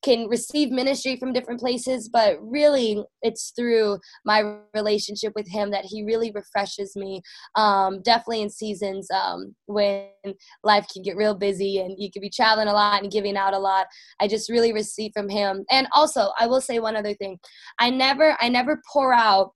can 0.02 0.28
receive 0.28 0.70
ministry 0.70 1.16
from 1.16 1.32
different 1.32 1.60
places, 1.60 2.08
but 2.08 2.36
really 2.40 3.02
it's 3.22 3.52
through 3.56 3.98
my 4.24 4.58
relationship 4.74 5.32
with 5.34 5.48
Him 5.48 5.70
that 5.70 5.84
He 5.84 6.04
really 6.04 6.32
refreshes 6.34 6.96
me. 6.96 7.22
Um, 7.56 8.02
definitely 8.02 8.42
in 8.42 8.50
seasons 8.50 9.08
um, 9.10 9.54
when 9.66 10.06
life 10.64 10.86
can 10.92 11.02
get 11.02 11.16
real 11.16 11.34
busy 11.34 11.78
and 11.78 11.94
you 11.98 12.10
could 12.10 12.22
be 12.22 12.30
traveling 12.30 12.68
a 12.68 12.72
lot 12.72 13.02
and 13.02 13.12
giving 13.12 13.36
out 13.36 13.54
a 13.54 13.58
lot. 13.58 13.86
I 14.20 14.28
just 14.28 14.50
really 14.50 14.72
receive 14.72 15.12
from 15.14 15.28
Him. 15.28 15.64
And 15.70 15.86
also, 15.92 16.30
I 16.38 16.46
will 16.46 16.60
say 16.60 16.78
one 16.78 16.96
other 16.96 17.14
thing: 17.14 17.38
I 17.78 17.90
never, 17.90 18.36
I 18.40 18.48
never 18.48 18.80
pour 18.92 19.12
out 19.12 19.52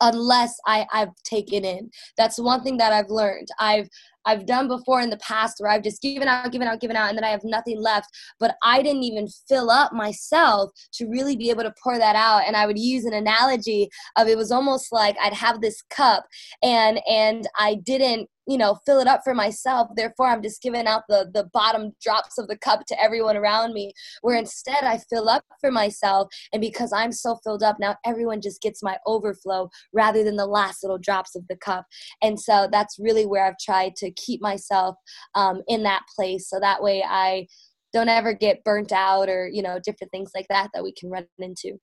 unless 0.00 0.54
I, 0.66 0.86
I've 0.92 1.14
taken 1.24 1.64
in. 1.64 1.90
That's 2.16 2.38
one 2.38 2.62
thing 2.62 2.76
that 2.78 2.92
I've 2.92 3.10
learned. 3.10 3.48
I've 3.58 3.88
I've 4.26 4.44
done 4.44 4.66
before 4.66 5.00
in 5.00 5.08
the 5.08 5.16
past 5.18 5.58
where 5.58 5.70
I've 5.70 5.84
just 5.84 6.02
given 6.02 6.26
out, 6.26 6.50
given 6.50 6.66
out, 6.66 6.80
given 6.80 6.96
out, 6.96 7.08
and 7.08 7.16
then 7.16 7.24
I 7.24 7.28
have 7.28 7.44
nothing 7.44 7.80
left. 7.80 8.08
But 8.40 8.56
I 8.62 8.82
didn't 8.82 9.04
even 9.04 9.28
fill 9.48 9.70
up 9.70 9.92
myself 9.92 10.70
to 10.94 11.06
really 11.06 11.36
be 11.36 11.48
able 11.48 11.62
to 11.62 11.72
pour 11.80 11.96
that 11.96 12.16
out. 12.16 12.42
And 12.44 12.56
I 12.56 12.66
would 12.66 12.78
use 12.78 13.04
an 13.04 13.14
analogy 13.14 13.88
of 14.18 14.26
it 14.26 14.36
was 14.36 14.50
almost 14.50 14.92
like 14.92 15.16
I'd 15.22 15.32
have 15.32 15.60
this 15.60 15.80
cup 15.90 16.24
and 16.62 17.00
and 17.08 17.48
I 17.56 17.76
didn't 17.76 18.28
you 18.46 18.58
know 18.58 18.78
fill 18.86 19.00
it 19.00 19.06
up 19.06 19.20
for 19.24 19.34
myself. 19.34 19.88
Therefore 19.96 20.28
i'm 20.28 20.42
just 20.42 20.62
giving 20.62 20.86
out 20.86 21.02
the 21.08 21.30
the 21.32 21.48
bottom 21.52 21.92
drops 22.00 22.38
of 22.38 22.48
the 22.48 22.58
cup 22.58 22.84
to 22.86 23.02
everyone 23.02 23.36
around 23.36 23.72
me 23.72 23.92
where 24.22 24.36
instead 24.36 24.84
i 24.84 24.98
fill 25.10 25.28
up 25.28 25.44
for 25.60 25.70
myself. 25.70 26.28
And 26.52 26.60
because 26.60 26.92
i'm 26.92 27.12
so 27.12 27.38
filled 27.44 27.62
up 27.62 27.76
now 27.80 27.96
everyone 28.04 28.40
just 28.40 28.62
gets 28.62 28.82
my 28.82 28.96
overflow 29.06 29.68
rather 29.92 30.24
than 30.24 30.36
the 30.36 30.46
last 30.46 30.82
little 30.82 30.98
drops 30.98 31.34
of 31.34 31.46
the 31.48 31.56
cup. 31.56 31.86
And 32.22 32.38
so 32.38 32.68
that's 32.70 32.98
really 32.98 33.26
where 33.26 33.46
i've 33.46 33.58
tried 33.58 33.96
to 33.96 34.10
keep 34.12 34.40
myself 34.40 34.96
um, 35.34 35.62
in 35.68 35.82
that 35.84 36.02
place. 36.14 36.48
So 36.48 36.60
that 36.60 36.82
way 36.82 37.04
i 37.06 37.46
don't 37.92 38.08
ever 38.08 38.34
get 38.34 38.64
burnt 38.64 38.92
out 38.92 39.28
or 39.28 39.48
you 39.48 39.62
know 39.62 39.78
different 39.82 40.10
things 40.10 40.30
like 40.34 40.46
that 40.48 40.70
that 40.74 40.82
we 40.84 40.92
can 40.92 41.10
run 41.10 41.26
into. 41.38 41.78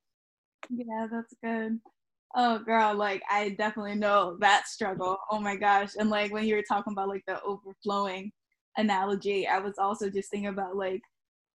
Yeah 0.69 1.07
that's 1.11 1.33
good 1.43 1.79
Oh 2.35 2.59
girl, 2.59 2.95
like 2.95 3.21
I 3.29 3.49
definitely 3.49 3.95
know 3.95 4.37
that 4.39 4.67
struggle. 4.67 5.17
Oh 5.31 5.39
my 5.39 5.55
gosh. 5.55 5.91
And 5.97 6.09
like 6.09 6.31
when 6.33 6.45
you 6.45 6.55
were 6.55 6.63
talking 6.67 6.93
about 6.93 7.09
like 7.09 7.23
the 7.27 7.41
overflowing 7.43 8.31
analogy, 8.77 9.47
I 9.47 9.59
was 9.59 9.77
also 9.77 10.09
just 10.09 10.31
thinking 10.31 10.49
about 10.49 10.75
like 10.75 11.01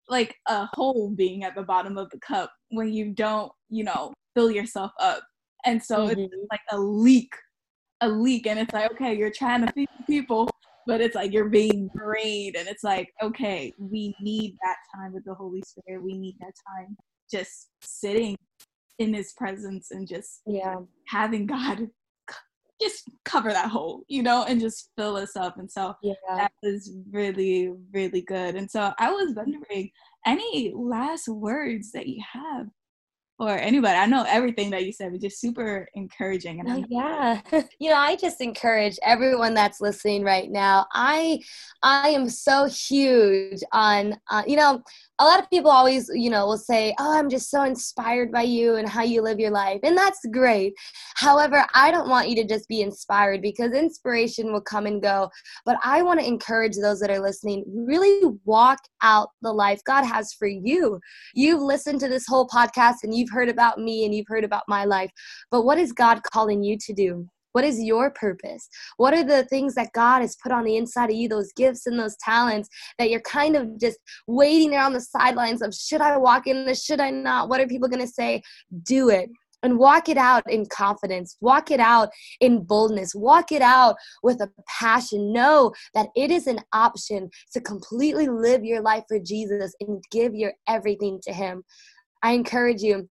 like 0.08 0.36
a 0.46 0.66
hole 0.72 1.10
being 1.10 1.44
at 1.44 1.54
the 1.54 1.62
bottom 1.62 1.98
of 1.98 2.08
the 2.10 2.18
cup 2.20 2.50
when 2.70 2.92
you 2.92 3.12
don't, 3.12 3.52
you 3.68 3.84
know, 3.84 4.12
fill 4.34 4.50
yourself 4.50 4.92
up. 5.00 5.22
And 5.64 5.82
so 5.82 6.08
mm-hmm. 6.08 6.20
it's 6.20 6.34
like 6.50 6.60
a 6.70 6.78
leak. 6.78 7.32
A 8.00 8.08
leak 8.08 8.46
and 8.46 8.60
it's 8.60 8.72
like, 8.72 8.90
okay, 8.92 9.14
you're 9.14 9.32
trying 9.32 9.66
to 9.66 9.72
feed 9.72 9.88
people, 10.06 10.48
but 10.86 11.00
it's 11.00 11.16
like 11.16 11.32
you're 11.32 11.48
being 11.48 11.90
drained 11.96 12.54
and 12.56 12.68
it's 12.68 12.84
like, 12.84 13.08
okay, 13.20 13.72
we 13.76 14.14
need 14.20 14.56
that 14.62 14.76
time 14.94 15.12
with 15.12 15.24
the 15.24 15.34
Holy 15.34 15.60
Spirit. 15.66 16.04
We 16.04 16.16
need 16.16 16.36
that 16.38 16.52
time 16.68 16.96
just 17.28 17.70
sitting 17.82 18.36
in 18.98 19.14
his 19.14 19.32
presence 19.36 19.90
and 19.90 20.08
just 20.08 20.40
yeah 20.46 20.76
having 21.08 21.46
God 21.46 21.88
just 22.80 23.10
cover 23.24 23.50
that 23.50 23.68
hole, 23.70 24.04
you 24.06 24.22
know, 24.22 24.44
and 24.44 24.60
just 24.60 24.90
fill 24.96 25.16
us 25.16 25.34
up. 25.36 25.58
And 25.58 25.68
so 25.68 25.94
yeah. 26.02 26.14
that 26.36 26.52
was 26.62 26.92
really, 27.10 27.72
really 27.92 28.22
good. 28.22 28.54
And 28.54 28.70
so 28.70 28.92
I 28.98 29.10
was 29.10 29.34
wondering, 29.34 29.90
any 30.26 30.72
last 30.74 31.28
words 31.28 31.92
that 31.92 32.06
you 32.06 32.22
have 32.32 32.66
or 33.38 33.50
anybody. 33.50 33.96
I 33.96 34.06
know 34.06 34.24
everything 34.26 34.70
that 34.70 34.84
you 34.84 34.92
said 34.92 35.12
was 35.12 35.20
just 35.20 35.40
super 35.40 35.88
encouraging. 35.94 36.60
And 36.60 36.86
yeah, 36.90 37.40
you 37.78 37.88
know, 37.88 37.96
I 37.96 38.16
just 38.16 38.40
encourage 38.40 38.98
everyone 39.04 39.54
that's 39.54 39.80
listening 39.80 40.24
right 40.24 40.50
now. 40.50 40.86
I, 40.92 41.40
I 41.82 42.10
am 42.10 42.28
so 42.28 42.66
huge 42.66 43.60
on, 43.72 44.18
uh, 44.28 44.42
you 44.46 44.56
know, 44.56 44.82
a 45.18 45.24
lot 45.24 45.40
of 45.40 45.50
people 45.50 45.70
always, 45.70 46.10
you 46.14 46.30
know, 46.30 46.46
will 46.46 46.58
say, 46.58 46.94
"Oh, 46.98 47.18
I'm 47.18 47.28
just 47.28 47.50
so 47.50 47.62
inspired 47.62 48.30
by 48.30 48.42
you 48.42 48.76
and 48.76 48.88
how 48.88 49.02
you 49.02 49.22
live 49.22 49.40
your 49.40 49.50
life," 49.50 49.80
and 49.82 49.96
that's 49.96 50.20
great. 50.32 50.74
However, 51.16 51.66
I 51.74 51.90
don't 51.90 52.08
want 52.08 52.28
you 52.28 52.36
to 52.36 52.44
just 52.44 52.68
be 52.68 52.82
inspired 52.82 53.42
because 53.42 53.72
inspiration 53.72 54.52
will 54.52 54.60
come 54.60 54.86
and 54.86 55.02
go. 55.02 55.30
But 55.64 55.78
I 55.82 56.02
want 56.02 56.20
to 56.20 56.26
encourage 56.26 56.76
those 56.76 57.00
that 57.00 57.10
are 57.10 57.20
listening: 57.20 57.64
really 57.68 58.22
walk 58.44 58.78
out 59.02 59.30
the 59.42 59.52
life 59.52 59.80
God 59.84 60.04
has 60.04 60.32
for 60.32 60.46
you. 60.48 61.00
You've 61.34 61.62
listened 61.62 62.00
to 62.00 62.08
this 62.08 62.26
whole 62.26 62.46
podcast 62.48 62.96
and 63.02 63.14
you've 63.14 63.30
heard 63.30 63.48
about 63.48 63.78
me 63.78 64.04
and 64.04 64.14
you've 64.14 64.28
heard 64.28 64.44
about 64.44 64.64
my 64.68 64.84
life, 64.84 65.10
but 65.50 65.64
what 65.64 65.78
is 65.78 65.92
God 65.92 66.22
calling 66.22 66.62
you 66.62 66.76
to 66.78 66.92
do? 66.92 67.28
What 67.52 67.64
is 67.64 67.82
your 67.82 68.10
purpose? 68.10 68.68
What 68.96 69.14
are 69.14 69.24
the 69.24 69.44
things 69.44 69.74
that 69.74 69.92
God 69.94 70.20
has 70.20 70.36
put 70.42 70.52
on 70.52 70.64
the 70.64 70.76
inside 70.76 71.10
of 71.10 71.16
you, 71.16 71.28
those 71.28 71.52
gifts 71.52 71.86
and 71.86 71.98
those 71.98 72.16
talents 72.16 72.68
that 72.98 73.10
you're 73.10 73.20
kind 73.20 73.56
of 73.56 73.78
just 73.80 73.98
waiting 74.26 74.70
there 74.70 74.82
on 74.82 74.92
the 74.92 75.00
sidelines 75.00 75.62
of 75.62 75.74
should 75.74 76.00
I 76.00 76.16
walk 76.16 76.46
in 76.46 76.66
this? 76.66 76.84
Should 76.84 77.00
I 77.00 77.10
not? 77.10 77.48
What 77.48 77.60
are 77.60 77.66
people 77.66 77.88
going 77.88 78.04
to 78.04 78.12
say? 78.12 78.42
Do 78.84 79.08
it 79.08 79.30
and 79.62 79.78
walk 79.78 80.08
it 80.08 80.16
out 80.16 80.42
in 80.50 80.66
confidence, 80.66 81.36
walk 81.40 81.70
it 81.70 81.80
out 81.80 82.10
in 82.40 82.64
boldness, 82.64 83.14
walk 83.14 83.52
it 83.52 83.62
out 83.62 83.96
with 84.22 84.40
a 84.40 84.50
passion. 84.68 85.32
Know 85.32 85.72
that 85.94 86.08
it 86.14 86.30
is 86.30 86.46
an 86.46 86.60
option 86.72 87.30
to 87.52 87.60
completely 87.60 88.28
live 88.28 88.64
your 88.64 88.80
life 88.80 89.04
for 89.08 89.18
Jesus 89.18 89.74
and 89.80 90.02
give 90.10 90.34
your 90.34 90.52
everything 90.68 91.20
to 91.24 91.32
Him. 91.32 91.64
I 92.22 92.32
encourage 92.32 92.82
you 92.82 93.08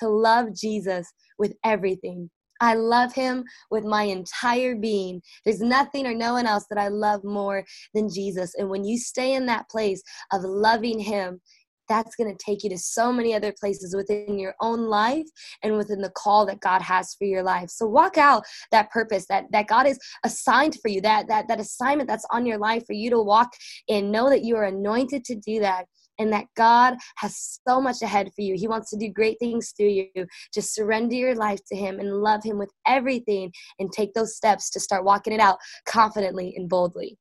to 0.00 0.08
love 0.08 0.54
Jesus 0.54 1.12
with 1.38 1.54
everything. 1.64 2.30
I 2.60 2.74
love 2.74 3.12
him 3.12 3.44
with 3.70 3.84
my 3.84 4.02
entire 4.02 4.74
being. 4.76 5.22
There's 5.44 5.60
nothing 5.60 6.06
or 6.06 6.14
no 6.14 6.32
one 6.32 6.46
else 6.46 6.66
that 6.70 6.78
I 6.78 6.88
love 6.88 7.24
more 7.24 7.64
than 7.94 8.08
Jesus. 8.08 8.54
And 8.56 8.68
when 8.68 8.84
you 8.84 8.98
stay 8.98 9.34
in 9.34 9.46
that 9.46 9.68
place 9.68 10.02
of 10.32 10.42
loving 10.42 10.98
him, 10.98 11.40
that's 11.88 12.16
going 12.16 12.34
to 12.34 12.44
take 12.44 12.64
you 12.64 12.70
to 12.70 12.78
so 12.78 13.12
many 13.12 13.34
other 13.34 13.52
places 13.52 13.94
within 13.94 14.38
your 14.38 14.54
own 14.60 14.86
life 14.86 15.26
and 15.62 15.76
within 15.76 16.00
the 16.00 16.10
call 16.10 16.46
that 16.46 16.60
God 16.60 16.82
has 16.82 17.14
for 17.14 17.24
your 17.24 17.42
life. 17.42 17.70
So 17.70 17.86
walk 17.86 18.18
out 18.18 18.44
that 18.72 18.90
purpose 18.90 19.26
that 19.28 19.44
that 19.52 19.68
God 19.68 19.86
is 19.86 19.98
assigned 20.24 20.76
for 20.80 20.88
you, 20.88 21.00
that 21.02 21.28
that 21.28 21.48
that 21.48 21.60
assignment 21.60 22.08
that's 22.08 22.26
on 22.30 22.46
your 22.46 22.58
life 22.58 22.84
for 22.86 22.92
you 22.92 23.10
to 23.10 23.20
walk 23.20 23.52
in. 23.88 24.10
know 24.10 24.28
that 24.30 24.44
you 24.44 24.56
are 24.56 24.64
anointed 24.64 25.24
to 25.26 25.34
do 25.34 25.60
that 25.60 25.86
and 26.18 26.32
that 26.32 26.46
God 26.56 26.94
has 27.16 27.60
so 27.66 27.80
much 27.80 28.02
ahead 28.02 28.30
for 28.34 28.42
you. 28.42 28.54
He 28.56 28.68
wants 28.68 28.90
to 28.90 28.96
do 28.96 29.08
great 29.08 29.38
things 29.38 29.72
through 29.76 29.88
you. 29.88 30.26
Just 30.52 30.74
surrender 30.74 31.14
your 31.14 31.34
life 31.34 31.60
to 31.68 31.76
Him 31.76 32.00
and 32.00 32.22
love 32.22 32.42
Him 32.44 32.58
with 32.58 32.70
everything 32.86 33.52
and 33.78 33.92
take 33.92 34.14
those 34.14 34.36
steps 34.36 34.70
to 34.70 34.80
start 34.80 35.04
walking 35.04 35.32
it 35.32 35.40
out 35.40 35.58
confidently 35.86 36.54
and 36.56 36.68
boldly. 36.68 37.18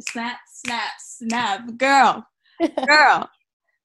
Snap, 0.00 0.38
snap, 0.52 0.90
snap. 0.98 1.76
Girl, 1.76 2.26
girl. 2.86 3.30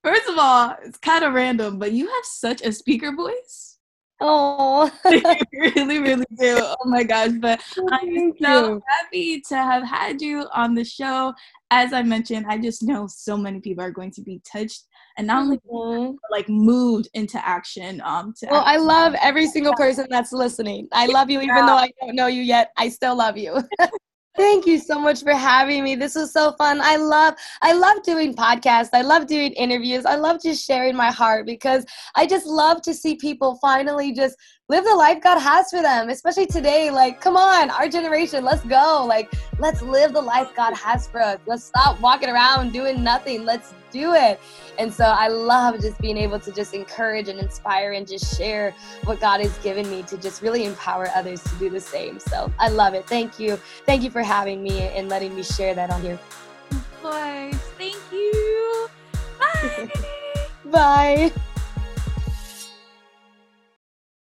First 0.04 0.30
of 0.30 0.38
all, 0.38 0.76
it's 0.84 0.98
kind 0.98 1.24
of 1.24 1.34
random, 1.34 1.80
but 1.80 1.92
you 1.92 2.08
have 2.08 2.24
such 2.24 2.62
a 2.62 2.72
speaker 2.72 3.14
voice. 3.16 3.77
Oh, 4.20 4.92
really, 5.54 6.00
really 6.00 6.26
do. 6.36 6.58
Oh 6.60 6.86
my 6.86 7.04
gosh. 7.04 7.32
But 7.40 7.62
I'm 7.92 8.34
so 8.42 8.74
you. 8.74 8.82
happy 8.88 9.42
to 9.42 9.56
have 9.56 9.84
had 9.84 10.22
you 10.22 10.48
on 10.54 10.74
the 10.74 10.84
show. 10.84 11.34
As 11.70 11.94
I 11.94 12.02
mentioned, 12.02 12.46
I 12.48 12.58
just 12.58 12.82
know 12.82 13.08
so 13.08 13.38
many 13.38 13.60
people 13.60 13.84
are 13.84 13.92
going 13.92 14.12
to 14.12 14.22
be 14.22 14.42
touched 14.50 14.86
and 15.18 15.28
not 15.28 15.44
only 15.44 15.58
mm-hmm. 15.58 16.16
like 16.32 16.48
moved 16.50 17.10
into 17.14 17.46
action. 17.46 18.02
Um, 18.06 18.34
to 18.40 18.48
well, 18.50 18.64
I 18.66 18.78
love 18.78 19.16
every 19.22 19.48
single 19.48 19.74
person 19.76 20.08
that's 20.10 20.32
listening. 20.32 20.88
I 20.94 21.08
love 21.08 21.30
you, 21.30 21.40
even 21.42 21.56
yeah. 21.56 21.66
though 21.66 21.76
I 21.76 21.92
don't 22.02 22.16
know 22.16 22.28
you 22.28 22.42
yet. 22.42 22.72
I 22.78 22.90
still 22.90 23.16
love 23.16 23.38
you. 23.38 23.62
Thank 24.38 24.68
you 24.68 24.78
so 24.78 25.00
much 25.00 25.24
for 25.24 25.34
having 25.34 25.84
me. 25.84 25.96
This 25.96 26.14
was 26.14 26.32
so 26.32 26.52
fun. 26.54 26.80
I 26.80 26.96
love 26.98 27.34
I 27.64 27.74
love 27.74 28.04
doing 28.04 28.36
podcasts. 28.36 28.90
I 28.94 29.02
love 29.02 29.26
doing 29.26 29.52
interviews. 29.54 30.06
I 30.06 30.16
love 30.16 30.40
just 30.44 30.64
sharing 30.64 30.96
my 30.96 31.10
heart 31.10 31.48
because 31.48 31.84
I 32.16 32.28
just 32.28 32.46
love 32.46 32.84
to 32.84 32.94
see 32.94 33.16
people 33.16 33.58
finally 33.60 34.14
just 34.14 34.38
live 34.70 34.84
the 34.84 34.94
life 34.94 35.24
God 35.24 35.40
has 35.40 35.72
for 35.72 35.82
them, 35.82 36.10
especially 36.10 36.46
today. 36.46 36.92
Like, 36.92 37.20
come 37.20 37.36
on, 37.36 37.72
our 37.72 37.90
generation, 37.90 38.46
let's 38.46 38.64
go. 38.66 39.04
Like, 39.08 39.34
let's 39.58 39.82
live 39.82 40.14
the 40.14 40.22
life 40.22 40.52
God 40.56 40.76
has 40.76 41.08
for 41.08 41.20
us. 41.20 41.40
Let's 41.48 41.64
stop 41.64 42.00
walking 42.00 42.30
around 42.30 42.74
doing 42.74 43.04
nothing. 43.04 43.44
Let's 43.44 43.74
do 43.98 44.14
it. 44.14 44.40
And 44.78 44.94
so 44.94 45.06
I 45.06 45.28
love 45.28 45.82
just 45.82 46.00
being 46.00 46.18
able 46.18 46.40
to 46.40 46.52
just 46.52 46.74
encourage 46.74 47.28
and 47.30 47.40
inspire 47.40 47.94
and 47.94 48.08
just 48.08 48.38
share 48.38 48.74
what 49.04 49.20
God 49.20 49.42
has 49.42 49.58
given 49.60 49.90
me 49.90 50.04
to 50.04 50.18
just 50.18 50.42
really 50.42 50.66
empower 50.66 51.10
others 51.16 51.42
to 51.44 51.56
do 51.56 51.70
the 51.70 51.80
same. 51.80 52.20
So 52.20 52.52
I 52.60 52.70
love 52.70 52.94
it. 52.94 53.08
Thank 53.08 53.40
you. 53.40 53.58
Thank 53.86 54.04
you 54.04 54.12
for 54.12 54.22
having 54.22 54.62
me 54.62 54.82
and 54.82 55.10
letting 55.10 55.36
me 55.36 55.44
share 55.44 55.74
that 55.74 55.90
on 55.90 56.02
here. 56.02 56.20
Of 56.72 57.02
course. 57.02 57.56
Thank 57.78 57.98
you. 58.12 58.88
Bye. 59.40 59.92
Bye. 60.66 61.32